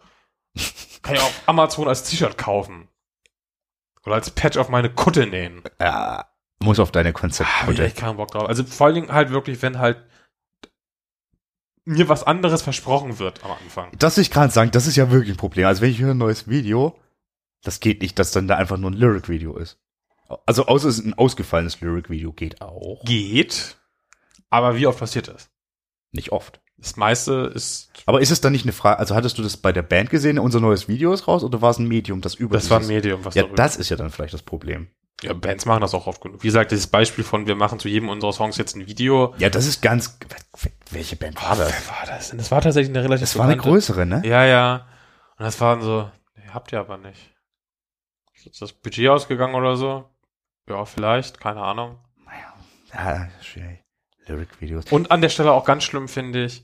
Kann 1.01 1.15
ich 1.15 1.21
auf 1.21 1.41
Amazon 1.47 1.87
als 1.87 2.03
T-Shirt 2.03 2.37
kaufen. 2.37 2.87
Oder 4.05 4.15
als 4.15 4.31
Patch 4.31 4.57
auf 4.57 4.69
meine 4.69 4.89
Kutte 4.89 5.25
nähen. 5.27 5.61
Ja, 5.79 6.27
muss 6.59 6.79
auf 6.79 6.91
deine 6.91 7.09
Hab 7.09 7.15
ich 7.15 7.21
Konzeptquote. 7.21 7.83
echt 7.83 7.97
keinen 7.97 8.17
Bock 8.17 8.31
drauf. 8.31 8.47
Also 8.47 8.63
vor 8.63 8.87
allen 8.87 8.95
Dingen 8.95 9.11
halt 9.11 9.31
wirklich, 9.31 9.61
wenn 9.61 9.79
halt 9.79 10.03
mir 11.85 12.07
was 12.09 12.23
anderes 12.23 12.61
versprochen 12.61 13.19
wird 13.19 13.43
am 13.43 13.51
Anfang. 13.51 13.91
Das 13.97 14.15
will 14.17 14.21
ich 14.21 14.31
gerade 14.31 14.53
sagen, 14.53 14.71
das 14.71 14.87
ist 14.87 14.95
ja 14.95 15.11
wirklich 15.11 15.33
ein 15.33 15.37
Problem. 15.37 15.67
Also 15.67 15.81
wenn 15.81 15.91
ich 15.91 15.99
höre 15.99 16.11
ein 16.13 16.17
neues 16.17 16.47
Video, 16.47 16.97
das 17.61 17.79
geht 17.79 18.01
nicht, 18.01 18.17
dass 18.19 18.31
dann 18.31 18.47
da 18.47 18.55
einfach 18.55 18.77
nur 18.77 18.91
ein 18.91 18.95
Lyric-Video 18.95 19.57
ist. 19.57 19.79
Also 20.45 20.65
außer 20.65 20.87
es 20.87 20.99
ist 20.99 21.05
ein 21.05 21.13
ausgefallenes 21.13 21.81
Lyric-Video, 21.81 22.31
geht 22.31 22.61
auch. 22.61 23.03
Geht. 23.03 23.77
Aber 24.49 24.77
wie 24.77 24.87
oft 24.87 24.99
passiert 24.99 25.27
das? 25.27 25.49
Nicht 26.11 26.31
oft. 26.31 26.61
Das 26.77 26.97
meiste 26.97 27.51
ist, 27.53 27.91
Aber 28.05 28.19
ist 28.19 28.31
es 28.31 28.41
dann 28.41 28.51
nicht 28.51 28.65
eine 28.65 28.73
Frage, 28.73 28.99
also 28.99 29.15
hattest 29.15 29.37
du 29.37 29.43
das 29.43 29.55
bei 29.57 29.71
der 29.71 29.83
Band 29.83 30.09
gesehen, 30.09 30.37
unser 30.39 30.59
neues 30.59 30.87
Video 30.87 31.13
ist 31.13 31.27
raus, 31.27 31.43
oder 31.43 31.61
war 31.61 31.69
es 31.71 31.79
ein 31.79 31.87
Medium, 31.87 32.19
das 32.19 32.35
über 32.35 32.55
das 32.57 32.69
war 32.69 32.79
ein 32.81 32.87
Medium, 32.87 33.23
was 33.23 33.35
Ja, 33.35 33.43
darüber- 33.43 33.55
das 33.55 33.77
ist 33.77 33.89
ja 33.89 33.95
dann 33.95 34.09
vielleicht 34.09 34.33
das 34.33 34.41
Problem. 34.41 34.87
Ja, 35.21 35.31
Bands 35.33 35.65
machen 35.65 35.79
das 35.79 35.93
auch 35.93 36.07
oft 36.07 36.19
genug. 36.21 36.43
Wie 36.43 36.47
gesagt, 36.47 36.71
dieses 36.71 36.87
Beispiel 36.87 37.23
von, 37.23 37.47
wir 37.47 37.55
machen 37.55 37.79
zu 37.79 37.87
jedem 37.87 38.09
unserer 38.09 38.33
Songs 38.33 38.57
jetzt 38.57 38.75
ein 38.75 38.87
Video. 38.87 39.33
Ja, 39.37 39.49
das 39.49 39.65
ist 39.67 39.81
ganz, 39.81 40.17
welche 40.91 41.15
Band 41.15 41.41
war 41.41 41.55
das? 41.55 41.69
Wer 41.71 41.95
war 41.95 42.05
das 42.05 42.29
denn? 42.29 42.39
Das 42.39 42.51
war 42.51 42.59
tatsächlich 42.59 42.89
eine 42.93 43.03
relativ 43.05 43.21
Das 43.29 43.37
war 43.37 43.45
eine 43.45 43.55
bekannte- 43.55 43.69
größere, 43.71 44.05
ne? 44.05 44.21
Ja, 44.25 44.43
ja. 44.43 44.85
Und 45.37 45.45
das 45.45 45.61
waren 45.61 45.81
so, 45.81 46.09
nee, 46.35 46.43
habt 46.53 46.73
ihr 46.73 46.79
aber 46.81 46.97
nicht. 46.97 47.33
Ist 48.35 48.45
jetzt 48.45 48.61
das 48.61 48.73
Budget 48.73 49.07
ausgegangen 49.07 49.55
oder 49.55 49.77
so? 49.77 50.09
Ja, 50.67 50.83
vielleicht, 50.83 51.39
keine 51.39 51.61
Ahnung. 51.61 51.97
Ja, 52.93 53.29
schwierig. 53.41 53.82
Lyric-Videos. 54.27 54.85
Und 54.91 55.11
an 55.11 55.21
der 55.21 55.29
Stelle 55.29 55.51
auch 55.51 55.65
ganz 55.65 55.83
schlimm 55.83 56.07
finde 56.07 56.45
ich, 56.45 56.63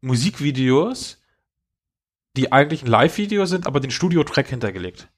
Musikvideos, 0.00 1.22
die 2.36 2.52
eigentlich 2.52 2.82
ein 2.82 2.88
Live-Video 2.88 3.46
sind, 3.46 3.66
aber 3.66 3.80
den 3.80 3.90
Studio-Track 3.90 4.48
hintergelegt. 4.48 5.08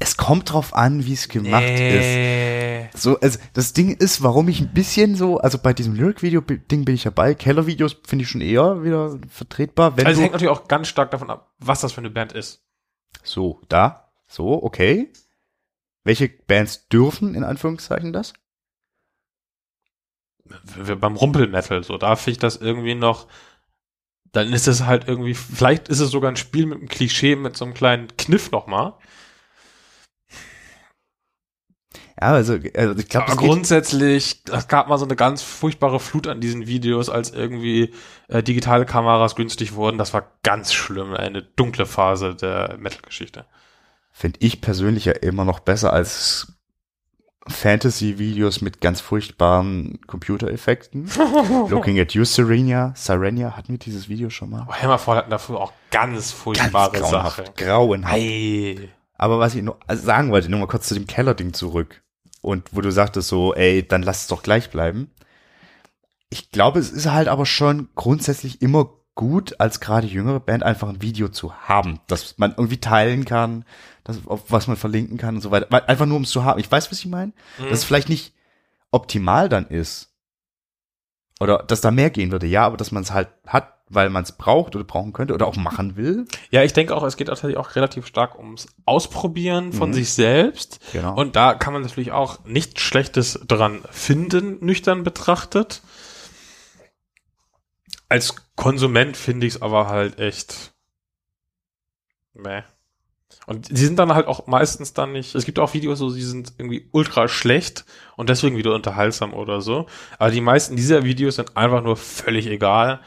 Es 0.00 0.16
kommt 0.16 0.52
drauf 0.52 0.74
an, 0.74 1.06
wie 1.06 1.12
es 1.12 1.28
gemacht 1.28 1.62
ist. 1.62 2.94
ist. 2.94 3.02
So, 3.02 3.18
also 3.20 3.38
das 3.52 3.72
Ding 3.72 3.96
ist, 3.96 4.22
warum 4.22 4.48
ich 4.48 4.60
ein 4.60 4.74
bisschen 4.74 5.14
so, 5.14 5.38
also 5.38 5.58
bei 5.58 5.72
diesem 5.72 5.94
Lyric-Video-Ding 5.94 6.84
bin 6.84 6.94
ich 6.94 7.04
dabei. 7.04 7.34
Keller-Videos 7.34 7.96
finde 8.04 8.24
ich 8.24 8.30
schon 8.30 8.40
eher 8.40 8.82
wieder 8.82 9.18
vertretbar. 9.28 9.94
Also 9.96 10.10
es 10.10 10.18
hängt 10.18 10.32
natürlich 10.32 10.50
auch 10.52 10.68
ganz 10.68 10.88
stark 10.88 11.10
davon 11.10 11.30
ab, 11.30 11.54
was 11.58 11.80
das 11.80 11.92
für 11.92 12.00
eine 12.00 12.10
Band 12.10 12.32
ist. 12.32 12.62
so, 13.22 13.60
da, 13.68 14.12
so, 14.26 14.62
okay. 14.62 15.12
Welche 16.04 16.28
Bands 16.28 16.88
dürfen, 16.88 17.34
in 17.34 17.44
Anführungszeichen, 17.44 18.12
das? 18.12 18.34
Beim 21.00 21.16
Rumpelmetal, 21.16 21.84
so, 21.84 21.98
da 21.98 22.16
finde 22.16 22.32
ich 22.32 22.38
das 22.38 22.56
irgendwie 22.56 22.94
noch, 22.94 23.28
dann 24.32 24.52
ist 24.52 24.66
es 24.66 24.84
halt 24.84 25.06
irgendwie, 25.08 25.34
vielleicht 25.34 25.88
ist 25.88 26.00
es 26.00 26.10
sogar 26.10 26.30
ein 26.30 26.36
Spiel 26.36 26.66
mit 26.66 26.78
einem 26.78 26.88
Klischee, 26.88 27.36
mit 27.36 27.56
so 27.56 27.64
einem 27.64 27.74
kleinen 27.74 28.08
Kniff 28.16 28.50
nochmal. 28.50 28.94
Ja, 32.20 32.32
also, 32.34 32.56
also 32.76 32.98
ich 33.00 33.08
glaube, 33.08 33.26
Aber 33.26 33.36
grundsätzlich, 33.36 34.42
es 34.50 34.68
gab 34.68 34.88
mal 34.88 34.98
so 34.98 35.04
eine 35.04 35.16
ganz 35.16 35.42
furchtbare 35.42 35.98
Flut 35.98 36.28
an 36.28 36.40
diesen 36.40 36.66
Videos, 36.66 37.08
als 37.08 37.30
irgendwie 37.30 37.92
äh, 38.28 38.42
digitale 38.42 38.86
Kameras 38.86 39.34
günstig 39.34 39.74
wurden. 39.74 39.98
Das 39.98 40.14
war 40.14 40.30
ganz 40.42 40.72
schlimm, 40.72 41.14
eine 41.14 41.42
dunkle 41.42 41.84
Phase 41.86 42.36
der 42.36 42.76
Metal-Geschichte. 42.78 43.46
finde 44.12 44.38
ich 44.40 44.60
persönlich 44.60 45.06
ja 45.06 45.12
immer 45.12 45.44
noch 45.44 45.60
besser 45.60 45.92
als 45.92 46.52
Fantasy-Videos 47.48 48.60
mit 48.60 48.80
ganz 48.80 49.00
furchtbaren 49.00 50.00
Computereffekten. 50.06 51.10
Looking 51.68 51.98
at 51.98 52.14
you, 52.14 52.24
Serenia. 52.24 52.92
Serenia, 52.96 53.56
hatten 53.56 53.72
wir 53.72 53.78
dieses 53.78 54.08
Video 54.08 54.30
schon 54.30 54.50
mal? 54.50 54.66
Oh, 54.68 54.72
Hammerfall 54.72 55.16
hatten 55.16 55.30
dafür 55.30 55.60
auch 55.60 55.72
ganz 55.90 56.30
furchtbare 56.30 56.96
Sachen. 56.98 57.10
grauenhaft. 57.10 57.56
Grauenhaft. 57.56 58.14
Hey. 58.14 58.90
Aber 59.16 59.38
was 59.38 59.54
ich 59.54 59.62
noch 59.62 59.76
also 59.86 60.04
sagen 60.04 60.30
wollte, 60.30 60.48
nur 60.48 60.60
mal 60.60 60.66
kurz 60.66 60.88
zu 60.88 60.94
dem 60.94 61.06
Keller-Ding 61.06 61.52
zurück. 61.52 62.02
Und 62.40 62.68
wo 62.72 62.80
du 62.80 62.90
sagtest 62.90 63.28
so, 63.28 63.54
ey, 63.54 63.86
dann 63.86 64.02
lass 64.02 64.22
es 64.22 64.26
doch 64.28 64.42
gleich 64.42 64.70
bleiben. 64.70 65.10
Ich 66.28 66.50
glaube, 66.50 66.80
es 66.80 66.90
ist 66.90 67.10
halt 67.10 67.28
aber 67.28 67.46
schon 67.46 67.88
grundsätzlich 67.94 68.62
immer 68.62 68.90
gut, 69.14 69.60
als 69.60 69.80
gerade 69.80 70.06
jüngere 70.06 70.40
Band 70.40 70.62
einfach 70.62 70.88
ein 70.88 71.02
Video 71.02 71.28
zu 71.28 71.54
haben, 71.54 72.00
dass 72.06 72.38
man 72.38 72.52
irgendwie 72.52 72.78
teilen 72.80 73.24
kann, 73.24 73.64
das, 74.04 74.18
auf 74.26 74.50
was 74.50 74.66
man 74.66 74.76
verlinken 74.76 75.18
kann 75.18 75.36
und 75.36 75.40
so 75.42 75.50
weiter. 75.50 75.66
Weil, 75.70 75.82
einfach 75.86 76.06
nur, 76.06 76.16
um 76.16 76.22
es 76.22 76.30
zu 76.30 76.44
haben. 76.44 76.58
Ich 76.60 76.70
weiß, 76.70 76.90
was 76.90 76.98
ich 76.98 77.06
meine. 77.06 77.32
Mhm. 77.58 77.68
Dass 77.68 77.80
es 77.80 77.84
vielleicht 77.84 78.08
nicht 78.08 78.34
optimal 78.90 79.48
dann 79.48 79.66
ist. 79.66 80.08
Oder 81.40 81.58
dass 81.58 81.80
da 81.80 81.90
mehr 81.90 82.10
gehen 82.10 82.30
würde, 82.30 82.46
ja, 82.46 82.64
aber 82.64 82.76
dass 82.76 82.92
man 82.92 83.02
es 83.02 83.12
halt 83.12 83.28
hat, 83.46 83.74
weil 83.88 84.10
man 84.10 84.22
es 84.22 84.32
braucht 84.32 84.74
oder 84.76 84.84
brauchen 84.84 85.12
könnte 85.12 85.34
oder 85.34 85.46
auch 85.46 85.56
machen 85.56 85.96
will. 85.96 86.26
Ja, 86.50 86.62
ich 86.62 86.72
denke 86.72 86.96
auch, 86.96 87.02
es 87.02 87.16
geht 87.16 87.26
tatsächlich 87.28 87.56
auch 87.58 87.74
relativ 87.74 88.06
stark 88.06 88.38
ums 88.38 88.66
Ausprobieren 88.86 89.72
von 89.72 89.90
Mhm. 89.90 89.94
sich 89.94 90.12
selbst. 90.12 90.80
Genau. 90.92 91.14
Und 91.14 91.36
da 91.36 91.54
kann 91.54 91.72
man 91.72 91.82
natürlich 91.82 92.12
auch 92.12 92.44
nichts 92.44 92.80
Schlechtes 92.80 93.40
dran 93.46 93.82
finden, 93.90 94.64
nüchtern 94.64 95.02
betrachtet. 95.04 95.82
Als 98.12 98.34
Konsument 98.56 99.16
finde 99.16 99.46
ich 99.46 99.54
es 99.54 99.62
aber 99.62 99.88
halt 99.88 100.18
echt 100.18 100.74
meh. 102.34 102.62
Und 103.46 103.70
die 103.70 103.86
sind 103.86 103.98
dann 103.98 104.12
halt 104.12 104.26
auch 104.26 104.46
meistens 104.46 104.92
dann 104.92 105.12
nicht, 105.12 105.34
es 105.34 105.46
gibt 105.46 105.58
auch 105.58 105.72
Videos, 105.72 105.98
so, 105.98 106.14
die 106.14 106.20
sind 106.20 106.52
irgendwie 106.58 106.90
ultra 106.92 107.26
schlecht 107.26 107.86
und 108.18 108.28
deswegen 108.28 108.58
wieder 108.58 108.74
unterhaltsam 108.74 109.32
oder 109.32 109.62
so. 109.62 109.86
Aber 110.18 110.30
die 110.30 110.42
meisten 110.42 110.76
dieser 110.76 111.04
Videos 111.04 111.36
sind 111.36 111.56
einfach 111.56 111.82
nur 111.82 111.96
völlig 111.96 112.48
egal. 112.48 113.00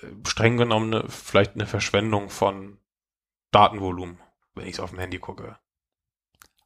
Äh, 0.00 0.06
Streng 0.26 0.56
genommen 0.56 0.92
eine, 0.92 1.08
vielleicht 1.08 1.54
eine 1.54 1.66
Verschwendung 1.66 2.28
von 2.28 2.78
Datenvolumen, 3.52 4.18
wenn 4.56 4.66
ich 4.66 4.72
es 4.72 4.80
auf 4.80 4.90
dem 4.90 4.98
Handy 4.98 5.20
gucke. 5.20 5.56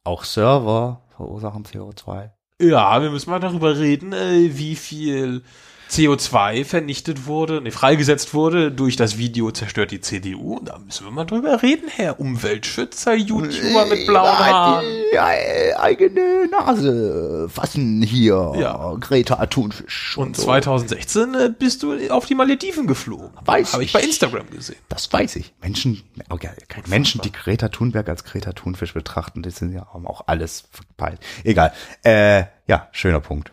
Auch 0.03 0.23
Server 0.23 1.03
verursachen 1.15 1.63
CO2. 1.63 2.31
Ja, 2.59 3.03
wir 3.03 3.11
müssen 3.11 3.29
mal 3.29 3.39
darüber 3.39 3.77
reden, 3.77 4.13
äh, 4.13 4.57
wie 4.57 4.75
viel 4.75 5.43
CO2 5.89 6.65
vernichtet 6.65 7.25
wurde, 7.25 7.61
ne, 7.61 7.71
freigesetzt 7.71 8.33
wurde 8.33 8.71
durch 8.71 8.95
das 8.95 9.17
Video 9.17 9.51
zerstört 9.51 9.91
die 9.91 10.01
CDU. 10.01 10.59
Da 10.63 10.79
müssen 10.79 11.05
wir 11.05 11.11
mal 11.11 11.25
drüber 11.25 11.61
reden, 11.61 11.87
Herr 11.87 12.19
Umweltschützer, 12.19 13.15
YouTuber 13.15 13.85
mit 13.87 14.05
blauen 14.05 14.39
Haaren. 14.39 14.85
Ja, 15.13 15.31
äh, 15.31 15.73
eigene 15.75 16.47
Nase 16.49 17.47
fassen 17.49 18.01
hier. 18.01 18.53
Ja. 18.57 18.95
Greta 18.99 19.45
Thunfisch. 19.45 20.17
Und 20.17 20.35
2016 20.35 21.33
äh, 21.33 21.49
bist 21.57 21.83
du 21.83 21.95
auf 22.09 22.25
die 22.25 22.35
Malediven 22.35 22.87
geflogen. 22.87 23.29
Weiß 23.45 23.73
Habe 23.73 23.83
ich 23.83 23.89
ich. 23.89 23.93
bei 23.93 24.01
Instagram 24.01 24.49
gesehen. 24.49 24.77
Das 24.89 25.11
weiß 25.11 25.37
ich. 25.37 25.53
Menschen, 25.61 26.03
okay, 26.29 26.49
Menschen, 26.87 27.21
die 27.21 27.31
Greta 27.31 27.69
Thunberg 27.69 28.09
als 28.09 28.23
Greta 28.23 28.53
Thunfisch 28.53 28.93
betrachten, 28.93 29.41
die 29.41 29.51
sind 29.51 29.73
ja 29.73 29.87
auch 29.93 30.23
alles 30.27 30.65
verpeilt. 30.71 31.19
Egal. 31.43 31.73
Äh, 32.03 32.43
ja, 32.67 32.89
schöner 32.91 33.21
Punkt. 33.21 33.51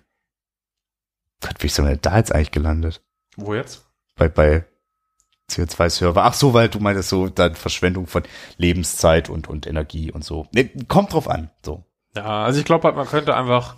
Wie 1.59 1.69
sind 1.69 1.85
wir 1.85 1.91
denn 1.91 2.03
da 2.03 2.17
jetzt 2.17 2.35
eigentlich 2.35 2.51
gelandet? 2.51 3.03
Wo 3.37 3.55
jetzt? 3.55 3.85
Bei, 4.17 4.29
bei 4.29 4.65
CO2-Server. 5.51 6.25
Ach 6.25 6.35
so, 6.35 6.55
weil 6.55 6.69
du 6.69 6.81
meintest 6.81 7.09
so, 7.09 7.29
dann 7.29 7.55
Verschwendung 7.55 8.07
von 8.07 8.23
Lebenszeit 8.57 9.29
und, 9.29 9.49
und 9.49 9.67
Energie 9.67 10.11
und 10.11 10.25
so. 10.25 10.47
Nee, 10.53 10.71
kommt 10.89 11.13
drauf 11.13 11.29
an. 11.29 11.51
So. 11.65 11.85
Ja, 12.17 12.45
also 12.45 12.59
ich 12.59 12.65
glaube 12.65 12.85
halt, 12.85 12.97
man 12.97 13.07
könnte 13.07 13.37
einfach, 13.37 13.77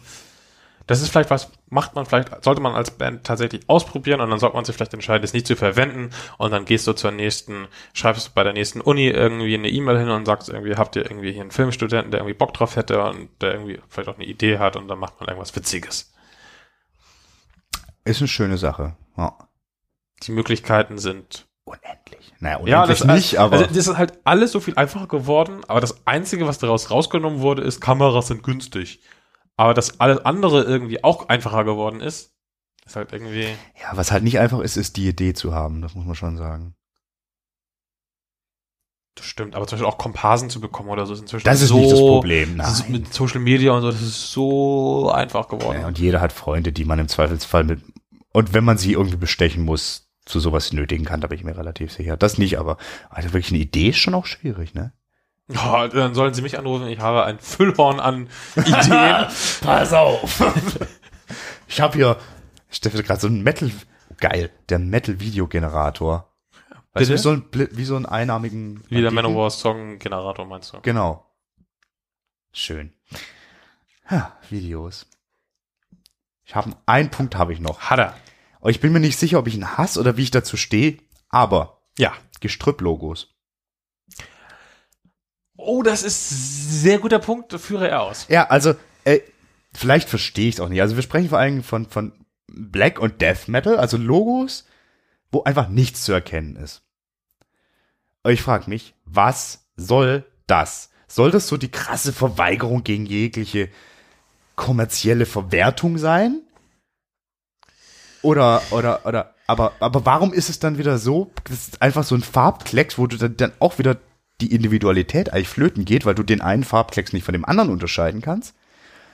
das 0.87 1.03
ist 1.03 1.09
vielleicht 1.09 1.31
was, 1.31 1.51
macht 1.69 1.95
man 1.95 2.07
vielleicht, 2.07 2.45
sollte 2.45 2.61
man 2.61 2.75
als 2.75 2.93
Band 2.93 3.25
tatsächlich 3.25 3.62
ausprobieren 3.69 4.21
und 4.21 4.31
dann 4.31 4.39
sollte 4.39 4.57
man 4.57 4.64
sich 4.64 4.77
vielleicht 4.77 4.95
entscheiden, 4.95 5.25
es 5.25 5.33
nicht 5.33 5.47
zu 5.47 5.57
verwenden 5.57 6.11
und 6.39 6.51
dann 6.53 6.64
gehst 6.67 6.87
du 6.87 6.93
zur 6.93 7.11
nächsten, 7.11 7.67
schreibst 7.95 8.29
du 8.29 8.31
bei 8.35 8.45
der 8.45 8.53
nächsten 8.53 8.81
Uni 8.81 9.09
irgendwie 9.09 9.55
eine 9.55 9.69
E-Mail 9.69 9.99
hin 9.99 10.11
und 10.11 10.27
sagst 10.27 10.49
irgendwie, 10.49 10.77
habt 10.77 10.97
ihr 10.97 11.05
irgendwie 11.05 11.33
hier 11.33 11.41
einen 11.41 11.51
Filmstudenten, 11.51 12.11
der 12.11 12.21
irgendwie 12.21 12.39
Bock 12.39 12.55
drauf 12.55 12.77
hätte 12.77 13.03
und 13.03 13.31
der 13.41 13.55
irgendwie 13.55 13.81
vielleicht 13.89 14.09
auch 14.09 14.17
eine 14.17 14.27
Idee 14.27 14.59
hat 14.59 14.77
und 14.77 14.87
dann 14.87 14.99
macht 14.99 15.19
man 15.19 15.29
irgendwas 15.29 15.57
Witziges. 15.57 16.12
Ist 18.07 18.21
eine 18.21 18.29
schöne 18.29 18.59
Sache. 18.59 18.97
Ja. 19.17 19.37
Die 20.23 20.33
Möglichkeiten 20.33 20.99
sind 20.99 21.47
Unendlich. 21.67 22.33
Naja, 22.39 22.61
ja, 22.65 22.83
unendlich 22.83 23.01
das, 23.01 23.17
nicht, 23.17 23.39
aber 23.41 23.57
also 23.57 23.67
das 23.67 23.77
ist 23.77 23.97
halt 23.97 24.21
alles 24.23 24.53
so 24.53 24.61
viel 24.61 24.77
einfacher 24.77 25.09
geworden, 25.09 25.63
aber 25.67 25.81
das 25.81 26.07
Einzige, 26.07 26.47
was 26.47 26.59
daraus 26.59 26.93
rausgenommen 26.93 27.41
wurde, 27.41 27.63
ist, 27.63 27.81
Kameras 27.81 28.29
sind 28.29 28.45
günstig. 28.45 29.01
Aber 29.57 29.75
dass 29.75 29.99
alles 29.99 30.25
andere 30.25 30.63
irgendwie 30.63 31.03
auch 31.03 31.29
einfacher 31.29 31.65
geworden 31.65 32.01
ist, 32.01 32.35
ist 32.85 32.95
halt 32.95 33.13
irgendwie. 33.13 33.49
ja, 33.83 33.97
was 33.97 34.13
halt 34.13 34.23
nicht 34.23 34.39
einfach 34.39 34.61
ist, 34.61 34.77
ist 34.77 34.97
die 34.97 35.09
Idee 35.09 35.35
zu 35.35 35.55
haben, 35.55 35.83
das 35.83 35.97
muss 35.97 36.07
man 36.07 36.15
schon 36.15 36.37
sagen. 36.37 36.77
Das 39.17 39.25
stimmt, 39.25 39.57
aber 39.57 39.67
zum 39.67 39.79
Beispiel 39.79 39.91
auch 39.91 39.99
Komparsen 39.99 40.51
zu 40.51 40.61
bekommen 40.61 40.91
oder 40.91 41.05
so 41.07 41.15
ist 41.15 41.21
inzwischen 41.21 41.47
Das 41.47 41.63
ist 41.63 41.71
so, 41.71 41.79
nicht 41.79 41.91
das 41.91 41.99
Problem, 41.99 42.59
das 42.59 42.75
ist 42.75 42.81
nein. 42.83 42.93
mit 42.93 43.13
Social 43.13 43.41
Media 43.41 43.73
und 43.73 43.81
so, 43.81 43.91
das 43.91 44.03
ist 44.03 44.31
so 44.31 45.11
einfach 45.11 45.49
geworden. 45.49 45.81
Ja, 45.81 45.89
und 45.89 45.99
jeder 45.99 46.21
hat 46.21 46.33
Freunde, 46.33 46.71
die 46.71 46.85
man 46.85 47.01
im 47.01 47.09
Zweifelsfall 47.09 47.65
mit, 47.65 47.81
und 48.37 48.53
wenn 48.53 48.64
man 48.64 48.76
sie 48.76 48.93
irgendwie 48.93 49.16
bestechen 49.16 49.64
muss, 49.64 50.11
zu 50.26 50.41
sowas 50.41 50.70
nötigen 50.74 51.07
kann, 51.07 51.22
da 51.22 51.28
bin 51.28 51.39
ich 51.39 51.45
mir 51.45 51.57
relativ 51.57 51.91
sicher. 51.91 52.18
Das 52.18 52.37
nicht, 52.37 52.59
aber 52.59 52.76
also 53.09 53.32
wirklich 53.32 53.51
eine 53.51 53.62
Idee 53.62 53.89
ist 53.89 53.97
schon 53.97 54.12
auch 54.12 54.26
schwierig, 54.26 54.74
ne? 54.74 54.93
Ja, 55.49 55.89
dann 55.89 56.12
sollen 56.12 56.34
sie 56.34 56.43
mich 56.43 56.59
anrufen, 56.59 56.87
ich 56.89 56.99
habe 56.99 57.24
ein 57.24 57.39
Füllhorn 57.39 57.99
an 57.99 58.28
Ideen. 58.57 59.26
Pass 59.62 59.95
auf! 59.95 60.43
ich 61.66 61.80
habe 61.80 61.97
hier, 61.97 62.18
ich 62.68 62.76
stelle 62.76 63.03
gerade 63.03 63.18
so 63.18 63.28
ein 63.28 63.43
Metal, 63.43 63.70
geil, 64.18 64.51
der 64.68 64.80
Metal-Videogenerator. 64.80 66.30
Weißt 66.93 67.09
du, 67.09 67.14
wie 67.14 67.18
so, 67.18 67.30
ein, 67.30 67.45
wie 67.53 67.84
so 67.87 67.97
einen 67.97 68.05
einnamigen. 68.05 68.84
Wie 68.91 68.97
der 68.97 69.09
Banditen? 69.09 69.32
Manowar 69.32 69.49
Song 69.49 69.99
Generator 69.99 70.45
meinst 70.45 70.74
du? 70.74 70.80
Genau. 70.82 71.24
Schön. 72.53 72.93
Ja, 74.11 74.37
Videos. 74.51 75.07
Ich 76.45 76.55
habe 76.55 76.76
einen 76.84 77.11
Punkt 77.11 77.34
habe 77.34 77.55
ich 77.55 77.61
noch. 77.61 77.80
Hat 77.80 77.99
er. 77.99 78.14
Ich 78.69 78.81
bin 78.81 78.93
mir 78.93 79.01
nicht 79.01 79.19
sicher, 79.19 79.39
ob 79.39 79.47
ich 79.47 79.55
ihn 79.55 79.77
hasse 79.77 80.01
oder 80.01 80.17
wie 80.17 80.23
ich 80.23 80.31
dazu 80.31 80.57
stehe. 80.57 80.99
Aber 81.29 81.81
Ja. 81.99 82.12
Gestrüpp-Logos. 82.41 83.35
Oh, 85.57 85.83
das 85.83 86.03
ist 86.03 86.83
sehr 86.83 86.99
guter 86.99 87.19
Punkt, 87.19 87.53
führe 87.59 87.89
er 87.89 88.03
aus. 88.03 88.27
Ja, 88.29 88.49
also 88.49 88.75
äh, 89.05 89.21
vielleicht 89.73 90.09
verstehe 90.09 90.49
ich 90.49 90.57
es 90.57 90.61
auch 90.61 90.69
nicht. 90.69 90.83
Also 90.83 90.97
wir 90.97 91.03
sprechen 91.03 91.31
vor 91.31 91.39
allem 91.39 91.62
von 91.62 91.87
von 91.89 92.12
Black 92.47 93.01
und 93.01 93.21
Death 93.21 93.49
Metal, 93.49 93.79
also 93.79 93.97
Logos, 93.97 94.67
wo 95.33 95.43
einfach 95.43 95.69
nichts 95.69 96.03
zu 96.03 96.12
erkennen 96.12 96.57
ist. 96.57 96.83
Aber 98.23 98.33
ich 98.33 98.43
frage 98.43 98.69
mich, 98.69 98.95
was 99.05 99.67
soll 99.77 100.25
das? 100.47 100.91
Soll 101.09 101.31
das 101.31 101.49
so 101.49 101.57
die 101.57 101.71
krasse 101.71 102.12
Verweigerung 102.12 102.85
gegen 102.85 103.07
jegliche 103.07 103.69
kommerzielle 104.57 105.27
Verwertung 105.27 105.99
sein? 105.99 106.43
Oder, 108.27 108.61
oder, 108.72 109.07
oder, 109.07 109.35
aber, 109.47 109.72
aber 109.79 110.05
warum 110.05 110.33
ist 110.33 110.49
es 110.49 110.59
dann 110.59 110.79
wieder 110.79 110.99
so, 110.99 111.31
das 111.45 111.68
ist 111.68 111.83
einfach 111.83 112.03
so 112.03 112.16
ein 112.16 112.22
Farbklecks, 112.22 112.99
wo 112.99 113.07
du 113.07 113.16
dann, 113.16 113.37
dann 113.37 113.53
auch 113.61 113.79
wieder 113.79 113.99
die 114.41 114.53
Individualität 114.53 115.33
eigentlich 115.33 115.49
flöten 115.49 115.85
geht, 115.85 116.05
weil 116.05 116.16
du 116.16 116.24
den 116.24 116.41
einen 116.41 116.64
Farbklecks 116.64 117.12
nicht 117.12 117.24
von 117.24 117.33
dem 117.35 117.45
anderen 117.45 117.70
unterscheiden 117.70 118.22
kannst? 118.22 118.57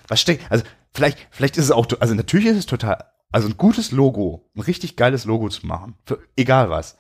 Was 0.08 0.20
steckt, 0.20 0.50
also 0.50 0.64
vielleicht, 0.92 1.18
vielleicht 1.30 1.58
ist 1.58 1.66
es 1.66 1.70
auch, 1.70 1.86
also 2.00 2.14
natürlich 2.14 2.46
ist 2.46 2.56
es 2.56 2.66
total, 2.66 3.04
also 3.30 3.48
ein 3.48 3.58
gutes 3.58 3.92
Logo, 3.92 4.50
ein 4.56 4.62
richtig 4.62 4.96
geiles 4.96 5.26
Logo 5.26 5.48
zu 5.50 5.66
machen, 5.66 5.94
für 6.06 6.18
egal 6.36 6.70
was, 6.70 6.96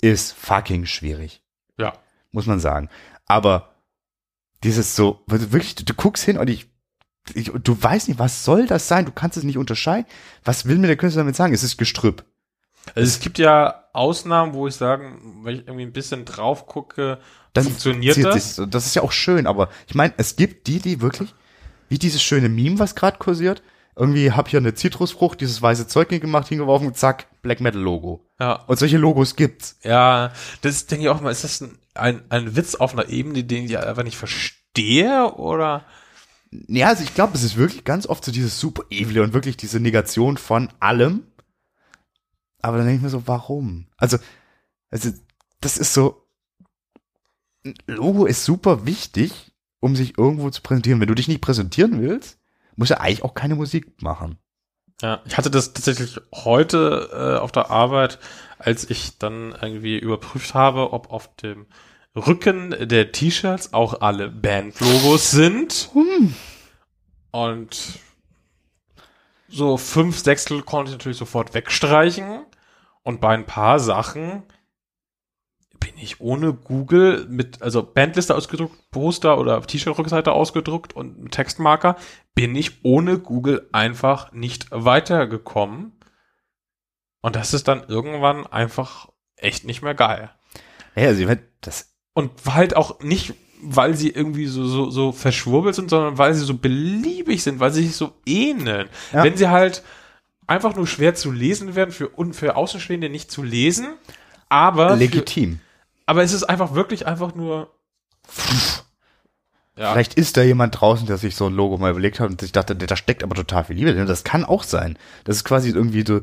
ist 0.00 0.32
fucking 0.32 0.86
schwierig 0.86 1.42
Ja. 1.76 1.92
muss 2.30 2.46
man 2.46 2.60
sagen. 2.60 2.88
Aber 3.26 3.74
dieses 4.62 4.94
so, 4.94 5.24
wirklich, 5.26 5.74
du, 5.74 5.84
du 5.84 5.94
guckst 5.94 6.24
hin 6.24 6.38
und 6.38 6.48
ich, 6.48 6.68
ich, 7.34 7.50
du 7.62 7.82
weißt 7.82 8.08
nicht, 8.08 8.18
was 8.18 8.44
soll 8.44 8.66
das 8.66 8.88
sein? 8.88 9.04
Du 9.06 9.12
kannst 9.12 9.36
es 9.36 9.44
nicht 9.44 9.58
unterscheiden. 9.58 10.06
Was 10.44 10.66
will 10.66 10.78
mir 10.78 10.86
der 10.86 10.96
Künstler 10.96 11.22
damit 11.22 11.36
sagen? 11.36 11.54
Es 11.54 11.62
ist 11.62 11.76
Gestrüpp. 11.78 12.24
Also 12.94 13.06
es 13.06 13.20
gibt 13.20 13.38
ja 13.38 13.84
Ausnahmen, 13.92 14.54
wo 14.54 14.66
ich 14.66 14.74
sagen, 14.74 15.40
wenn 15.44 15.56
ich 15.56 15.60
irgendwie 15.62 15.82
ein 15.84 15.92
bisschen 15.92 16.24
drauf 16.24 16.66
gucke, 16.66 17.18
Dann 17.52 17.64
funktioniert 17.64 18.22
das. 18.24 18.56
sich- 18.56 18.66
das 18.70 18.86
ist 18.86 18.94
ja 18.96 19.02
auch 19.02 19.12
schön, 19.12 19.46
aber 19.46 19.68
ich 19.86 19.94
meine, 19.94 20.14
es 20.16 20.36
gibt 20.36 20.66
die, 20.68 20.78
die 20.78 21.00
wirklich, 21.00 21.34
wie 21.88 21.98
dieses 21.98 22.22
schöne 22.22 22.48
Meme, 22.48 22.78
was 22.78 22.94
gerade 22.94 23.18
kursiert, 23.18 23.62
irgendwie 23.96 24.30
hab 24.32 24.48
hier 24.48 24.60
eine 24.60 24.74
Zitrusfrucht, 24.74 25.40
dieses 25.40 25.60
weiße 25.60 25.88
Zeug 25.88 26.08
gemacht, 26.08 26.48
hingeworfen, 26.48 26.94
zack, 26.94 27.26
Black 27.42 27.60
Metal 27.60 27.80
Logo. 27.80 28.24
Ja, 28.40 28.62
Und 28.68 28.78
solche 28.78 28.96
Logos 28.96 29.34
gibt's. 29.36 29.76
ja, 29.82 30.32
das 30.62 30.86
denke 30.86 31.04
ich 31.04 31.08
auch 31.10 31.20
mal, 31.20 31.30
ist 31.30 31.44
das 31.44 31.60
ein, 31.60 31.76
ein, 31.94 32.22
ein 32.30 32.56
Witz 32.56 32.76
auf 32.76 32.92
einer 32.92 33.08
Ebene, 33.08 33.42
den 33.44 33.64
ich 33.64 33.76
einfach 33.76 34.04
nicht 34.04 34.16
verstehe 34.16 35.34
oder? 35.34 35.84
Ja, 36.50 36.88
also 36.88 37.02
ich 37.02 37.14
glaube, 37.14 37.34
es 37.34 37.42
ist 37.42 37.56
wirklich 37.56 37.84
ganz 37.84 38.06
oft 38.06 38.24
so 38.24 38.32
dieses 38.32 38.58
super 38.58 38.84
evil 38.90 39.20
und 39.20 39.34
wirklich 39.34 39.56
diese 39.56 39.80
Negation 39.80 40.36
von 40.36 40.70
allem. 40.80 41.24
Aber 42.60 42.78
dann 42.78 42.86
denke 42.86 42.98
ich 42.98 43.02
mir 43.02 43.10
so, 43.10 43.26
warum? 43.26 43.86
Also, 43.96 44.18
also, 44.90 45.10
das 45.60 45.76
ist 45.76 45.94
so, 45.94 46.26
Logo 47.86 48.26
ist 48.26 48.44
super 48.44 48.86
wichtig, 48.86 49.52
um 49.80 49.94
sich 49.94 50.18
irgendwo 50.18 50.50
zu 50.50 50.62
präsentieren. 50.62 51.00
Wenn 51.00 51.08
du 51.08 51.14
dich 51.14 51.28
nicht 51.28 51.40
präsentieren 51.40 52.00
willst, 52.00 52.38
musst 52.76 52.90
du 52.90 53.00
eigentlich 53.00 53.24
auch 53.24 53.34
keine 53.34 53.54
Musik 53.54 54.02
machen. 54.02 54.38
Ja, 55.00 55.22
ich 55.26 55.36
hatte 55.36 55.50
das 55.50 55.74
tatsächlich 55.74 56.20
heute 56.34 57.10
äh, 57.12 57.38
auf 57.38 57.52
der 57.52 57.70
Arbeit, 57.70 58.18
als 58.58 58.88
ich 58.90 59.18
dann 59.18 59.54
irgendwie 59.60 59.98
überprüft 59.98 60.54
habe, 60.54 60.92
ob 60.92 61.12
auf 61.12 61.34
dem 61.36 61.66
Rücken 62.16 62.88
der 62.88 63.12
T-Shirts 63.12 63.72
auch 63.72 64.00
alle 64.00 64.28
Bandlogos 64.28 65.30
sind. 65.30 65.90
Und 67.30 68.00
so 69.48 69.76
fünf 69.76 70.18
Sechstel 70.18 70.62
konnte 70.62 70.90
ich 70.90 70.98
natürlich 70.98 71.18
sofort 71.18 71.54
wegstreichen. 71.54 72.44
Und 73.02 73.20
bei 73.20 73.34
ein 73.34 73.46
paar 73.46 73.80
Sachen 73.80 74.42
bin 75.80 75.96
ich 75.96 76.20
ohne 76.20 76.52
Google 76.52 77.26
mit, 77.28 77.62
also 77.62 77.82
Bandliste 77.82 78.34
ausgedruckt, 78.34 78.90
Poster 78.90 79.38
oder 79.38 79.60
T-Shirt-Rückseite 79.62 80.32
ausgedruckt 80.32 80.94
und 80.94 81.30
Textmarker, 81.30 81.96
bin 82.34 82.54
ich 82.56 82.84
ohne 82.84 83.18
Google 83.18 83.68
einfach 83.72 84.32
nicht 84.32 84.66
weitergekommen. 84.70 85.92
Und 87.20 87.36
das 87.36 87.54
ist 87.54 87.68
dann 87.68 87.84
irgendwann 87.88 88.46
einfach 88.46 89.08
echt 89.36 89.64
nicht 89.64 89.82
mehr 89.82 89.94
geil. 89.94 90.30
Ja, 90.94 91.08
also, 91.08 91.20
ich 91.20 91.26
mein, 91.26 91.42
das, 91.60 91.97
Und 92.18 92.32
halt 92.52 92.74
auch 92.74 92.98
nicht, 92.98 93.34
weil 93.62 93.94
sie 93.94 94.10
irgendwie 94.10 94.46
so, 94.46 94.66
so, 94.66 94.90
so 94.90 95.12
verschwurbelt 95.12 95.76
sind, 95.76 95.88
sondern 95.88 96.18
weil 96.18 96.34
sie 96.34 96.44
so 96.44 96.54
beliebig 96.54 97.44
sind, 97.44 97.60
weil 97.60 97.70
sie 97.70 97.86
sich 97.86 97.94
so 97.94 98.10
ähneln. 98.26 98.88
Ja. 99.12 99.22
Wenn 99.22 99.36
sie 99.36 99.48
halt 99.48 99.84
einfach 100.48 100.74
nur 100.74 100.88
schwer 100.88 101.14
zu 101.14 101.30
lesen 101.30 101.76
werden, 101.76 101.92
für, 101.92 102.10
für 102.32 102.56
Außenstehende 102.56 103.08
nicht 103.08 103.30
zu 103.30 103.44
lesen, 103.44 103.86
aber, 104.48 104.88
für, 104.88 104.96
legitim. 104.96 105.60
aber 106.06 106.24
es 106.24 106.32
ist 106.32 106.42
einfach 106.42 106.74
wirklich 106.74 107.06
einfach 107.06 107.36
nur. 107.36 107.70
Ja, 109.76 109.92
Vielleicht 109.92 110.14
ist 110.14 110.36
da 110.36 110.42
jemand 110.42 110.80
draußen, 110.80 111.06
der 111.06 111.18
sich 111.18 111.36
so 111.36 111.46
ein 111.46 111.54
Logo 111.54 111.78
mal 111.78 111.92
überlegt 111.92 112.18
hat 112.18 112.30
und 112.30 112.40
sich 112.40 112.50
dachte, 112.50 112.74
da 112.74 112.96
steckt 112.96 113.22
aber 113.22 113.36
total 113.36 113.62
viel 113.62 113.76
Liebe 113.76 113.94
drin. 113.94 114.08
Das 114.08 114.24
kann 114.24 114.44
auch 114.44 114.64
sein. 114.64 114.98
Das 115.22 115.36
ist 115.36 115.44
quasi 115.44 115.70
irgendwie 115.70 116.04
so, 116.04 116.20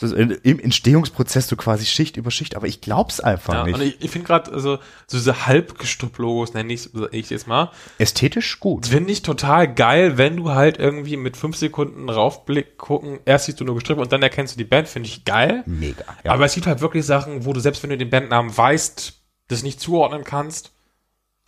so 0.00 0.14
in- 0.14 0.30
im 0.30 0.60
Entstehungsprozess 0.60 1.48
so 1.48 1.56
quasi 1.56 1.84
Schicht 1.84 2.16
über 2.16 2.30
Schicht, 2.30 2.54
aber 2.56 2.68
ich 2.68 2.80
glaub's 2.80 3.18
einfach 3.18 3.52
ja 3.54 3.64
nicht. 3.64 3.74
und 3.74 3.80
ich, 3.82 3.96
ich 4.00 4.10
finde 4.10 4.28
gerade 4.28 4.52
also, 4.52 4.76
so 5.08 5.16
diese 5.18 5.46
Halbgestrüpp-Logos, 5.46 6.54
nenne 6.54 6.72
ich 6.72 6.88
ich 7.10 7.30
jetzt 7.30 7.46
mal, 7.48 7.70
Ästhetisch 7.98 8.60
gut. 8.60 8.86
finde 8.86 9.10
ich 9.12 9.22
total 9.22 9.72
geil, 9.72 10.16
wenn 10.16 10.36
du 10.36 10.50
halt 10.50 10.78
irgendwie 10.78 11.16
mit 11.16 11.36
fünf 11.36 11.56
Sekunden 11.56 12.08
raufblick 12.08 12.78
gucken, 12.78 13.18
erst 13.24 13.46
siehst 13.46 13.60
du 13.60 13.64
nur 13.64 13.74
gestrippt 13.74 14.00
und 14.00 14.12
dann 14.12 14.22
erkennst 14.22 14.54
du 14.54 14.58
die 14.58 14.64
Band, 14.64 14.88
finde 14.88 15.08
ich 15.08 15.24
geil. 15.24 15.62
Mega. 15.66 16.04
Ja. 16.24 16.32
Aber 16.32 16.44
es 16.44 16.54
gibt 16.54 16.66
halt 16.66 16.80
wirklich 16.80 17.04
Sachen, 17.04 17.44
wo 17.44 17.52
du 17.52 17.60
selbst 17.60 17.82
wenn 17.82 17.90
du 17.90 17.98
den 17.98 18.10
Bandnamen 18.10 18.56
weißt, 18.56 19.14
das 19.48 19.62
nicht 19.62 19.80
zuordnen 19.80 20.22
kannst. 20.24 20.72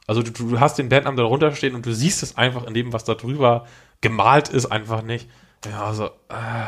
Also 0.08 0.22
du, 0.24 0.30
du 0.32 0.58
hast 0.58 0.76
den 0.78 0.88
Bandnamen 0.88 1.16
da 1.16 1.22
drunter 1.22 1.54
stehen 1.54 1.76
und 1.76 1.86
du 1.86 1.94
siehst 1.94 2.24
es 2.24 2.36
einfach 2.36 2.66
in 2.66 2.74
dem, 2.74 2.92
was 2.92 3.04
da 3.04 3.14
drüber 3.14 3.66
gemalt 4.00 4.48
ist, 4.48 4.66
einfach 4.66 5.02
nicht. 5.02 5.28
Ja, 5.70 5.84
also, 5.84 6.06
äh, 6.30 6.66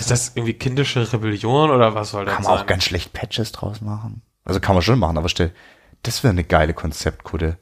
ist 0.00 0.10
das 0.10 0.32
irgendwie 0.34 0.54
kindische 0.54 1.12
Rebellion 1.12 1.70
oder 1.70 1.94
was 1.94 2.10
soll 2.10 2.24
das 2.24 2.34
kann 2.34 2.44
man 2.44 2.58
auch 2.58 2.66
ganz 2.66 2.84
schlecht 2.84 3.12
Patches 3.12 3.52
draus 3.52 3.80
machen. 3.80 4.22
Also 4.44 4.58
kann 4.60 4.74
man 4.74 4.82
schon 4.82 4.98
machen, 4.98 5.18
aber 5.18 5.28
stell, 5.28 5.52
das 6.02 6.22
wäre 6.22 6.32
eine 6.32 6.44
geile 6.44 6.74
Konzeptkutte. 6.74 7.58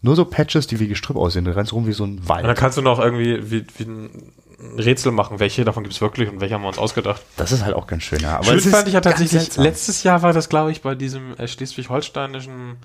Nur 0.00 0.16
so 0.16 0.24
Patches, 0.26 0.66
die 0.66 0.80
wie 0.80 0.88
Gestrüpp 0.88 1.16
aussehen, 1.16 1.44
du 1.44 1.54
rennst 1.56 1.72
rum 1.72 1.86
wie 1.86 1.92
so 1.92 2.04
ein 2.04 2.18
Und 2.18 2.28
dann 2.28 2.44
Wald. 2.44 2.58
kannst 2.58 2.76
du 2.76 2.82
noch 2.82 2.98
irgendwie 2.98 3.50
wie, 3.50 3.66
wie 3.78 3.84
ein 3.84 4.32
Rätsel 4.76 5.12
machen, 5.12 5.40
welche 5.40 5.64
davon 5.64 5.82
gibt 5.82 5.94
es 5.94 6.00
wirklich 6.00 6.28
und 6.28 6.40
welche 6.40 6.54
haben 6.54 6.62
wir 6.62 6.68
uns 6.68 6.78
ausgedacht. 6.78 7.22
Das 7.36 7.52
ist 7.52 7.64
halt 7.64 7.74
auch 7.74 7.86
ganz 7.86 8.02
schön, 8.02 8.20
ja. 8.20 8.36
Aber 8.36 8.44
Schön 8.44 8.60
fand 8.60 8.86
ich 8.88 8.94
ja 8.94 9.00
tatsächlich, 9.00 9.56
letztes 9.56 10.02
Jahr 10.02 10.22
war 10.22 10.32
das, 10.32 10.48
glaube 10.48 10.72
ich, 10.72 10.82
bei 10.82 10.94
diesem 10.94 11.34
äh, 11.38 11.48
schleswig-holsteinischen 11.48 12.76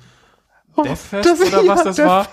Deathfest 0.78 1.14
Oh, 1.14 1.22
das- 1.22 1.42
oder 1.54 1.68
was 1.68 1.84
das 1.84 1.96
Death- 1.98 2.06
war. 2.08 2.28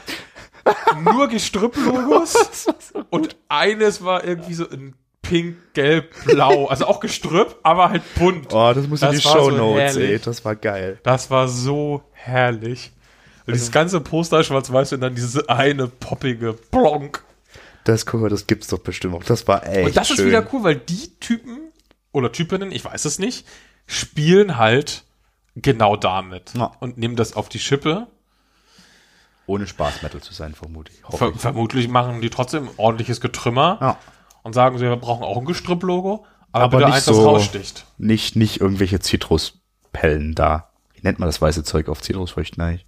Nur 1.00 1.28
Gestrüpp-Logos 1.28 2.66
und 3.10 3.36
eines 3.48 4.04
war 4.04 4.24
irgendwie 4.24 4.54
so 4.54 4.68
ein 4.68 4.94
pink, 5.28 5.56
gelb, 5.74 6.14
blau. 6.24 6.66
Also 6.66 6.86
auch 6.86 7.00
Gestrüpp, 7.00 7.56
aber 7.62 7.90
halt 7.90 8.02
bunt. 8.14 8.52
Oh, 8.52 8.72
das 8.74 8.86
muss 8.88 9.02
in 9.02 9.08
Das 9.08 9.16
die 9.16 9.22
Show 9.22 9.50
so 9.50 9.56
Notes, 9.56 9.96
ey. 9.96 10.02
herrlich. 10.02 10.22
Das 10.22 10.44
war 10.44 10.56
geil. 10.56 10.98
Das 11.02 11.30
war 11.30 11.48
so 11.48 12.02
herrlich. 12.12 12.92
Und 13.46 13.52
Also 13.52 13.58
dieses 13.58 13.72
ganze 13.72 14.00
Poster 14.00 14.42
schwarz-weiß 14.42 14.92
und 14.94 15.00
dann 15.00 15.14
diese 15.14 15.48
eine 15.48 15.86
poppige 15.88 16.52
Plonk. 16.54 17.22
Das, 17.84 18.04
guck 18.04 18.20
mal, 18.20 18.28
das 18.30 18.46
gibt's 18.48 18.66
doch 18.68 18.78
bestimmt 18.80 19.14
auch. 19.14 19.22
Das 19.22 19.46
war 19.46 19.64
echt 19.68 19.86
Und 19.86 19.96
das 19.96 20.08
schön. 20.08 20.16
ist 20.18 20.24
wieder 20.26 20.46
cool, 20.52 20.64
weil 20.64 20.74
die 20.76 21.16
Typen 21.20 21.58
oder 22.12 22.32
Typinnen, 22.32 22.72
ich 22.72 22.84
weiß 22.84 23.04
es 23.04 23.18
nicht, 23.20 23.46
spielen 23.86 24.56
halt 24.56 25.04
genau 25.54 25.96
damit 25.96 26.52
Ja. 26.56 26.72
und 26.80 26.98
nehmen 26.98 27.14
das 27.14 27.34
auf 27.36 27.48
die 27.48 27.60
Schippe. 27.60 28.08
Ohne 29.46 29.68
Spaß-Metal 29.68 30.20
zu 30.20 30.34
sein, 30.34 30.54
vermute 30.54 30.90
ich. 30.92 31.04
Hoffe 31.04 31.18
Ver 31.18 31.32
ich. 31.34 31.40
vermutlich 31.40 31.86
machen 31.88 32.20
die 32.20 32.30
trotzdem 32.30 32.68
ordentliches 32.78 33.20
Getrümmer 33.20 33.78
Ja. 33.80 33.98
Und 34.46 34.52
sagen, 34.54 34.78
sie 34.78 34.84
wir 34.84 34.96
brauchen 34.96 35.22
auch 35.24 35.36
ein 35.36 35.44
Gestrüpp-Logo, 35.44 36.24
aber, 36.52 36.64
Aber 36.64 36.76
bitte 36.78 36.86
nicht 36.88 36.94
eins, 36.96 37.04
das 37.04 37.16
so- 37.16 37.28
raussticht. 37.28 37.84
Nicht, 37.98 38.36
nicht 38.36 38.60
irgendwelche 38.60 39.00
Zitruspellen 39.00 40.34
da. 40.34 40.70
Wie 40.94 41.00
nennt 41.02 41.18
man 41.18 41.28
das 41.28 41.42
weiße 41.42 41.64
Zeug 41.64 41.88
auf 41.88 42.00
Zitrusfrüchten 42.00 42.62
eigentlich? 42.62 42.86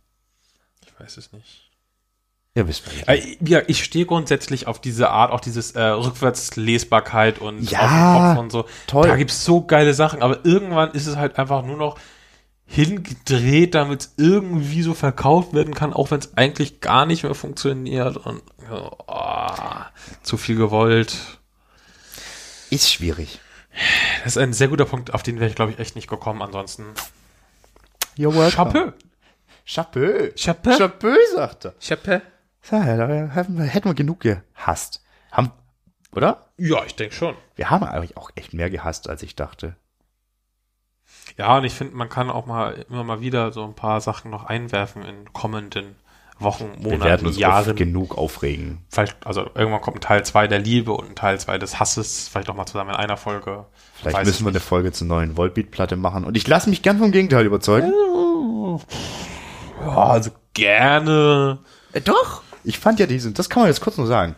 Ich 0.87 0.99
weiß 0.99 1.17
es 1.19 1.33
nicht. 1.33 1.71
Ja, 2.55 2.67
wisst 2.67 2.85
ihr. 2.97 3.09
Äh, 3.09 3.37
Ja, 3.45 3.61
ich 3.67 3.85
stehe 3.85 4.07
grundsätzlich 4.07 4.67
auf 4.67 4.81
diese 4.81 5.11
Art, 5.11 5.31
auch 5.33 5.41
dieses 5.41 5.73
äh, 5.73 5.83
Rückwärtslesbarkeit 5.83 7.39
und 7.41 7.71
Ja, 7.71 7.81
auf 7.81 7.89
dem 7.91 8.29
Kopf 8.29 8.39
und 8.45 8.53
so. 8.53 8.65
toll. 8.87 9.07
Da 9.09 9.17
gibt's 9.17 9.45
so 9.45 9.65
geile 9.65 9.95
Sachen, 9.95 10.23
aber 10.23 10.45
irgendwann 10.45 10.91
ist 10.93 11.07
es 11.07 11.17
halt 11.17 11.39
einfach 11.39 11.63
nur 11.65 11.77
noch 11.77 11.99
hingedreht, 12.71 13.75
damit 13.75 14.01
es 14.03 14.15
irgendwie 14.17 14.83
so 14.83 14.93
verkauft 14.95 15.55
werden 15.55 15.75
kann, 15.75 15.93
auch 15.93 16.11
wenn 16.11 16.19
es 16.21 16.37
eigentlich 16.37 16.81
gar 16.81 17.07
nicht 17.07 17.23
mehr 17.23 17.35
funktioniert 17.35 18.17
und 18.19 18.43
oh, 19.07 19.47
zu 20.23 20.37
viel 20.37 20.57
gewollt. 20.57 21.38
Ist 22.71 22.91
schwierig. 22.91 23.41
Das 24.25 24.37
ist 24.37 24.39
ein 24.39 24.53
sehr 24.53 24.69
guter 24.69 24.85
Punkt, 24.85 25.15
auf 25.15 25.23
den 25.23 25.39
wäre 25.41 25.49
ich, 25.49 25.57
glaube 25.57 25.73
ich, 25.73 25.79
echt 25.79 25.95
nicht 25.95 26.09
gekommen. 26.09 26.43
Ansonsten 26.43 26.85
You're 28.17 28.35
welcome. 28.35 28.73
Chapeau. 28.73 28.93
Chapeau. 29.65 30.33
Chapeau. 30.35 30.77
Chapeau, 30.77 31.15
sagt 31.35 31.67
er. 31.67 31.75
Chapeau. 31.81 32.21
Ja, 32.71 32.97
da 32.97 33.07
hätten 33.29 33.57
wir, 33.57 33.65
hätten 33.65 33.89
wir 33.89 33.95
genug 33.95 34.21
gehasst. 34.21 35.03
Haben, 35.31 35.53
oder? 36.13 36.49
Ja, 36.57 36.85
ich 36.85 36.97
denke 36.97 37.15
schon. 37.15 37.37
Wir 37.55 37.71
haben 37.71 37.85
eigentlich 37.85 38.17
auch 38.17 38.31
echt 38.35 38.53
mehr 38.53 38.71
gehasst, 38.71 39.09
als 39.09 39.23
ich 39.23 39.37
dachte. 39.37 39.77
Ja, 41.37 41.59
und 41.59 41.65
ich 41.65 41.75
finde, 41.75 41.95
man 41.95 42.09
kann 42.09 42.31
auch 42.31 42.47
mal 42.47 42.85
immer 42.89 43.05
mal 43.05 43.21
wieder 43.21 43.53
so 43.53 43.65
ein 43.65 43.75
paar 43.75 44.01
Sachen 44.01 44.31
noch 44.31 44.45
einwerfen 44.45 45.05
in 45.05 45.33
kommenden 45.33 45.95
Wochen, 46.41 46.71
Wir 46.79 46.91
werden 46.93 46.99
Monaten, 47.01 47.27
uns 47.27 47.35
oft 47.37 47.41
Jahren. 47.41 47.77
genug 47.77 48.17
aufregen. 48.17 48.79
Vielleicht, 48.91 49.17
also 49.27 49.51
irgendwann 49.55 49.81
kommt 49.81 49.97
ein 49.99 50.01
Teil 50.01 50.25
2 50.25 50.47
der 50.47 50.59
Liebe 50.61 50.93
und 50.93 51.09
ein 51.11 51.15
Teil 51.17 51.41
2 51.41 51.59
des 51.59 51.81
Hasses, 51.81 52.29
vielleicht 52.29 52.49
auch 52.49 52.55
mal 52.55 52.67
zusammen 52.67 52.91
in 52.91 52.97
einer 52.97 53.17
Folge. 53.17 53.67
Vielleicht 53.95 54.25
müssen 54.25 54.45
wir 54.45 54.51
eine 54.51 54.61
Folge 54.61 54.93
zur 54.93 55.07
neuen 55.09 55.37
Volbeat-Platte 55.37 55.97
machen. 55.97 56.25
Und 56.25 56.37
ich 56.37 56.47
lasse 56.47 56.71
mich 56.71 56.83
gern 56.83 56.99
vom 56.99 57.11
Gegenteil 57.11 57.45
überzeugen. 57.47 57.93
Ja, 59.81 59.97
also 59.97 60.31
gerne. 60.55 61.59
Äh, 61.93 62.01
doch. 62.01 62.43
Ich 62.65 62.79
fand 62.79 63.01
ja 63.01 63.07
diesen, 63.07 63.35
das 63.35 63.49
kann 63.51 63.63
man 63.63 63.69
jetzt 63.71 63.81
kurz 63.81 63.97
nur 63.97 64.07
sagen. 64.07 64.35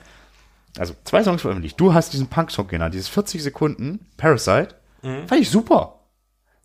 Also 0.79 0.95
zwei 1.05 1.23
Songs 1.25 1.43
veröffentlicht. 1.43 1.81
Du 1.81 1.95
hast 1.95 2.13
diesen 2.13 2.29
Punk-Song 2.29 2.69
genannt, 2.69 2.95
dieses 2.95 3.09
40 3.09 3.43
Sekunden, 3.43 4.07
Parasite. 4.17 4.77
Fand 5.03 5.41
ich 5.41 5.51
super. 5.51 6.00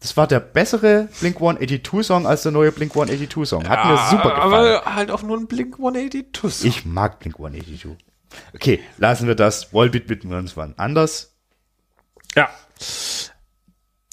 Das 0.05 0.15
war 0.17 0.27
der 0.27 0.39
bessere 0.39 1.09
Blink 1.19 1.37
182 1.37 2.05
Song 2.05 2.27
als 2.27 2.43
der 2.43 2.51
neue 2.51 2.71
Blink 2.71 2.91
182 2.91 3.49
Song. 3.49 3.67
Hat 3.67 3.85
mir 3.87 3.97
super 4.11 4.35
gefallen. 4.35 4.53
Aber 4.53 4.93
halt 4.95 5.09
auch 5.09 5.23
nur 5.23 5.35
ein 5.35 5.47
Blink 5.47 5.79
182. 5.79 6.63
Ich 6.69 6.85
mag 6.85 7.17
Blink 7.17 7.37
182. 7.39 7.97
Okay, 8.53 8.81
lassen 8.99 9.25
wir 9.25 9.33
das. 9.33 9.73
Wallbeat 9.73 10.07
widmen 10.07 10.31
wir 10.31 10.37
uns 10.37 10.55
wann 10.55 10.75
anders. 10.77 11.35
Ja. 12.35 12.49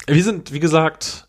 Wir 0.07 0.25
sind, 0.25 0.51
wie 0.55 0.61
gesagt, 0.61 1.29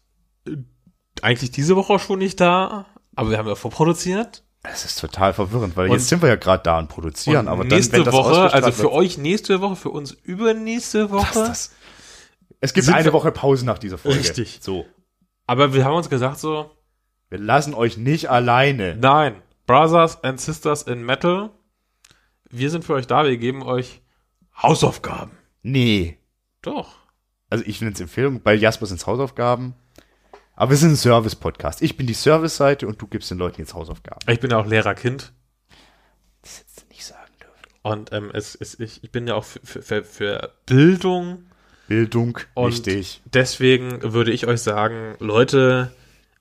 eigentlich 1.21 1.51
diese 1.51 1.75
Woche 1.75 1.99
schon 1.99 2.19
nicht 2.19 2.39
da, 2.39 2.85
aber 3.17 3.31
wir 3.31 3.37
haben 3.39 3.49
ja 3.49 3.55
vorproduziert. 3.55 4.45
Es 4.63 4.85
ist 4.85 4.97
total 5.01 5.33
verwirrend, 5.33 5.75
weil 5.75 5.89
Und- 5.89 5.97
jetzt 5.97 6.07
sind 6.07 6.21
wir 6.21 6.29
ja 6.29 6.37
gerade 6.37 6.63
da 6.63 6.79
und 6.79 6.87
produzieren, 6.87 7.47
Und 7.47 7.51
aber 7.51 7.63
dann, 7.65 7.75
nächste 7.77 7.97
wenn 7.97 8.05
das 8.05 8.13
Woche, 8.13 8.53
also 8.53 8.71
für 8.71 8.83
wird, 8.83 8.93
euch 8.93 9.17
nächste 9.17 9.59
Woche, 9.59 9.75
für 9.75 9.89
uns 9.89 10.11
übernächste 10.11 11.11
Woche. 11.11 11.27
was 11.35 11.47
das? 11.47 11.71
Es 12.63 12.73
gibt 12.73 12.87
eine 12.89 13.11
Woche 13.11 13.31
Pause 13.31 13.65
nach 13.65 13.77
dieser 13.77 13.97
Folge. 13.97 14.19
Richtig. 14.19 14.59
So. 14.61 14.85
Aber 15.47 15.73
wir 15.73 15.83
haben 15.83 15.95
uns 15.95 16.09
gesagt 16.09 16.39
so, 16.39 16.71
Wir 17.29 17.37
lassen 17.39 17.73
euch 17.73 17.97
nicht 17.97 18.29
alleine. 18.29 18.95
nein, 18.95 19.41
Brothers 19.65 20.23
and 20.23 20.39
Sisters 20.39 20.83
in 20.83 21.03
Metal, 21.03 21.49
wir 22.49 22.69
sind 22.69 22.85
für 22.85 22.93
euch 22.93 23.07
da, 23.07 23.25
wir 23.25 23.37
geben 23.37 23.63
euch 23.63 24.01
Hausaufgaben. 24.61 25.31
Nee. 25.61 26.17
Doch. 26.61 26.95
Also 27.49 27.65
ich 27.67 27.81
nenne 27.81 27.93
es 27.93 27.99
Empfehlung, 27.99 28.41
bei 28.41 28.53
Jasper 28.53 28.85
sind 28.85 28.97
es 28.97 29.07
Hausaufgaben. 29.07 29.73
Aber 30.55 30.71
wir 30.71 30.77
sind 30.77 30.91
ein 30.91 30.95
Service-Podcast. 30.97 31.81
Ich 31.81 31.97
bin 31.97 32.07
die 32.07 32.13
Service-Seite 32.13 32.87
und 32.87 33.01
du 33.01 33.07
gibst 33.07 33.29
den 33.31 33.39
Leuten 33.39 33.59
jetzt 33.59 33.73
Hausaufgaben. 33.73 34.19
Ich 34.31 34.39
bin 34.39 34.51
ja 34.51 34.57
auch 34.57 34.65
Lehrerkind 34.67 35.33
Das 36.43 36.59
hättest 36.59 36.81
du 36.83 36.87
nicht 36.89 37.03
sagen 37.05 37.31
dürfen. 37.41 37.77
und 37.81 38.13
ähm, 38.13 38.31
es, 38.33 38.55
es, 38.55 38.79
ich, 38.79 39.03
ich 39.03 39.11
bin 39.11 39.27
ja 39.27 39.35
auch 39.35 39.43
für- 39.43 39.81
für, 39.81 40.03
für 40.03 40.53
Bildung 40.65 41.45
Bildung, 41.87 42.39
Und 42.53 42.71
wichtig. 42.71 43.21
deswegen 43.25 44.13
würde 44.13 44.31
ich 44.31 44.47
euch 44.47 44.61
sagen, 44.61 45.15
Leute, 45.19 45.91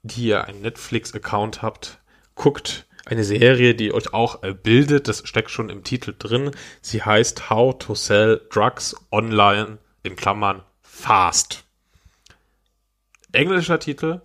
die 0.03 0.27
ihr 0.27 0.45
einen 0.45 0.63
Netflix-Account 0.63 1.63
habt, 1.63 1.99
guckt 2.35 2.87
eine 3.05 3.25
Serie, 3.25 3.75
die 3.75 3.93
euch 3.93 4.15
auch 4.15 4.43
äh, 4.45 4.55
bildet. 4.55 5.09
Das 5.09 5.27
steckt 5.27 5.51
schon 5.51 5.69
im 5.71 5.83
Titel 5.83 6.15
drin. 6.17 6.53
Sie 6.81 7.03
heißt 7.03 7.51
How 7.51 7.77
to 7.77 7.95
Sell 7.95 8.41
Drugs 8.51 8.95
Online 9.11 9.79
in 10.05 10.15
Klammern 10.17 10.63
Fast. 10.83 11.65
Englischer 13.33 13.81
Titel, 13.81 14.21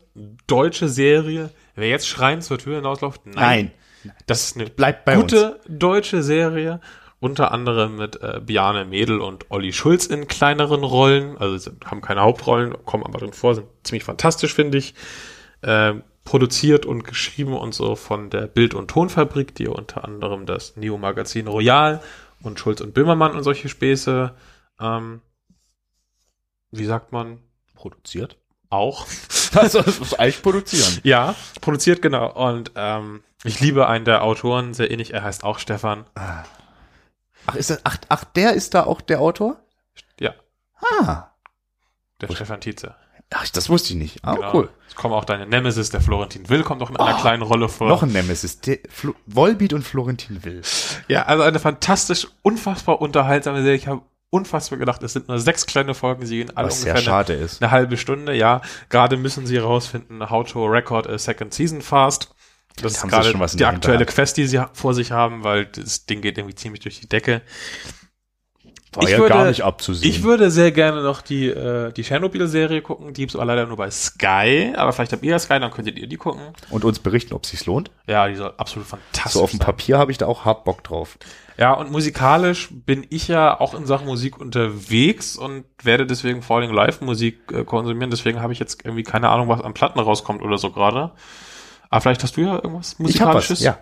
deutsche 0.48 0.90
Serie. 0.90 1.50
Wer 1.76 1.90
jetzt 1.90 2.08
schreiend 2.08 2.44
zur 2.44 2.58
Tür 2.60 2.76
hinausläuft, 2.76 3.26
nein. 3.26 3.72
Nein. 4.04 4.16
Das 4.26 4.44
ist 4.44 4.58
eine 4.58 4.70
Bleibt 4.70 5.06
bei 5.06 5.16
gute 5.16 5.60
deutsche 5.68 6.22
Serie. 6.22 6.80
Unter 7.20 7.52
anderem 7.52 7.96
mit 7.96 8.22
äh, 8.22 8.40
Biane 8.46 8.86
Mädel 8.86 9.22
und 9.22 9.50
Olli 9.50 9.74
Schulz 9.74 10.06
in 10.06 10.28
kleineren 10.28 10.84
Rollen. 10.84 11.38
Also 11.38 11.58
sie 11.58 11.72
haben 11.86 12.02
keine 12.02 12.22
Hauptrollen, 12.22 12.76
kommen 12.86 13.04
aber 13.04 13.18
drin 13.20 13.34
vor, 13.34 13.56
sind 13.56 13.68
ziemlich 13.84 14.04
fantastisch, 14.04 14.54
finde 14.54 14.78
ich. 14.78 14.94
Ähm, 15.64 16.04
produziert 16.24 16.86
und 16.86 17.04
geschrieben 17.06 17.54
und 17.58 17.74
so 17.74 17.96
von 17.96 18.30
der 18.30 18.48
Bild- 18.48 18.74
und 18.74 18.90
Tonfabrik, 18.90 19.56
die 19.56 19.68
unter 19.68 20.04
anderem 20.04 20.46
das 20.46 20.76
Neo-Magazin 20.76 21.48
Royal 21.48 22.02
und 22.44 22.60
Schulz 22.60 22.82
und 22.82 22.94
Böhmermann 22.94 23.32
und 23.32 23.44
solche 23.44 23.70
Späße, 23.70 24.36
ähm, 24.80 25.22
wie 26.72 26.86
sagt 26.86 27.12
man, 27.14 27.40
Produziert. 27.74 28.38
auch. 28.70 29.08
Also, 29.56 29.80
eigentlich 30.18 30.42
produzieren. 30.44 31.00
Ja, 31.04 31.34
produziert, 31.62 32.02
genau. 32.02 32.32
Und 32.34 32.72
ähm, 32.76 33.24
ich 33.46 33.62
liebe 33.62 33.88
einen 33.88 34.04
der 34.04 34.24
Autoren 34.24 34.74
sehr 34.74 34.92
ähnlich. 34.92 35.14
Er 35.14 35.24
heißt 35.24 35.46
auch 35.46 35.58
Stefan. 35.58 36.04
Ach, 37.48 37.56
ist 37.56 37.70
das, 37.70 37.80
ach, 37.84 37.98
ach, 38.10 38.24
der 38.26 38.54
ist 38.54 38.74
da 38.74 38.84
auch 38.84 39.02
der 39.02 39.20
Autor? 39.22 39.58
Ja, 40.20 40.34
Ah. 41.02 41.28
der 42.22 42.28
Stefan 42.32 42.62
Tietze. 42.62 42.96
Ach, 43.34 43.46
das 43.50 43.70
wusste 43.70 43.90
ich 43.94 43.96
nicht. 44.00 44.20
Ah, 44.24 44.36
Genau. 44.36 44.54
cool. 44.54 44.70
Es 44.88 44.96
kommen 44.96 45.14
auch 45.14 45.26
deine 45.26 45.46
Nemesis, 45.46 45.90
der 45.90 46.00
Florentin 46.00 46.48
Will, 46.50 46.64
kommt 46.64 46.82
auch 46.82 46.90
in 46.90 46.96
einer 46.98 47.18
Oh, 47.18 47.22
kleinen 47.22 47.42
Rolle 47.44 47.68
vor. 47.68 47.90
Noch 47.90 48.04
ein 48.04 48.12
Nemesis. 48.14 48.62
Der 48.62 48.78
Flo 48.90 49.16
Volbeat 49.26 49.74
und 49.74 49.84
Florentin 49.84 50.46
Will. 50.46 50.62
Ja, 51.10 51.24
also 51.24 51.44
eine 51.44 51.60
fantastisch, 51.60 52.28
unfassbar 52.42 53.02
unterhaltsame 53.02 53.62
Serie. 53.64 53.76
Ich 53.76 53.88
habe 53.88 54.02
unfassbar 54.30 54.78
gedacht, 54.80 55.04
es 55.04 55.14
sind 55.14 55.28
nur 55.28 55.40
sechs 55.40 55.66
kleine 55.66 55.94
Folgen, 55.94 56.26
sie 56.26 56.38
gehen 56.38 56.56
alle 56.56 56.68
Was 56.68 56.82
sehr 56.82 56.94
ungefähr 56.94 57.14
eine, 57.14 57.26
schade 57.26 57.34
ist. 57.34 57.62
eine 57.62 57.72
halbe 57.72 57.98
Stunde. 57.98 58.34
Ja, 58.34 58.62
gerade 58.90 59.18
müssen 59.18 59.46
sie 59.46 59.58
herausfinden, 59.58 60.30
how 60.30 60.50
to 60.50 60.66
record 60.66 61.08
a 61.08 61.18
second 61.18 61.54
season 61.54 61.82
fast. 61.82 62.34
Das 62.82 62.94
ist 62.94 63.08
gerade 63.08 63.30
schon 63.32 63.40
was 63.40 63.54
in 63.54 63.58
die 63.60 63.66
aktuelle. 63.66 64.06
Quest, 64.06 64.38
die 64.38 64.48
sie 64.48 64.62
vor 64.74 64.94
sich 64.94 65.12
haben, 65.12 65.44
weil 65.44 65.66
das 65.66 66.06
Ding 66.06 66.22
geht 66.22 66.38
irgendwie 66.38 66.56
ziemlich 66.56 66.82
durch 66.82 67.00
die 67.00 67.10
Decke. 67.10 67.42
War 68.94 69.04
ich 69.04 69.10
ja 69.12 69.18
würde- 69.20 69.34
gar 69.34 69.46
nicht 69.46 69.62
abzusehen. 69.64 70.10
Ich 70.10 70.24
würde 70.24 70.50
sehr 70.50 70.72
gerne 70.72 71.04
noch 71.04 71.22
die, 71.22 71.48
äh, 71.50 71.92
die 71.92 72.04
Tschernobyl-Serie 72.04 72.82
gucken. 72.82 73.14
Die 73.14 73.22
gibt's 73.22 73.36
aber 73.36 73.46
leider 73.46 73.66
nur 73.68 73.78
bei 73.78 73.92
Sky. 73.92 74.74
Aber 74.76 74.92
vielleicht 74.94 75.12
habt 75.12 75.24
ihr 75.24 75.32
ja 75.32 75.40
Sky, 75.40 75.60
dann 75.60 75.72
könntet 75.72 76.00
ihr 76.00 76.08
die 76.08 76.16
gucken. 76.18 76.42
und 76.72 76.84
uns 76.86 76.98
berichten, 77.00 77.34
ob 77.34 77.44
es 77.44 77.52
sich 77.52 77.66
lohnt. 77.66 77.92
Ja, 78.08 78.28
die 78.28 78.36
soll 78.36 78.54
absolut 78.58 78.88
fantastisch 78.88 79.34
So 79.34 79.44
auf 79.44 79.52
dem 79.52 79.60
sein. 79.60 79.66
Papier 79.66 79.98
habe 80.00 80.12
ich 80.12 80.18
da 80.18 80.26
auch 80.26 80.46
hart 80.46 80.64
Bock 80.64 80.84
drauf. 80.84 81.18
Ja, 81.60 81.74
und 81.74 81.92
musikalisch 81.92 82.70
bin 82.72 83.06
ich 83.10 83.28
ja 83.28 83.60
auch 83.60 83.74
in 83.74 83.86
Sachen 83.86 84.08
Musik 84.08 84.40
unterwegs 84.40 85.36
und 85.36 85.66
werde 85.84 86.06
deswegen 86.08 86.42
vor 86.42 86.58
allem 86.58 86.72
Live-Musik 86.72 87.52
äh, 87.52 87.64
konsumieren. 87.66 88.10
Deswegen 88.10 88.42
habe 88.42 88.54
ich 88.54 88.60
jetzt 88.60 88.84
irgendwie 88.86 89.04
keine 89.04 89.30
Ahnung, 89.30 89.48
was 89.50 89.62
an 89.62 89.74
Platten 89.74 90.00
rauskommt 90.00 90.42
oder 90.42 90.58
so 90.58 90.72
gerade. 90.72 91.12
Aber 91.90 92.02
vielleicht 92.02 92.24
hast 92.24 92.38
du 92.38 92.42
ja 92.42 92.56
irgendwas 92.56 92.96
Ich 93.00 93.22
habe 93.22 93.36
was, 93.36 93.50
musikalisches? 93.50 93.60
ja. 93.62 93.80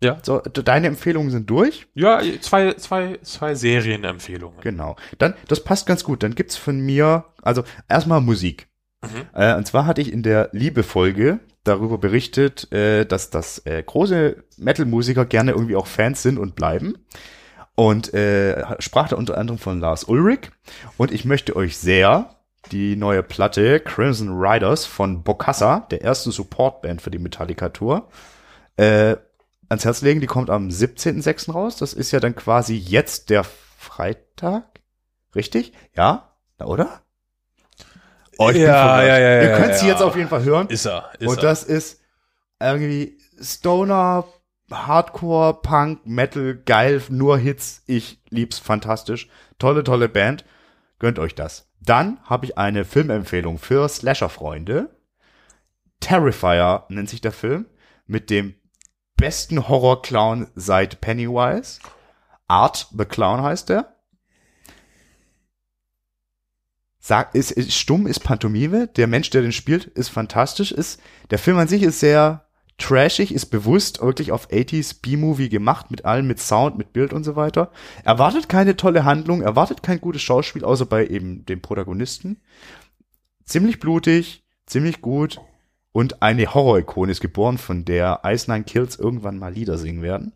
Ja? 0.00 0.18
So, 0.22 0.38
de- 0.40 0.62
deine 0.62 0.86
Empfehlungen 0.86 1.30
sind 1.30 1.50
durch. 1.50 1.88
Ja, 1.94 2.20
zwei, 2.40 2.74
zwei, 2.74 3.18
zwei 3.22 3.54
Serienempfehlungen. 3.56 4.60
Genau. 4.60 4.94
Dann, 5.18 5.34
das 5.48 5.64
passt 5.64 5.86
ganz 5.86 6.04
gut. 6.04 6.22
Dann 6.22 6.34
gibt's 6.36 6.56
von 6.56 6.78
mir, 6.80 7.24
also 7.42 7.64
erstmal 7.88 8.20
Musik. 8.20 8.68
Mhm. 9.02 9.26
Äh, 9.34 9.56
und 9.56 9.66
zwar 9.66 9.86
hatte 9.86 10.00
ich 10.00 10.12
in 10.12 10.22
der 10.22 10.50
Liebe-Folge 10.52 11.40
darüber 11.64 11.98
berichtet, 11.98 12.70
äh, 12.72 13.06
dass 13.06 13.30
das 13.30 13.58
äh, 13.66 13.82
große 13.82 14.44
Metal-Musiker 14.56 15.24
gerne 15.24 15.50
irgendwie 15.52 15.76
auch 15.76 15.86
Fans 15.88 16.22
sind 16.22 16.38
und 16.38 16.54
bleiben. 16.54 16.94
Und 17.74 18.12
äh, 18.14 18.64
sprach 18.80 19.08
da 19.08 19.16
unter 19.16 19.36
anderem 19.38 19.58
von 19.58 19.80
Lars 19.80 20.04
Ulrich. 20.04 20.50
Und 20.96 21.12
ich 21.12 21.24
möchte 21.24 21.54
euch 21.56 21.76
sehr 21.76 22.30
die 22.68 22.96
neue 22.96 23.22
Platte 23.22 23.80
Crimson 23.80 24.30
Riders 24.38 24.84
von 24.84 25.22
Bokassa, 25.22 25.80
der 25.90 26.02
ersten 26.02 26.30
Supportband 26.30 27.02
für 27.02 27.10
die 27.10 27.18
Metallica-Tour, 27.18 28.08
äh, 28.76 29.16
ans 29.68 29.84
Herz 29.84 30.02
legen. 30.02 30.20
Die 30.20 30.26
kommt 30.26 30.50
am 30.50 30.68
17.06. 30.68 31.52
raus. 31.52 31.76
Das 31.76 31.92
ist 31.92 32.10
ja 32.10 32.20
dann 32.20 32.34
quasi 32.36 32.76
jetzt 32.76 33.30
der 33.30 33.44
Freitag. 33.44 34.80
Richtig? 35.34 35.72
Ja? 35.94 36.34
Na, 36.58 36.66
oder? 36.66 37.02
Oh, 38.38 38.48
ich 38.48 38.54
bin 38.54 38.62
Ja, 38.62 39.02
ja, 39.02 39.18
ja, 39.18 39.42
Ihr 39.42 39.50
ja, 39.50 39.56
könnt 39.58 39.74
sie 39.74 39.86
ja. 39.86 39.92
jetzt 39.92 40.02
auf 40.02 40.16
jeden 40.16 40.28
Fall 40.28 40.44
hören. 40.44 40.68
Ist 40.68 40.86
er. 40.86 41.10
Ist 41.18 41.28
Und 41.28 41.38
er. 41.38 41.42
das 41.42 41.64
ist 41.64 42.00
irgendwie 42.60 43.18
Stoner, 43.40 44.24
Hardcore, 44.70 45.54
Punk, 45.62 46.06
Metal, 46.06 46.56
geil, 46.56 47.02
nur 47.08 47.38
Hits. 47.38 47.82
Ich 47.86 48.20
lieb's, 48.30 48.58
fantastisch. 48.58 49.28
Tolle, 49.58 49.84
tolle 49.84 50.08
Band. 50.08 50.44
Gönnt 50.98 51.18
euch 51.18 51.34
das. 51.34 51.67
Dann 51.80 52.18
habe 52.24 52.46
ich 52.46 52.58
eine 52.58 52.84
Filmempfehlung 52.84 53.58
für 53.58 53.88
Slasher-Freunde. 53.88 54.90
Terrifier 56.00 56.84
nennt 56.88 57.08
sich 57.08 57.20
der 57.20 57.32
Film. 57.32 57.66
Mit 58.06 58.30
dem 58.30 58.54
besten 59.16 59.68
Horror-Clown 59.68 60.48
seit 60.54 61.00
Pennywise. 61.00 61.80
Art 62.46 62.88
the 62.96 63.04
Clown 63.04 63.42
heißt 63.42 63.68
der. 63.68 63.94
Sag, 66.98 67.34
ist, 67.34 67.52
ist 67.52 67.72
stumm, 67.72 68.06
ist 68.06 68.20
Pantomime. 68.20 68.88
Der 68.88 69.06
Mensch, 69.06 69.30
der 69.30 69.42
den 69.42 69.52
spielt, 69.52 69.84
ist 69.86 70.08
fantastisch. 70.08 70.72
Ist, 70.72 71.00
der 71.30 71.38
Film 71.38 71.58
an 71.58 71.68
sich 71.68 71.82
ist 71.82 72.00
sehr 72.00 72.47
trashig, 72.78 73.34
ist 73.34 73.46
bewusst 73.46 74.00
wirklich 74.00 74.32
auf 74.32 74.48
80s 74.50 75.02
B-Movie 75.02 75.48
gemacht, 75.48 75.90
mit 75.90 76.04
allem, 76.04 76.26
mit 76.26 76.38
Sound, 76.40 76.78
mit 76.78 76.92
Bild 76.92 77.12
und 77.12 77.24
so 77.24 77.36
weiter. 77.36 77.70
Erwartet 78.04 78.48
keine 78.48 78.76
tolle 78.76 79.04
Handlung, 79.04 79.42
erwartet 79.42 79.82
kein 79.82 80.00
gutes 80.00 80.22
Schauspiel, 80.22 80.64
außer 80.64 80.86
bei 80.86 81.06
eben 81.06 81.44
dem 81.44 81.60
Protagonisten. 81.60 82.40
Ziemlich 83.44 83.80
blutig, 83.80 84.44
ziemlich 84.66 85.00
gut. 85.00 85.40
Und 85.92 86.22
eine 86.22 86.54
Horror-Ikone 86.54 87.10
ist 87.10 87.20
geboren, 87.20 87.58
von 87.58 87.84
der 87.84 88.20
Ice 88.24 88.50
Nine 88.50 88.64
Kills 88.64 88.96
irgendwann 88.96 89.38
mal 89.38 89.52
Lieder 89.52 89.78
singen 89.78 90.02
werden. 90.02 90.32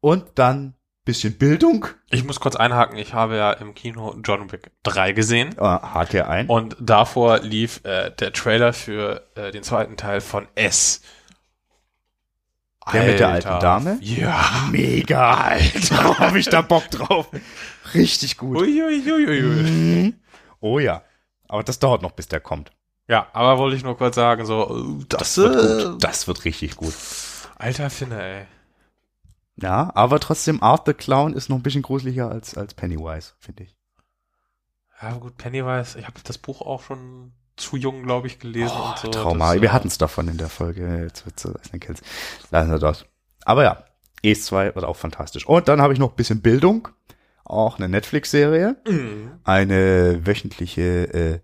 Und 0.00 0.24
dann 0.36 0.74
bisschen 1.04 1.36
Bildung. 1.36 1.86
Ich 2.10 2.24
muss 2.24 2.40
kurz 2.40 2.56
einhaken. 2.56 2.96
Ich 2.96 3.14
habe 3.14 3.36
ja 3.36 3.52
im 3.52 3.74
Kino 3.74 4.14
John 4.24 4.50
Wick 4.52 4.70
3 4.84 5.12
gesehen. 5.12 5.56
Äh, 5.58 5.62
hake 5.62 6.28
ein. 6.28 6.46
Und 6.46 6.76
davor 6.80 7.40
lief 7.40 7.84
äh, 7.84 8.10
der 8.10 8.32
Trailer 8.32 8.72
für 8.72 9.26
äh, 9.34 9.50
den 9.50 9.62
zweiten 9.62 9.96
Teil 9.96 10.20
von 10.20 10.46
S. 10.54 11.02
Der 12.92 13.04
mit 13.04 13.20
der 13.20 13.28
alten 13.28 13.60
Dame? 13.60 13.98
Ja. 14.00 14.44
Mega, 14.70 15.34
Alter. 15.34 16.18
Hab 16.18 16.34
ich 16.34 16.48
da 16.48 16.62
Bock 16.62 16.90
drauf. 16.90 17.28
Richtig 17.94 18.36
gut. 18.38 18.58
Uiuiuiui. 18.58 19.42
Mhm. 19.42 20.14
Oh 20.60 20.78
ja. 20.78 21.02
Aber 21.46 21.62
das 21.62 21.78
dauert 21.78 22.02
noch, 22.02 22.12
bis 22.12 22.28
der 22.28 22.40
kommt. 22.40 22.72
Ja, 23.08 23.28
aber 23.32 23.58
wollte 23.58 23.76
ich 23.76 23.84
nur 23.84 23.96
kurz 23.96 24.16
sagen, 24.16 24.46
so, 24.46 24.98
äh, 25.00 25.04
das, 25.08 25.34
Das 25.34 25.38
wird 25.38 25.54
äh, 25.54 25.84
gut. 25.84 26.04
Das 26.04 26.26
wird 26.26 26.44
richtig 26.44 26.76
gut. 26.76 26.94
Alter 27.56 27.90
Finne, 27.90 28.22
ey. 28.22 28.46
Ja, 29.62 29.92
aber 29.94 30.18
trotzdem, 30.20 30.62
Art 30.62 30.86
the 30.86 30.92
Clown 30.92 31.34
ist 31.34 31.48
noch 31.48 31.56
ein 31.56 31.62
bisschen 31.62 31.82
gruseliger 31.82 32.30
als, 32.30 32.56
als 32.56 32.74
Pennywise, 32.74 33.34
finde 33.38 33.62
ich. 33.64 33.76
Ja, 35.00 35.12
gut, 35.14 35.36
Pennywise, 35.36 35.98
ich 35.98 36.06
habe 36.06 36.20
das 36.24 36.36
Buch 36.38 36.60
auch 36.60 36.82
schon 36.82 37.32
zu 37.56 37.76
jung, 37.76 38.02
glaube 38.02 38.26
ich, 38.26 38.38
gelesen 38.38 38.76
Oh, 38.76 38.88
und 38.88 38.98
so. 38.98 39.08
Trauma. 39.08 39.52
Das, 39.52 39.62
Wir 39.62 39.68
äh, 39.68 39.72
hatten 39.72 39.88
es 39.88 39.98
davon 39.98 40.28
in 40.28 40.36
der 40.36 40.48
Folge. 40.48 41.04
Jetzt 41.04 41.26
wird's 41.26 41.42
so, 41.42 41.52
Kills. 41.78 42.02
Lassen 42.50 42.70
wir 42.70 42.78
das. 42.78 43.04
Aber 43.44 43.62
ja, 43.62 43.84
Es 44.22 44.46
2 44.46 44.74
wird 44.74 44.84
auch 44.84 44.96
fantastisch. 44.96 45.46
Und 45.46 45.68
dann 45.68 45.80
habe 45.80 45.92
ich 45.92 45.98
noch 45.98 46.10
ein 46.10 46.16
bisschen 46.16 46.40
Bildung. 46.40 46.88
Auch 47.44 47.78
eine 47.78 47.88
Netflix-Serie. 47.88 48.76
Mhm. 48.86 49.32
Eine 49.44 50.26
wöchentliche 50.26 50.82
äh, 51.12 51.40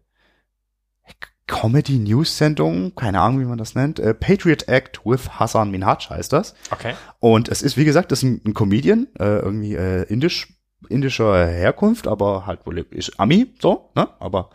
Comedy-News-Sendung. 1.49 2.94
Keine 2.94 3.20
Ahnung, 3.20 3.40
wie 3.40 3.46
man 3.46 3.59
das 3.59 3.74
nennt. 3.74 3.99
Äh, 3.99 4.14
Patriot 4.14 4.68
Act 4.68 5.01
with 5.05 5.28
Hassan 5.40 5.72
Minhaj 5.72 6.09
heißt 6.09 6.32
das. 6.32 6.55
Okay. 6.70 6.94
Und 7.18 7.49
es 7.49 7.62
ist, 7.62 7.76
wie 7.76 7.84
gesagt, 7.84 8.12
das 8.12 8.22
ist 8.22 8.24
ein, 8.24 8.40
ein 8.46 8.55
Comedian, 8.55 9.09
äh, 9.18 9.38
irgendwie 9.38 9.74
äh, 9.74 10.03
indisch, 10.05 10.55
indischer 10.88 11.46
Herkunft, 11.46 12.07
aber 12.07 12.46
halt 12.46 12.64
wohl 12.64 12.86
ist 12.90 13.18
Ami, 13.18 13.53
so, 13.61 13.90
ne? 13.96 14.09
Aber 14.20 14.51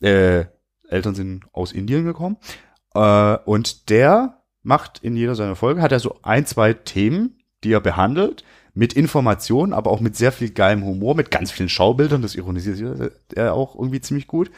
äh, 0.00 0.44
Eltern 0.88 1.16
sind 1.16 1.44
aus 1.52 1.72
Indien 1.72 2.04
gekommen. 2.04 2.36
Äh, 2.94 3.38
und 3.44 3.90
der 3.90 4.42
macht 4.62 5.00
in 5.02 5.16
jeder 5.16 5.34
seiner 5.34 5.56
Folge, 5.56 5.82
hat 5.82 5.92
er 5.92 6.00
so 6.00 6.20
ein, 6.22 6.46
zwei 6.46 6.74
Themen, 6.74 7.42
die 7.64 7.72
er 7.72 7.80
behandelt, 7.80 8.44
mit 8.74 8.92
Informationen, 8.92 9.72
aber 9.72 9.90
auch 9.90 10.00
mit 10.00 10.16
sehr 10.16 10.30
viel 10.30 10.50
geilem 10.50 10.84
Humor, 10.84 11.16
mit 11.16 11.32
ganz 11.32 11.50
vielen 11.50 11.68
Schaubildern, 11.68 12.22
das 12.22 12.36
ironisiert 12.36 13.12
er 13.34 13.54
auch 13.54 13.74
irgendwie 13.74 14.00
ziemlich 14.00 14.28
gut. 14.28 14.52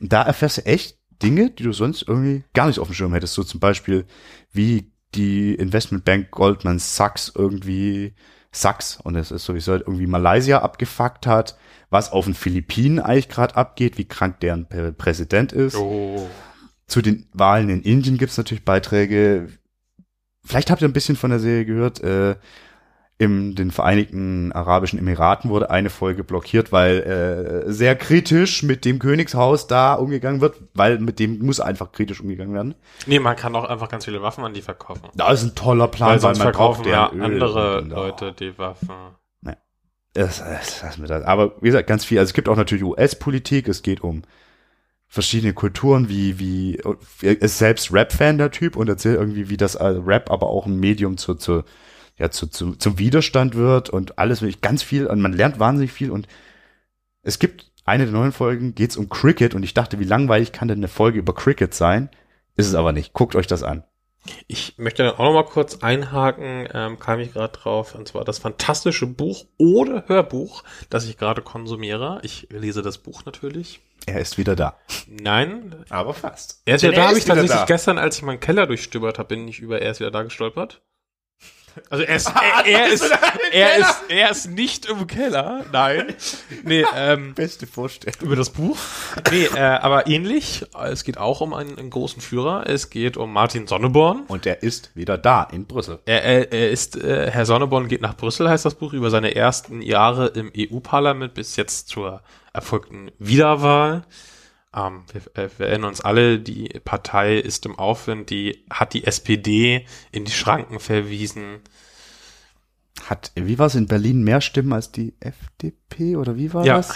Und 0.00 0.12
da 0.12 0.22
erfährst 0.22 0.58
du 0.58 0.66
echt 0.66 0.98
Dinge, 1.22 1.50
die 1.50 1.62
du 1.62 1.72
sonst 1.72 2.02
irgendwie 2.06 2.44
gar 2.54 2.66
nicht 2.66 2.78
auf 2.78 2.88
dem 2.88 2.94
Schirm 2.94 3.12
hättest. 3.12 3.34
So 3.34 3.42
zum 3.44 3.60
Beispiel, 3.60 4.04
wie 4.52 4.92
die 5.14 5.54
Investmentbank 5.54 6.30
Goldman 6.30 6.78
Sachs 6.78 7.32
irgendwie 7.34 8.14
Sachs 8.52 8.98
und 9.02 9.16
es 9.16 9.30
ist 9.30 9.44
sowieso 9.44 9.74
irgendwie 9.74 10.06
Malaysia 10.06 10.60
abgefuckt 10.60 11.26
hat, 11.26 11.58
was 11.90 12.10
auf 12.10 12.24
den 12.24 12.34
Philippinen 12.34 12.98
eigentlich 12.98 13.28
gerade 13.28 13.56
abgeht, 13.56 13.98
wie 13.98 14.06
krank 14.06 14.40
deren 14.40 14.66
Prä- 14.66 14.92
Präsident 14.92 15.52
ist. 15.52 15.76
Oh. 15.76 16.28
Zu 16.86 17.02
den 17.02 17.28
Wahlen 17.32 17.68
in 17.68 17.82
Indien 17.82 18.16
gibt's 18.18 18.38
natürlich 18.38 18.64
Beiträge. 18.64 19.48
Vielleicht 20.44 20.70
habt 20.70 20.82
ihr 20.82 20.88
ein 20.88 20.92
bisschen 20.92 21.16
von 21.16 21.30
der 21.30 21.40
Serie 21.40 21.64
gehört. 21.64 22.00
Äh, 22.00 22.36
in 23.18 23.54
den 23.54 23.70
Vereinigten 23.70 24.52
Arabischen 24.52 24.98
Emiraten 24.98 25.48
wurde 25.48 25.70
eine 25.70 25.88
Folge 25.88 26.22
blockiert, 26.22 26.70
weil 26.70 27.64
äh, 27.66 27.72
sehr 27.72 27.96
kritisch 27.96 28.62
mit 28.62 28.84
dem 28.84 28.98
Königshaus 28.98 29.66
da 29.66 29.94
umgegangen 29.94 30.42
wird, 30.42 30.56
weil 30.74 30.98
mit 30.98 31.18
dem 31.18 31.38
muss 31.38 31.58
einfach 31.58 31.92
kritisch 31.92 32.20
umgegangen 32.20 32.52
werden. 32.52 32.74
Nee, 33.06 33.18
man 33.18 33.34
kann 33.34 33.56
auch 33.56 33.64
einfach 33.64 33.88
ganz 33.88 34.04
viele 34.04 34.20
Waffen 34.20 34.44
an 34.44 34.52
die 34.52 34.60
verkaufen. 34.60 35.08
Das 35.14 35.42
ist 35.42 35.48
ein 35.48 35.54
toller 35.54 35.88
Plan, 35.88 36.10
Weil 36.10 36.20
sonst 36.20 36.42
verkaufen 36.42 36.82
braucht 36.82 36.90
ja 36.90 37.08
andere 37.08 37.80
Leute 37.80 38.32
die 38.32 38.58
Waffen. 38.58 38.90
Es, 40.12 40.40
es, 40.40 40.80
lass 40.82 40.96
mir 40.96 41.06
das. 41.06 41.24
Aber 41.24 41.52
wie 41.60 41.66
gesagt, 41.66 41.86
ganz 41.86 42.04
viel. 42.04 42.18
Also 42.18 42.30
es 42.30 42.34
gibt 42.34 42.48
auch 42.48 42.56
natürlich 42.56 42.84
US-Politik. 42.84 43.68
Es 43.68 43.82
geht 43.82 44.02
um 44.02 44.22
verschiedene 45.06 45.52
Kulturen, 45.52 46.08
wie 46.08 46.38
wie 46.38 46.80
ist 47.20 47.58
selbst 47.58 47.92
Rap-Fan 47.92 48.38
der 48.38 48.50
Typ 48.50 48.76
und 48.76 48.88
erzählt 48.88 49.18
irgendwie, 49.18 49.50
wie 49.50 49.58
das 49.58 49.78
Rap 49.78 50.30
aber 50.30 50.48
auch 50.48 50.66
ein 50.66 50.80
Medium 50.80 51.18
zu, 51.18 51.34
zu 51.34 51.64
ja 52.18 52.30
zu, 52.30 52.46
zu 52.46 52.74
zum 52.74 52.98
Widerstand 52.98 53.54
wird 53.54 53.90
und 53.90 54.18
alles 54.18 54.40
wirklich 54.42 54.60
ganz 54.60 54.82
viel. 54.82 55.06
Und 55.06 55.20
man 55.20 55.32
lernt 55.32 55.58
wahnsinnig 55.58 55.92
viel. 55.92 56.10
Und 56.10 56.26
es 57.22 57.38
gibt 57.38 57.70
eine 57.84 58.04
der 58.04 58.12
neuen 58.12 58.32
Folgen 58.32 58.74
geht's 58.74 58.96
um 58.96 59.08
Cricket 59.08 59.54
und 59.54 59.62
ich 59.62 59.74
dachte, 59.74 59.98
wie 60.00 60.04
langweilig 60.04 60.52
kann 60.52 60.68
denn 60.68 60.78
eine 60.78 60.88
Folge 60.88 61.18
über 61.18 61.34
Cricket 61.34 61.72
sein? 61.72 62.10
Ist 62.56 62.66
es 62.66 62.74
aber 62.74 62.92
nicht. 62.92 63.12
Guckt 63.12 63.36
euch 63.36 63.46
das 63.46 63.62
an. 63.62 63.84
Ich 64.48 64.74
möchte 64.76 65.04
dann 65.04 65.14
auch 65.14 65.24
noch 65.24 65.32
mal 65.34 65.44
kurz 65.44 65.82
einhaken, 65.82 66.68
ähm, 66.74 66.98
kam 66.98 67.20
ich 67.20 67.32
gerade 67.32 67.56
drauf, 67.56 67.94
und 67.94 68.08
zwar 68.08 68.24
das 68.24 68.38
fantastische 68.40 69.06
Buch 69.06 69.44
oder 69.56 70.04
Hörbuch, 70.08 70.64
das 70.90 71.06
ich 71.06 71.16
gerade 71.16 71.42
konsumiere. 71.42 72.18
Ich 72.24 72.48
lese 72.50 72.82
das 72.82 72.98
Buch 72.98 73.24
natürlich. 73.24 73.80
Er 74.06 74.20
ist 74.20 74.36
wieder 74.36 74.56
da. 74.56 74.76
Nein, 75.06 75.76
Aber 75.90 76.12
fast. 76.12 76.60
er 76.64 76.74
ist 76.76 76.82
ja 76.82 76.90
Denn 76.90 76.98
da, 76.98 77.08
habe 77.08 77.18
ich 77.18 77.24
tatsächlich 77.24 77.52
wieder 77.52 77.60
da. 77.60 77.66
gestern, 77.66 77.98
als 77.98 78.16
ich 78.16 78.22
meinen 78.22 78.40
Keller 78.40 78.66
durchstöbert 78.66 79.18
habe, 79.18 79.28
bin 79.28 79.46
ich 79.46 79.60
über 79.60 79.80
er 79.80 79.92
ist 79.92 80.00
wieder 80.00 80.10
da 80.10 80.22
gestolpert. 80.22 80.82
Also 81.90 82.04
er 82.04 82.16
ist, 82.16 82.28
er, 82.64 82.66
er 82.66 82.86
ist, 82.88 83.10
er 83.52 83.76
ist, 83.78 84.02
er 84.08 84.30
ist 84.30 84.50
nicht 84.50 84.86
im 84.86 85.06
Keller, 85.06 85.64
nein. 85.72 86.14
Nee, 86.64 86.84
ähm, 86.94 87.34
Beste 87.34 87.66
Vorstellung. 87.66 88.20
über 88.20 88.36
das 88.36 88.50
Buch. 88.50 88.76
Nee, 89.30 89.44
äh, 89.54 89.60
aber 89.60 90.06
ähnlich. 90.06 90.64
Es 90.84 91.04
geht 91.04 91.18
auch 91.18 91.40
um 91.40 91.54
einen, 91.54 91.78
einen 91.78 91.90
großen 91.90 92.20
Führer. 92.20 92.66
Es 92.66 92.90
geht 92.90 93.16
um 93.16 93.32
Martin 93.32 93.66
Sonneborn. 93.66 94.24
Und 94.28 94.46
er 94.46 94.62
ist 94.62 94.94
wieder 94.94 95.18
da 95.18 95.44
in 95.44 95.66
Brüssel. 95.66 95.98
Er, 96.06 96.22
er, 96.22 96.52
er 96.52 96.70
ist, 96.70 96.96
äh, 96.96 97.30
Herr 97.30 97.46
Sonneborn 97.46 97.88
geht 97.88 98.00
nach 98.00 98.16
Brüssel, 98.16 98.48
heißt 98.48 98.64
das 98.64 98.74
Buch, 98.74 98.92
über 98.92 99.10
seine 99.10 99.34
ersten 99.34 99.82
Jahre 99.82 100.28
im 100.28 100.52
EU-Parlament 100.56 101.34
bis 101.34 101.56
jetzt 101.56 101.88
zur 101.88 102.22
erfolgten 102.52 103.10
Wiederwahl. 103.18 104.04
Ähm, 104.76 105.04
wir, 105.12 105.42
äh, 105.44 105.48
wir 105.56 105.66
erinnern 105.68 105.88
uns 105.88 106.02
alle, 106.02 106.38
die 106.38 106.68
Partei 106.84 107.38
ist 107.38 107.64
im 107.66 107.78
Aufwind, 107.78 108.30
die 108.30 108.64
hat 108.70 108.92
die 108.92 109.04
SPD 109.04 109.86
in 110.12 110.24
die 110.26 110.32
Schranken 110.32 110.78
verwiesen. 110.78 111.60
Hat, 113.06 113.32
wie 113.34 113.58
war 113.58 113.66
es 113.66 113.74
in 113.74 113.86
Berlin 113.86 114.22
mehr 114.22 114.40
Stimmen 114.40 114.72
als 114.72 114.92
die 114.92 115.14
FDP 115.20 116.16
oder 116.16 116.36
wie 116.36 116.52
war 116.52 116.64
Ja. 116.64 116.76
das? 116.76 116.94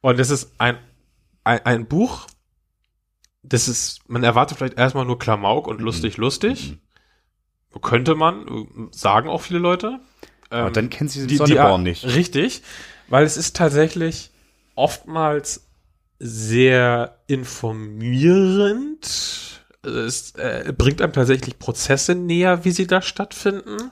Und 0.00 0.18
es 0.18 0.30
ist 0.30 0.52
ein, 0.58 0.78
ein, 1.44 1.64
ein 1.64 1.86
Buch, 1.86 2.26
das 3.42 3.68
ist, 3.68 4.08
man 4.08 4.24
erwartet 4.24 4.58
vielleicht 4.58 4.78
erstmal 4.78 5.04
nur 5.04 5.18
Klamauk 5.18 5.66
und 5.66 5.80
lustig, 5.80 6.16
lustig. 6.16 6.78
Könnte 7.82 8.14
man, 8.14 8.88
sagen 8.92 9.28
auch 9.28 9.40
viele 9.40 9.58
Leute. 9.58 10.00
Aber 10.50 10.68
Ähm, 10.68 10.72
dann 10.72 10.90
kennen 10.90 11.08
sie 11.08 11.26
den 11.26 11.28
die, 11.28 11.44
die, 11.44 11.78
nicht. 11.78 12.04
Richtig, 12.04 12.62
weil 13.08 13.24
es 13.24 13.36
ist 13.36 13.56
tatsächlich 13.56 14.30
oftmals 14.76 15.66
sehr 16.18 17.18
informierend. 17.26 19.04
Es 19.82 20.32
äh, 20.36 20.72
bringt 20.76 21.02
einem 21.02 21.12
tatsächlich 21.12 21.58
Prozesse 21.58 22.14
näher, 22.14 22.64
wie 22.64 22.70
sie 22.70 22.86
da 22.86 23.02
stattfinden. 23.02 23.90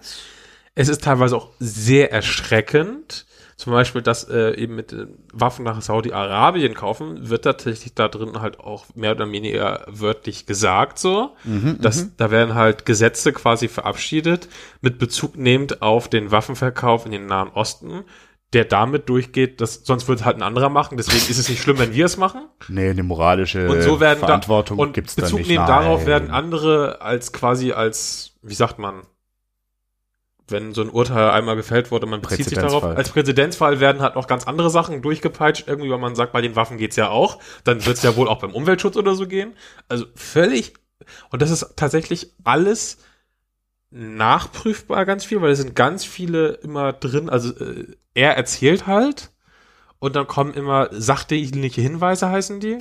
Es 0.75 0.89
ist 0.89 1.05
teilweise 1.05 1.37
auch 1.37 1.51
sehr 1.59 2.11
erschreckend. 2.12 3.27
Zum 3.57 3.73
Beispiel, 3.73 4.03
dass 4.03 4.25
äh, 4.29 4.57
eben 4.57 4.75
mit 4.75 4.91
den 4.91 5.18
Waffen 5.33 5.64
nach 5.64 5.81
Saudi-Arabien 5.83 6.75
kaufen, 6.75 7.29
wird 7.29 7.45
tatsächlich 7.45 7.95
da 7.95 8.09
drin 8.09 8.41
halt 8.41 8.59
auch 8.59 8.87
mehr 8.97 9.12
oder 9.12 9.31
weniger 9.31 9.85
wörtlich 9.87 10.47
gesagt 10.47 10.99
so. 10.99 11.37
dass, 11.81 12.16
da 12.16 12.31
werden 12.33 12.55
halt 12.55 12.87
Gesetze 12.87 13.33
quasi 13.33 13.68
verabschiedet, 13.68 14.49
mit 14.81 14.99
Bezug 14.99 15.37
nehmend 15.37 15.81
auf 15.83 16.09
den 16.09 16.33
Waffenverkauf 16.33 17.07
in 17.07 17.12
den 17.12 17.27
Nahen 17.27 17.51
Osten, 17.51 18.03
der 18.53 18.64
damit 18.66 19.09
durchgeht, 19.09 19.61
dass 19.61 19.82
sonst 19.84 20.09
wird 20.09 20.20
es 20.20 20.24
halt 20.24 20.36
ein 20.36 20.42
anderer 20.42 20.68
machen. 20.68 20.96
Deswegen 20.96 21.30
ist 21.30 21.38
es 21.38 21.48
nicht 21.48 21.62
schlimm, 21.62 21.78
wenn 21.78 21.94
wir 21.94 22.05
es 22.05 22.16
machen. 22.16 22.48
Nee, 22.68 22.90
eine 22.90 23.03
moralische 23.03 23.68
Und 23.68 23.82
so 23.82 23.98
werden 24.00 24.20
Verantwortung 24.20 24.76
da, 24.78 24.84
und 24.84 24.92
gibt's 24.92 25.14
da 25.14 25.22
Bezug 25.22 25.38
nicht. 25.40 25.48
nehmen 25.48 25.66
darauf 25.66 26.07
werden 26.07 26.30
andere 26.30 27.00
als 27.00 27.32
quasi 27.32 27.72
als, 27.72 28.32
wie 28.42 28.55
sagt 28.55 28.78
man, 28.78 29.03
wenn 30.48 30.74
so 30.74 30.82
ein 30.82 30.90
Urteil 30.90 31.30
einmal 31.30 31.57
gefällt 31.57 31.90
wurde, 31.90 32.07
man 32.07 32.20
bezieht 32.20 32.48
sich 32.48 32.59
darauf. 32.59 32.84
Als 32.84 33.09
Präzedenzfall 33.11 33.80
werden 33.80 34.03
halt 34.03 34.16
noch 34.16 34.26
ganz 34.26 34.46
andere 34.46 34.68
Sachen 34.68 35.00
durchgepeitscht, 35.00 35.66
irgendwie, 35.66 35.90
weil 35.90 35.98
man 35.98 36.14
sagt, 36.14 36.32
bei 36.32 36.42
den 36.42 36.55
Waffen 36.57 36.76
geht's 36.76 36.96
ja 36.96 37.09
auch. 37.09 37.38
Dann 37.64 37.86
wird's 37.86 38.03
ja 38.03 38.16
wohl 38.16 38.28
auch 38.28 38.40
beim 38.40 38.53
Umweltschutz 38.53 38.96
oder 38.96 39.14
so 39.14 39.26
gehen. 39.26 39.55
Also 39.88 40.05
völlig, 40.14 40.74
und 41.30 41.40
das 41.40 41.50
ist 41.50 41.74
tatsächlich 41.76 42.34
alles 42.44 42.98
nachprüfbar 43.93 45.05
ganz 45.07 45.24
viel, 45.24 45.40
weil 45.40 45.51
es 45.53 45.59
sind 45.59 45.76
ganz 45.76 46.05
viele 46.05 46.49
immer 46.62 46.93
drin, 46.93 47.28
also 47.28 47.55
äh, 47.59 47.86
er 48.14 48.36
erzählt 48.36 48.86
halt 48.86 49.30
und 49.99 50.16
dann 50.16 50.26
kommen 50.26 50.55
immer 50.55 50.88
sachdienliche 50.90 51.80
Hinweise 51.80 52.28
heißen 52.30 52.61
die. 52.61 52.78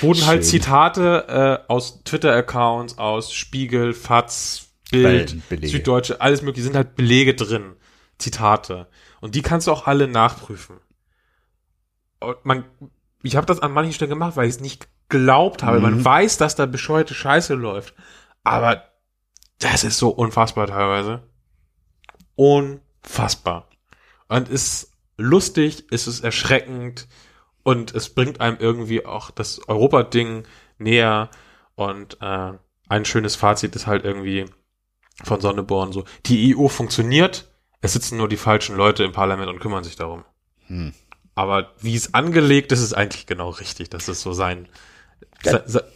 Wurden 0.00 0.26
halt. 0.26 0.44
Zitate 0.44 1.62
äh, 1.68 1.70
aus 1.72 2.02
Twitter-Accounts, 2.04 2.98
aus 2.98 3.32
Spiegel, 3.32 3.92
Fatz, 3.92 4.68
Bild, 4.90 5.48
Belege. 5.48 5.68
Süddeutsche, 5.68 6.20
alles 6.20 6.42
mögliche, 6.42 6.64
sind 6.64 6.76
halt 6.76 6.96
Belege 6.96 7.34
drin, 7.34 7.74
Zitate. 8.18 8.86
Und 9.20 9.34
die 9.34 9.42
kannst 9.42 9.66
du 9.66 9.72
auch 9.72 9.86
alle 9.86 10.06
nachprüfen. 10.08 10.76
Und 12.20 12.44
man, 12.44 12.64
ich 13.22 13.36
habe 13.36 13.46
das 13.46 13.60
an 13.60 13.72
manchen 13.72 13.92
Stellen 13.92 14.10
gemacht, 14.10 14.36
weil 14.36 14.48
ich 14.48 14.56
es 14.56 14.60
nicht 14.60 14.86
geglaubt 15.08 15.62
habe. 15.62 15.80
Man 15.80 15.98
Mhm. 15.98 16.04
weiß, 16.04 16.36
dass 16.38 16.56
da 16.56 16.66
bescheuerte 16.66 17.14
Scheiße 17.14 17.54
läuft. 17.54 17.94
Aber 18.44 18.84
das 19.58 19.84
ist 19.84 19.98
so 19.98 20.10
unfassbar 20.10 20.66
teilweise. 20.66 21.22
Unfassbar. 22.34 23.68
Und 24.28 24.48
ist 24.48 24.92
lustig, 25.16 25.84
es 25.90 26.06
ist 26.06 26.20
erschreckend 26.20 27.08
und 27.62 27.94
es 27.94 28.10
bringt 28.14 28.40
einem 28.40 28.58
irgendwie 28.60 29.06
auch 29.06 29.30
das 29.30 29.66
Europa-Ding 29.68 30.44
näher. 30.78 31.30
Und 31.74 32.18
äh, 32.20 32.52
ein 32.88 33.04
schönes 33.04 33.36
Fazit 33.36 33.74
ist 33.76 33.86
halt 33.86 34.04
irgendwie 34.04 34.46
von 35.24 35.40
Sonneborn 35.40 35.92
so, 35.92 36.04
die 36.26 36.54
EU 36.56 36.68
funktioniert, 36.68 37.50
es 37.80 37.94
sitzen 37.94 38.16
nur 38.18 38.28
die 38.28 38.36
falschen 38.36 38.76
Leute 38.76 39.04
im 39.04 39.12
Parlament 39.12 39.48
und 39.48 39.60
kümmern 39.60 39.84
sich 39.84 39.96
darum. 39.96 40.24
Hm. 40.66 40.92
Aber 41.34 41.72
wie 41.80 41.94
es 41.94 42.14
angelegt 42.14 42.72
ist, 42.72 42.80
ist 42.80 42.94
eigentlich 42.94 43.26
genau 43.26 43.50
richtig. 43.50 43.90
Das 43.90 44.08
ist 44.08 44.22
so 44.22 44.32
sein, 44.32 44.68
se- 44.68 44.68
se- 44.68 44.70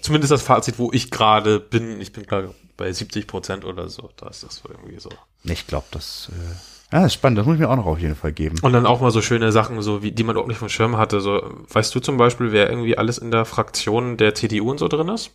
zumindest 0.00 0.30
das 0.30 0.42
Fazit, 0.42 0.78
wo 0.78 0.90
ich 0.92 1.10
gerade 1.10 1.60
bin. 1.60 2.00
Ich 2.00 2.12
bin 2.12 2.24
gerade 2.24 2.54
bei 2.76 2.92
70 2.92 3.26
Prozent 3.26 3.64
oder 3.64 3.88
so. 3.88 4.10
Da 4.16 4.28
ist 4.28 4.42
das 4.42 4.56
so 4.56 4.68
irgendwie 4.68 4.98
so. 5.00 5.10
Ich 5.44 5.66
glaube, 5.66 5.86
das, 5.90 6.30
äh, 6.32 6.92
ja, 6.92 7.02
das 7.02 7.06
ist 7.06 7.14
spannend. 7.14 7.38
Das 7.38 7.46
muss 7.46 7.54
ich 7.54 7.60
mir 7.60 7.68
auch 7.68 7.76
noch 7.76 7.86
auf 7.86 7.98
jeden 7.98 8.16
Fall 8.16 8.32
geben. 8.32 8.58
Und 8.62 8.72
dann 8.72 8.86
auch 8.86 9.00
mal 9.00 9.10
so 9.10 9.22
schöne 9.22 9.52
Sachen, 9.52 9.80
so 9.82 10.02
wie 10.02 10.12
die 10.12 10.24
man 10.24 10.34
überhaupt 10.34 10.48
nicht 10.48 10.58
vom 10.58 10.68
Schirm 10.68 10.96
hatte. 10.96 11.20
So, 11.20 11.40
weißt 11.68 11.94
du 11.94 12.00
zum 12.00 12.16
Beispiel, 12.16 12.52
wer 12.52 12.68
irgendwie 12.68 12.98
alles 12.98 13.18
in 13.18 13.30
der 13.30 13.44
Fraktion 13.44 14.16
der 14.16 14.34
CDU 14.34 14.70
und 14.70 14.78
so 14.78 14.88
drin 14.88 15.08
ist? 15.08 15.30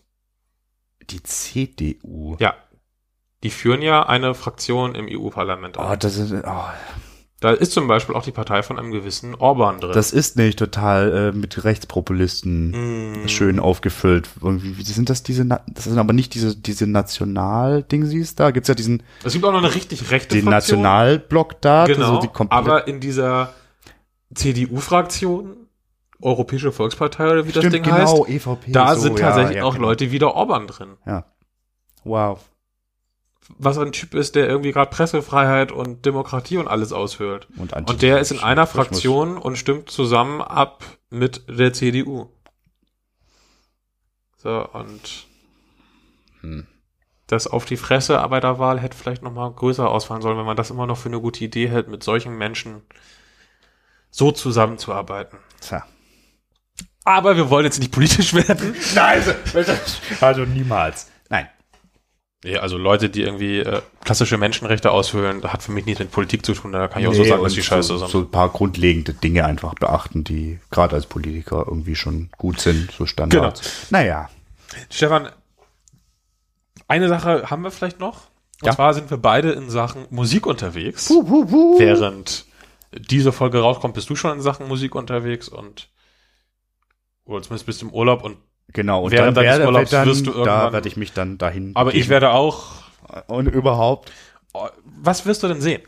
Die 1.10 1.24
CDU. 1.24 2.36
Ja. 2.40 2.56
Die 3.44 3.50
führen 3.52 3.82
ja 3.82 4.06
eine 4.08 4.34
Fraktion 4.34 4.96
im 4.96 5.08
EU-Parlament 5.08 5.78
Oh, 5.78 5.96
das 5.98 6.18
ist, 6.18 6.34
oh, 6.34 6.64
Da 7.42 7.52
ist 7.52 7.74
zum 7.74 7.88
Beispiel 7.88 8.16
auch 8.16 8.24
die 8.24 8.32
Partei 8.32 8.64
von 8.64 8.80
einem 8.80 8.92
gewissen 8.92 9.36
Orban 9.36 9.80
drin. 9.82 9.92
das 9.94 10.12
ist 10.14 10.38
nicht 10.38 10.58
total 10.58 11.32
äh, 11.34 11.38
mit 11.38 11.64
Rechtspopulisten 11.66 12.72
Mm. 13.24 13.28
schön 13.28 13.60
aufgefüllt. 13.60 14.30
Irgendwie, 14.42 14.78
wie 14.78 14.84
sind 14.84 15.10
das 15.10 15.22
diese, 15.22 15.44
Na- 15.44 15.62
das 15.68 15.84
sind 15.84 15.98
aber 16.00 16.14
nicht 16.14 16.34
diese, 16.34 16.56
diese 16.56 16.88
National-Dingsies 16.88 18.36
da? 18.36 18.52
Gibt's 18.52 18.70
ja 18.70 18.74
diesen, 18.76 19.04
Es 19.24 19.34
gibt 19.34 19.44
auch 19.46 19.52
noch 19.52 19.60
eine 19.64 19.76
richtig 19.76 20.12
rechte 20.12 20.38
den. 20.38 20.46
Nationalblock 20.46 21.62
da, 21.62 21.86
Genau, 21.86 22.20
komplett, 22.28 22.58
aber 22.58 22.88
in 22.88 23.00
dieser 23.02 23.54
CDU-Fraktion, 24.34 25.58
Europäische 26.22 26.72
Volkspartei 26.72 27.30
oder 27.32 27.46
wie 27.48 27.52
das 27.52 27.68
Ding 27.68 27.84
genau, 27.84 27.96
heißt, 28.26 28.30
EVP. 28.30 28.72
da 28.72 28.96
so, 28.96 29.02
sind 29.02 29.20
ja, 29.20 29.28
tatsächlich 29.28 29.58
ja, 29.58 29.64
auch 29.66 29.76
genau. 29.76 29.88
Leute 29.90 30.12
wie 30.12 30.20
der 30.20 30.34
Orban 30.34 30.66
drin. 30.68 30.92
Ja. 31.06 31.26
Wow. 32.06 32.40
Was 33.58 33.78
ein 33.78 33.92
Typ 33.92 34.16
ist, 34.16 34.36
der 34.36 34.48
irgendwie 34.48 34.72
gerade 34.72 34.90
Pressefreiheit 34.90 35.72
und 35.72 36.06
Demokratie 36.06 36.58
und 36.58 36.68
alles 36.68 36.92
aushöhlt. 36.92 37.48
Und, 37.58 37.74
Und 37.74 38.02
der 38.02 38.20
ist 38.20 38.32
in 38.32 38.40
einer. 38.40 38.66
Fraktion 38.66 39.38
und 39.38 39.56
stimmt 39.58 39.90
zusammen 39.92 40.42
ab 40.42 40.84
mit 41.12 41.44
der 41.48 41.72
CDU. 41.72 42.28
So, 44.38 44.68
und 44.74 45.28
Hm. 46.42 46.68
das 47.28 47.48
auf 47.48 47.66
die 47.66 47.78
Fresse 47.78 48.20
aber 48.20 48.40
der 48.42 48.60
Wahl 48.60 48.80
hätte 48.80 48.98
vielleicht 48.98 49.24
noch 49.24 49.32
mal 49.32 49.52
größer 49.52 49.90
ausfallen 49.90 50.22
sollen, 50.22 50.38
wenn 50.38 50.46
man 50.46 50.58
das 50.58 50.70
immer 50.70 50.86
noch 50.86 50.98
für 50.98 51.10
eine 51.10 51.20
gute 51.22 51.44
Idee 51.44 51.70
hält, 51.70 51.88
mit 51.88 52.04
solchen 52.04 52.38
Menschen 52.38 52.84
so 54.12 54.32
zusammenzuarbeiten. 54.32 55.40
Tja. 55.62 55.86
Aber 57.04 57.36
wir 57.38 57.50
wollen 57.50 57.66
jetzt 57.66 57.80
nicht 57.80 57.92
politisch 57.92 58.34
werden. 58.48 58.76
Nein, 58.96 59.24
also, 59.54 59.74
also 60.22 60.42
niemals. 60.46 61.10
Nein. 61.30 61.48
Ja, 62.44 62.60
also 62.60 62.78
Leute, 62.78 63.10
die 63.10 63.22
irgendwie 63.24 63.60
äh, 63.60 63.82
klassische 64.04 64.38
Menschenrechte 64.38 64.92
aushöhlen, 64.92 65.42
das 65.42 65.52
hat 65.54 65.64
für 65.64 65.72
mich 65.72 65.86
nichts 65.86 66.00
mit 66.00 66.12
Politik 66.12 66.46
zu 66.46 66.54
tun. 66.54 66.72
Da 66.74 66.88
kann 66.88 67.02
ich 67.02 67.08
auch 67.08 67.14
so 67.14 67.24
Nee, 67.24 67.30
sagen, 67.30 67.44
dass 67.44 67.54
die 67.54 67.64
scheiße 67.64 67.88
so, 67.88 67.98
sind. 67.98 68.10
so 68.10 68.20
ein 68.20 68.30
paar 68.30 68.50
grundlegende 68.50 69.14
Dinge 69.14 69.46
einfach 69.46 69.74
beachten, 69.76 70.24
die 70.24 70.60
gerade 70.70 70.96
als 70.96 71.08
Politiker 71.08 71.66
irgendwie 71.68 71.96
schon 71.96 72.30
gut 72.38 72.60
sind, 72.60 72.92
so 72.92 73.06
Standards. 73.08 73.62
Genau. 73.62 73.74
Naja. 74.04 74.30
Stefan, 74.92 75.30
eine 76.88 77.08
Sache 77.10 77.50
haben 77.50 77.64
wir 77.64 77.72
vielleicht 77.72 78.00
noch. 78.00 78.28
Und 78.62 78.68
Ja. 78.68 78.76
zwar 78.76 78.94
sind 78.94 79.10
wir 79.10 79.18
beide 79.18 79.52
in 79.52 79.70
Sachen 79.72 80.06
Musik 80.12 80.46
unterwegs. 80.46 81.10
Während 81.10 82.46
diese 82.94 83.32
Folge 83.32 83.60
rauskommt, 83.60 83.96
bist 83.96 84.10
du 84.10 84.16
schon 84.16 84.34
in 84.34 84.42
Sachen 84.42 84.68
Musik 84.68 84.94
unterwegs 84.96 85.50
und 85.50 85.90
oder 87.26 87.42
zumindest 87.42 87.66
bist 87.66 87.82
du 87.82 87.88
im 87.88 87.94
Urlaub 87.94 88.24
und 88.24 88.38
Genau, 88.74 89.04
und 89.04 89.12
Während 89.12 89.38
dann, 89.38 89.46
deines 89.46 89.66
Urlaubs 89.66 89.90
dann 89.92 90.08
wirst 90.08 90.26
du 90.28 90.32
da 90.32 90.38
irgendwann- 90.38 90.74
werde 90.74 90.88
ich 90.88 90.98
mich 90.98 91.14
dann 91.14 91.38
dahin 91.38 91.72
aber 91.76 91.90
ich 91.92 91.94
begeben. 91.96 92.10
werde 92.10 92.32
auch 92.32 92.66
und 93.28 93.48
überhaupt 93.48 94.12
oh, 94.54 94.68
was 94.84 95.26
wirst 95.26 95.44
du 95.44 95.48
denn 95.48 95.62
sehen? 95.62 95.82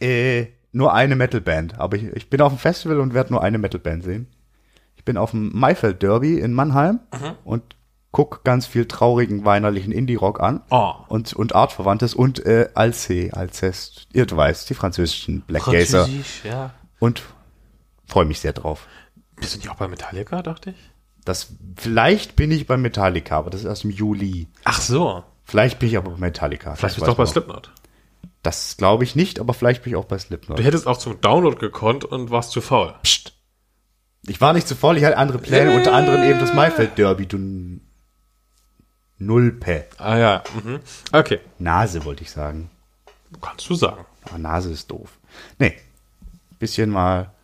äh, 0.00 0.46
nur 0.70 0.92
eine 0.94 1.16
Metalband, 1.16 1.78
aber 1.80 1.96
ich, 1.96 2.04
ich 2.14 2.30
bin 2.30 2.40
auf 2.42 2.52
dem 2.52 2.58
Festival 2.58 3.00
und 3.00 3.14
werde 3.14 3.32
nur 3.32 3.42
eine 3.42 3.58
Metalband 3.58 4.04
sehen. 4.04 4.28
Ich 4.96 5.04
bin 5.04 5.16
auf 5.16 5.30
dem 5.32 5.50
Maifeld 5.58 6.02
Derby 6.02 6.38
in 6.38 6.52
Mannheim 6.52 7.00
Mhm. 7.12 7.32
und 7.44 7.62
guck 8.12 8.44
ganz 8.44 8.66
viel 8.66 8.84
traurigen 8.86 9.44
weinerlichen 9.44 9.92
Indie-Rock 9.92 10.40
an. 10.40 10.60
Oh. 10.70 10.92
Und, 11.08 11.32
und 11.32 11.54
Artverwandtes 11.54 12.14
und 12.14 12.44
äh, 12.44 12.68
Alce, 12.74 13.30
Alcest, 13.32 14.06
ihr 14.12 14.30
weißt, 14.30 14.68
die 14.70 14.74
französischen 14.74 15.40
Black 15.42 15.64
Gazer. 15.64 16.00
Französisch, 16.04 16.42
ja. 16.44 16.70
Und 16.98 17.22
freue 18.06 18.24
mich 18.26 18.40
sehr 18.40 18.52
drauf. 18.52 18.86
Bist 19.36 19.54
du 19.54 19.58
nicht 19.58 19.70
auch 19.70 19.76
bei 19.76 19.88
Metallica, 19.88 20.42
dachte 20.42 20.70
ich? 20.70 20.90
Das, 21.28 21.48
vielleicht 21.76 22.36
bin 22.36 22.50
ich 22.50 22.66
bei 22.66 22.78
Metallica, 22.78 23.36
aber 23.36 23.50
das 23.50 23.60
ist 23.60 23.66
erst 23.66 23.84
im 23.84 23.90
Juli. 23.90 24.48
Ach 24.64 24.80
so. 24.80 25.22
Vielleicht 25.44 25.78
bin 25.78 25.90
ich 25.90 25.98
aber 25.98 26.12
bei 26.12 26.16
Metallica. 26.16 26.74
Vielleicht 26.74 26.84
das 26.84 26.94
bist 26.94 27.06
du 27.06 27.12
auch 27.12 27.16
bei. 27.18 27.26
Slipknot. 27.26 27.70
Das 28.42 28.78
glaube 28.78 29.04
ich 29.04 29.14
nicht, 29.14 29.38
aber 29.38 29.52
vielleicht 29.52 29.82
bin 29.82 29.92
ich 29.92 29.96
auch 29.98 30.06
bei 30.06 30.16
Slipknot. 30.16 30.58
Du 30.58 30.62
hättest 30.62 30.86
auch 30.86 30.96
zum 30.96 31.20
Download 31.20 31.58
gekonnt 31.58 32.06
und 32.06 32.30
warst 32.30 32.52
zu 32.52 32.62
faul. 32.62 32.94
Psst. 33.02 33.34
Ich 34.26 34.40
war 34.40 34.54
nicht 34.54 34.66
zu 34.66 34.74
voll, 34.74 34.96
ich 34.96 35.04
hatte 35.04 35.18
andere 35.18 35.36
Pläne, 35.36 35.76
unter 35.76 35.92
anderem 35.92 36.22
eben 36.22 36.38
das 36.38 36.54
Maifeld 36.54 36.96
Derby, 36.96 37.26
du 37.26 37.78
Nullpe. 39.18 39.84
Ah 39.98 40.16
ja. 40.16 40.44
Mhm. 40.64 40.80
Okay. 41.12 41.40
Nase 41.58 42.06
wollte 42.06 42.22
ich 42.22 42.30
sagen. 42.30 42.70
Kannst 43.42 43.68
du 43.68 43.74
sagen. 43.74 44.06
Aber 44.22 44.38
Nase 44.38 44.72
ist 44.72 44.90
doof. 44.90 45.18
Nee. 45.58 45.76
Bisschen 46.58 46.88
mal 46.88 47.34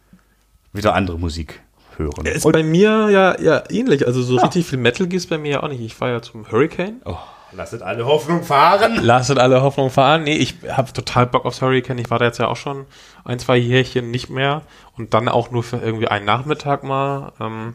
wieder 0.72 0.94
andere 0.94 1.18
Musik 1.18 1.60
hören. 1.98 2.26
Ist 2.26 2.44
Und, 2.44 2.52
bei 2.52 2.62
mir 2.62 3.08
ja, 3.10 3.40
ja 3.40 3.62
ähnlich. 3.70 4.06
Also 4.06 4.22
so 4.22 4.36
richtig 4.36 4.66
viel 4.66 4.78
Metal 4.78 5.06
gibt's 5.06 5.26
bei 5.26 5.38
mir 5.38 5.50
ja 5.52 5.62
auch 5.62 5.68
nicht. 5.68 5.80
Ich 5.80 5.94
fahre 5.94 6.12
ja 6.12 6.22
zum 6.22 6.50
Hurricane. 6.50 7.00
oh, 7.04 7.16
lasset 7.52 7.82
alle 7.82 8.04
Hoffnung 8.06 8.42
fahren. 8.42 8.98
Lasset 9.02 9.38
alle 9.38 9.62
Hoffnung 9.62 9.90
fahren. 9.90 10.24
Nee, 10.24 10.36
ich 10.36 10.56
habe 10.68 10.92
total 10.92 11.26
Bock 11.26 11.44
aufs 11.44 11.62
Hurricane. 11.62 11.98
Ich 11.98 12.10
war 12.10 12.18
da 12.18 12.24
jetzt 12.26 12.38
ja 12.38 12.48
auch 12.48 12.56
schon 12.56 12.86
ein, 13.24 13.38
zwei 13.38 13.56
Jährchen 13.56 14.10
nicht 14.10 14.28
mehr. 14.30 14.62
Und 14.96 15.14
dann 15.14 15.28
auch 15.28 15.50
nur 15.50 15.62
für 15.62 15.76
irgendwie 15.78 16.08
einen 16.08 16.24
Nachmittag 16.26 16.82
mal. 16.84 17.32
Ähm, 17.40 17.74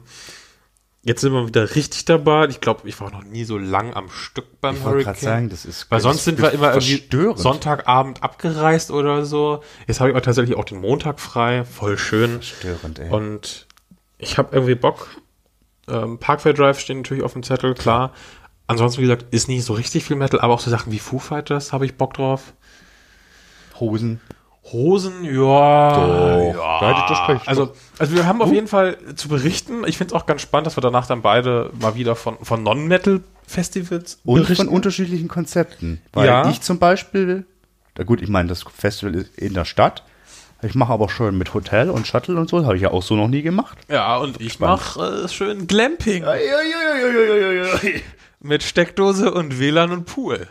jetzt 1.01 1.22
sind 1.22 1.32
wir 1.32 1.47
wieder 1.47 1.76
richtig 1.76 2.03
dabei. 2.05 2.47
Ich 2.47 2.59
glaube, 2.61 2.88
ich 2.89 2.99
war 2.99 3.09
noch 3.11 3.24
nie 3.24 3.45
so 3.45 3.57
lang 3.57 3.93
am 3.93 4.09
Stück 4.09 4.59
beim 4.61 4.76
Ich 4.76 4.84
wollte 4.84 4.95
Hurricane. 4.97 5.13
gerade 5.13 5.20
sagen, 5.26 5.49
das 5.49 5.63
ist 5.65 5.89
Weil 5.89 6.01
sonst 6.01 6.26
sind 6.26 6.41
wir 6.41 6.51
immer 6.51 6.74
irgendwie. 6.74 7.07
Sonntagabend 7.36 8.22
abgereist 8.22 8.91
oder 8.91 9.26
so. 9.26 9.63
Jetzt 9.88 10.01
habe 10.01 10.11
ich 10.11 10.15
auch 10.17 10.22
tatsächlich 10.22 10.57
auch 10.57 10.65
den 10.65 10.82
Montag 10.82 11.20
frei. 11.22 11.63
Voll 11.63 11.97
schön. 11.97 12.41
Verstörend, 12.41 12.99
ey. 12.99 13.09
Und 13.09 13.67
ich 14.20 14.38
habe 14.38 14.49
irgendwie 14.55 14.76
Bock. 14.76 15.07
Ähm, 15.89 16.20
Parkway 16.20 16.53
Drive 16.53 16.80
stehen 16.80 16.97
natürlich 16.97 17.24
auf 17.24 17.34
dem 17.34 17.41
Zettel, 17.43 17.74
klar. 17.74 18.13
Ansonsten, 18.67 18.99
wie 19.01 19.05
gesagt, 19.07 19.34
ist 19.34 19.47
nicht 19.47 19.63
so 19.65 19.74
richtig 19.74 20.03
viel 20.03 20.15
Metal, 20.15 20.39
aber 20.39 20.53
auch 20.53 20.59
so 20.59 20.70
Sachen 20.70 20.91
wie 20.91 20.99
Foo 20.99 21.17
Fighters 21.17 21.74
habe 21.74 21.86
ich 21.86 21.95
Bock 21.97 22.13
drauf. 22.13 22.53
Hosen. 23.80 24.22
Hosen, 24.72 25.24
ja. 25.24 25.32
Doch, 25.95 26.53
ja. 26.53 26.80
da 26.80 26.89
hätte 26.89 26.99
ich 27.01 27.17
das 27.17 27.30
recht. 27.30 27.47
Also, 27.47 27.74
also 27.97 28.13
wir 28.15 28.28
haben 28.28 28.41
auf 28.43 28.51
jeden 28.51 28.67
Fall 28.67 28.97
zu 29.15 29.28
berichten. 29.30 29.84
Ich 29.88 29.97
finde 29.97 30.13
es 30.13 30.22
auch 30.22 30.28
ganz 30.28 30.41
spannend, 30.41 30.67
dass 30.67 30.78
wir 30.78 30.82
danach 30.82 31.07
dann 31.07 31.24
beide 31.24 31.72
mal 31.80 31.95
wieder 31.95 32.15
von, 32.15 32.38
von 32.43 32.61
Non-Metal-Festivals 32.61 34.20
Und 34.26 34.41
berichten. 34.41 34.65
von 34.67 34.76
unterschiedlichen 34.76 35.28
Konzepten. 35.28 36.01
Weil 36.13 36.28
Ja. 36.28 36.49
ich 36.49 36.61
zum 36.61 36.78
Beispiel, 36.78 37.45
na 37.97 38.03
gut, 38.03 38.22
ich 38.22 38.30
meine, 38.30 38.49
das 38.49 38.63
Festival 38.63 39.15
ist 39.15 39.36
in 39.39 39.55
der 39.55 39.65
Stadt. 39.65 40.03
Ich 40.62 40.76
mache 40.76 40.91
aber 40.91 41.07
schon 41.10 41.38
mit 41.38 41.53
Hotel 41.53 41.89
und 41.89 42.05
Shuttle 42.05 42.36
und 42.38 42.49
so, 42.49 42.66
habe 42.66 42.76
ich 42.76 42.82
ja 42.82 42.91
auch 42.91 43.01
so 43.03 43.16
noch 43.16 43.30
nie 43.30 43.41
gemacht. 43.41 43.78
Ja, 43.88 44.18
und 44.18 44.41
ich 44.41 44.60
mache 44.60 45.24
äh, 45.26 45.30
schön 45.30 45.68
Glamping 45.68 46.24
Äh, 46.24 48.01
mit 48.41 48.64
Steckdose 48.64 49.32
und 49.34 49.60
WLAN 49.60 49.91
und 49.91 50.05
Pool. 50.05 50.47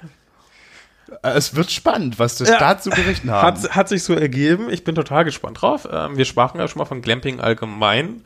Es 1.23 1.55
wird 1.55 1.71
spannend, 1.71 2.19
was 2.19 2.37
das 2.37 2.49
Ja. 2.51 2.59
da 2.59 2.79
zu 2.79 2.91
berichten 2.91 3.31
haben. 3.31 3.47
Hat, 3.63 3.71
hat 3.77 3.89
sich 3.89 4.03
so 4.05 4.15
ergeben. 4.15 4.69
Ich 4.71 4.85
bin 4.85 4.95
total 4.95 5.25
gespannt 5.25 5.61
drauf. 5.63 5.89
Ähm, 5.91 6.17
wir 6.17 6.25
sprachen 6.27 6.59
ja 6.61 6.69
schon 6.69 6.79
mal 6.81 6.85
von 6.85 7.01
Glamping 7.01 7.41
allgemein. 7.41 8.25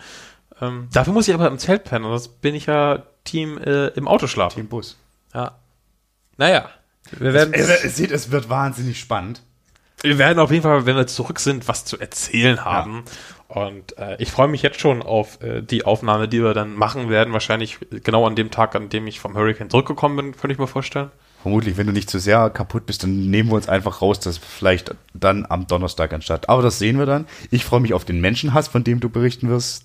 Ähm, 0.60 0.88
dafür 0.92 1.12
muss 1.12 1.28
ich 1.28 1.34
aber 1.34 1.46
im 1.48 1.58
Zelt 1.58 1.84
pennen. 1.84 2.10
Das 2.10 2.28
bin 2.28 2.54
ich 2.56 2.66
ja 2.66 3.02
Team 3.24 3.58
äh, 3.58 3.88
im 3.88 4.08
Auto 4.08 4.26
schlafen. 4.26 4.60
Im 4.60 4.68
Bus. 4.68 4.96
Ja. 5.32 5.58
Naja. 6.36 6.68
Wir 7.12 7.32
werden, 7.34 7.52
seht, 7.88 8.10
es 8.10 8.30
wird 8.30 8.48
wahnsinnig 8.48 8.98
spannend. 8.98 9.42
Wir 10.02 10.18
werden 10.18 10.38
auf 10.38 10.50
jeden 10.50 10.62
Fall, 10.62 10.86
wenn 10.86 10.96
wir 10.96 11.06
zurück 11.06 11.40
sind, 11.40 11.68
was 11.68 11.84
zu 11.84 11.98
erzählen 11.98 12.64
haben. 12.64 13.04
Und 13.48 13.98
äh, 13.98 14.16
ich 14.18 14.30
freue 14.30 14.48
mich 14.48 14.62
jetzt 14.62 14.80
schon 14.80 15.02
auf 15.02 15.42
äh, 15.42 15.60
die 15.62 15.84
Aufnahme, 15.84 16.26
die 16.26 16.42
wir 16.42 16.54
dann 16.54 16.74
machen 16.74 17.10
werden. 17.10 17.32
Wahrscheinlich 17.32 17.78
genau 18.02 18.26
an 18.26 18.34
dem 18.34 18.50
Tag, 18.50 18.74
an 18.74 18.88
dem 18.88 19.06
ich 19.06 19.20
vom 19.20 19.36
Hurricane 19.36 19.68
zurückgekommen 19.68 20.16
bin, 20.16 20.32
könnte 20.32 20.52
ich 20.52 20.58
mir 20.58 20.66
vorstellen. 20.66 21.10
Vermutlich, 21.42 21.76
wenn 21.76 21.86
du 21.88 21.92
nicht 21.92 22.08
zu 22.08 22.18
sehr 22.20 22.50
kaputt 22.50 22.86
bist, 22.86 23.02
dann 23.02 23.28
nehmen 23.30 23.50
wir 23.50 23.56
uns 23.56 23.68
einfach 23.68 24.00
raus, 24.00 24.20
das 24.20 24.38
vielleicht 24.38 24.94
dann 25.12 25.44
am 25.48 25.66
Donnerstag 25.66 26.12
anstatt. 26.12 26.48
Aber 26.48 26.62
das 26.62 26.78
sehen 26.78 26.98
wir 26.98 27.06
dann. 27.06 27.26
Ich 27.50 27.64
freue 27.64 27.80
mich 27.80 27.94
auf 27.94 28.04
den 28.04 28.20
Menschenhass, 28.20 28.68
von 28.68 28.84
dem 28.84 29.00
du 29.00 29.08
berichten 29.08 29.48
wirst. 29.48 29.84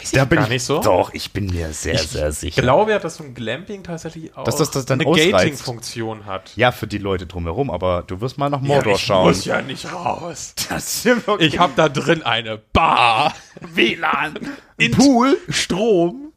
Weiß 0.00 0.10
Da 0.10 0.24
bin 0.24 0.36
gar 0.38 0.46
ich, 0.46 0.50
nicht 0.50 0.64
so. 0.64 0.80
Doch, 0.80 1.14
ich 1.14 1.32
bin 1.32 1.46
mir 1.46 1.72
sehr, 1.72 1.98
sehr 1.98 2.30
Ich 2.30 2.38
sicher. 2.38 2.62
glaube 2.62 2.90
ja, 2.90 2.98
dass 2.98 3.16
so 3.16 3.24
ein 3.24 3.32
Glamping 3.34 3.84
tatsächlich 3.84 4.36
auch 4.36 4.42
Dass 4.42 4.56
das 4.56 4.72
das 4.72 4.86
dann 4.86 5.00
eine. 5.00 5.10
Gating-Funktion 5.12 6.26
hat. 6.26 6.50
Ja, 6.56 6.72
für 6.72 6.88
die 6.88 6.98
Leute 6.98 7.26
drumherum, 7.26 7.70
aber 7.70 8.02
du 8.06 8.20
wirst 8.20 8.36
mal 8.38 8.50
nach 8.50 8.60
Mordor 8.60 8.94
ich 8.94 9.00
schauen. 9.02 9.28
muss 9.28 9.44
ja 9.44 9.62
nicht 9.62 9.92
raus. 9.92 10.54
Das 10.68 11.06
okay. 11.26 11.44
Ich 11.46 11.58
habe 11.58 11.72
da 11.76 11.88
drin 11.88 12.22
eine 12.22 12.58
Bar, 12.72 13.34
WLAN, 13.60 14.38
Pool, 14.96 15.38
Strom, 15.48 16.27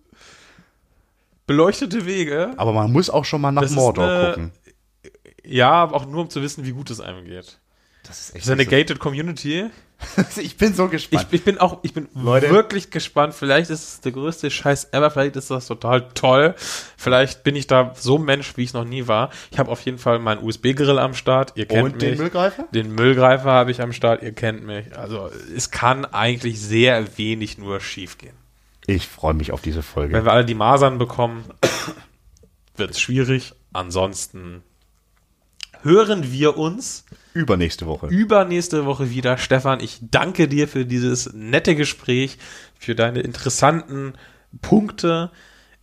beleuchtete 1.51 2.05
Wege. 2.05 2.51
Aber 2.57 2.73
man 2.73 2.91
muss 2.91 3.09
auch 3.09 3.25
schon 3.25 3.41
mal 3.41 3.51
nach 3.51 3.61
Das 3.63 3.71
Mordor 3.71 4.07
eine- 4.07 4.27
gucken. 4.29 4.51
Ja, 5.43 5.71
aber 5.71 5.95
auch 5.95 6.05
nur 6.05 6.21
um 6.21 6.29
zu 6.29 6.41
wissen, 6.41 6.65
wie 6.65 6.71
gut 6.71 6.89
es 6.91 6.99
einem 6.99 7.25
geht. 7.25 7.59
Das 8.03 8.19
ist 8.19 8.29
Das 8.29 8.35
echt 8.35 8.45
ist 8.45 8.51
eine 8.51 8.63
so- 8.63 8.69
gated 8.69 8.99
Community. 8.99 9.65
Ich 10.41 10.57
bin 10.57 10.73
so 10.73 10.85
Ich, 10.85 10.91
gespannt. 10.91 11.27
ich 11.29 11.43
bin 11.43 11.59
auch, 11.59 11.77
ich 11.83 11.93
bin 11.93 12.07
Leute. 12.15 12.49
wirklich 12.49 12.89
gespannt. 12.89 13.35
Vielleicht 13.35 13.69
ist 13.69 13.83
es 13.87 14.01
der 14.01 14.11
größte 14.11 14.49
Scheiß 14.49 14.89
ever. 14.93 15.11
Vielleicht 15.11 15.35
ist 15.35 15.51
das 15.51 15.67
total 15.67 16.09
toll. 16.15 16.55
Vielleicht 16.97 17.43
bin 17.43 17.55
ich 17.55 17.67
da 17.67 17.93
so 17.95 18.17
ein 18.17 18.23
Mensch, 18.25 18.57
wie 18.57 18.63
ich 18.63 18.73
noch 18.73 18.83
nie 18.83 19.07
war. 19.07 19.29
Ich 19.51 19.59
habe 19.59 19.69
auf 19.69 19.79
jeden 19.81 19.99
Fall 19.99 20.17
meinen 20.17 20.43
USB-Grill 20.43 20.97
am 20.97 21.13
Start. 21.13 21.53
Ihr 21.55 21.67
kennt 21.67 21.83
Und 21.83 21.91
mich. 22.01 22.01
den 22.01 22.17
Müllgreifer? 22.17 22.67
Den 22.73 22.95
Müllgreifer 22.95 23.51
habe 23.51 23.69
ich 23.69 23.79
am 23.79 23.93
Start. 23.93 24.23
Ihr 24.23 24.31
kennt 24.31 24.63
mich. 24.65 24.97
Also 24.97 25.29
es 25.55 25.69
kann 25.69 26.05
eigentlich 26.05 26.59
sehr 26.59 27.05
wenig 27.19 27.59
nur 27.59 27.79
schief 27.79 28.17
gehen. 28.17 28.33
Ich 28.87 29.07
freue 29.07 29.33
mich 29.33 29.51
auf 29.51 29.61
diese 29.61 29.83
Folge. 29.83 30.13
Wenn 30.13 30.25
wir 30.25 30.31
alle 30.33 30.45
die 30.45 30.55
Masern 30.55 30.97
bekommen, 30.97 31.45
wird 32.75 32.91
es 32.91 32.99
schwierig. 32.99 33.53
Ansonsten 33.73 34.63
hören 35.83 36.31
wir 36.31 36.57
uns 36.57 37.05
Übernächste 37.33 37.85
Woche. 37.85 38.07
übernächste 38.07 38.85
Woche 38.85 39.09
wieder. 39.09 39.37
Stefan, 39.37 39.79
ich 39.79 39.99
danke 40.01 40.47
dir 40.47 40.67
für 40.67 40.85
dieses 40.85 41.33
nette 41.33 41.75
Gespräch, 41.75 42.37
für 42.77 42.95
deine 42.95 43.21
interessanten 43.21 44.13
Punkte. 44.61 45.31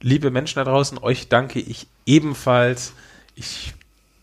Liebe 0.01 0.31
Menschen 0.31 0.57
da 0.57 0.65
draußen, 0.65 0.99
euch 0.99 1.29
danke 1.29 1.61
ich 1.61 1.87
ebenfalls. 2.07 2.93
Ich 3.35 3.75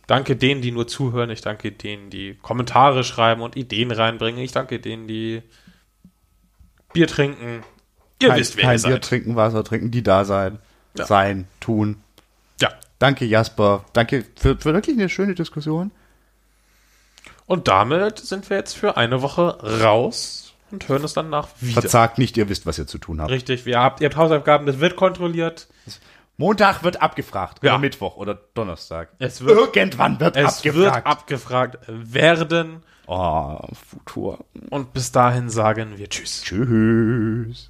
danke 0.08 0.36
denen, 0.36 0.62
die 0.62 0.72
nur 0.72 0.88
zuhören. 0.88 1.30
Ich 1.30 1.42
danke 1.42 1.72
denen, 1.72 2.10
die 2.10 2.36
Kommentare 2.42 3.04
schreiben 3.04 3.42
und 3.42 3.56
Ideen 3.56 3.92
reinbringen. 3.92 4.42
Ich 4.42 4.52
danke 4.52 4.80
denen, 4.80 5.08
die 5.08 5.42
Bier 6.94 7.08
trinken. 7.08 7.64
Ihr 8.22 8.30
kein, 8.30 8.39
wisst, 8.39 8.55
wer 8.57 8.63
kein 8.63 8.78
ihr 8.78 8.84
Bier 8.84 8.91
seid. 8.93 9.03
trinken, 9.03 9.36
Wasser 9.36 9.63
trinken, 9.63 9.91
die 9.91 10.03
da 10.03 10.26
sein, 10.26 10.59
Ja. 10.97 11.05
sein, 11.05 11.47
tun. 11.59 12.01
Ja. 12.61 12.70
Danke, 12.99 13.26
Jasper. 13.26 13.84
Danke 13.93 14.26
für, 14.36 14.57
für 14.57 14.74
wirklich 14.74 14.97
eine 14.97 15.09
schöne 15.09 15.36
Diskussion. 15.36 15.91
Und 17.45 17.68
damit 17.68 18.20
sind 18.20 18.49
wir 18.49 18.57
jetzt 18.57 18.76
für 18.76 18.97
eine 18.97 19.22
Woche 19.22 19.59
raus 19.82 20.53
und 20.72 20.88
hören 20.89 21.03
es 21.03 21.13
dann 21.13 21.30
nach 21.30 21.49
wieder. 21.59 21.82
Verzagt 21.82 22.18
nicht, 22.18 22.38
ihr 22.38 22.49
wisst, 22.49 22.66
was 22.66 22.80
ihr 22.80 22.88
zu 22.88 22.97
tun 22.97 23.22
habt. 23.22 23.30
Richtig, 23.32 23.68
ihr 23.68 23.80
habt, 23.80 24.01
ihr 24.01 24.05
habt 24.07 24.16
Hausaufgaben, 24.16 24.66
das 24.66 24.80
wird 24.80 24.95
kontrolliert. 24.95 25.68
Montag 26.38 26.84
wird 26.84 27.01
abgefragt. 27.01 27.59
Ja. 27.63 27.72
Oder 27.74 27.80
Mittwoch 27.80 28.18
oder 28.18 28.34
Donnerstag. 28.55 29.09
Es 29.20 29.41
wird- 29.45 29.57
Irgendwann 29.57 30.20
wird 30.20 30.36
Es 30.36 30.57
abgefragt. 30.57 30.76
wird 30.95 31.05
abgefragt 31.05 31.78
werden. 31.88 32.84
oh, 33.07 33.59
Futur. 33.89 34.43
Und 34.70 34.91
bis 34.93 35.11
dahin 35.11 35.49
sagen 35.49 35.97
wir 35.97 36.09
Tschüss. 36.09 36.41
Tschüss. 36.43 37.70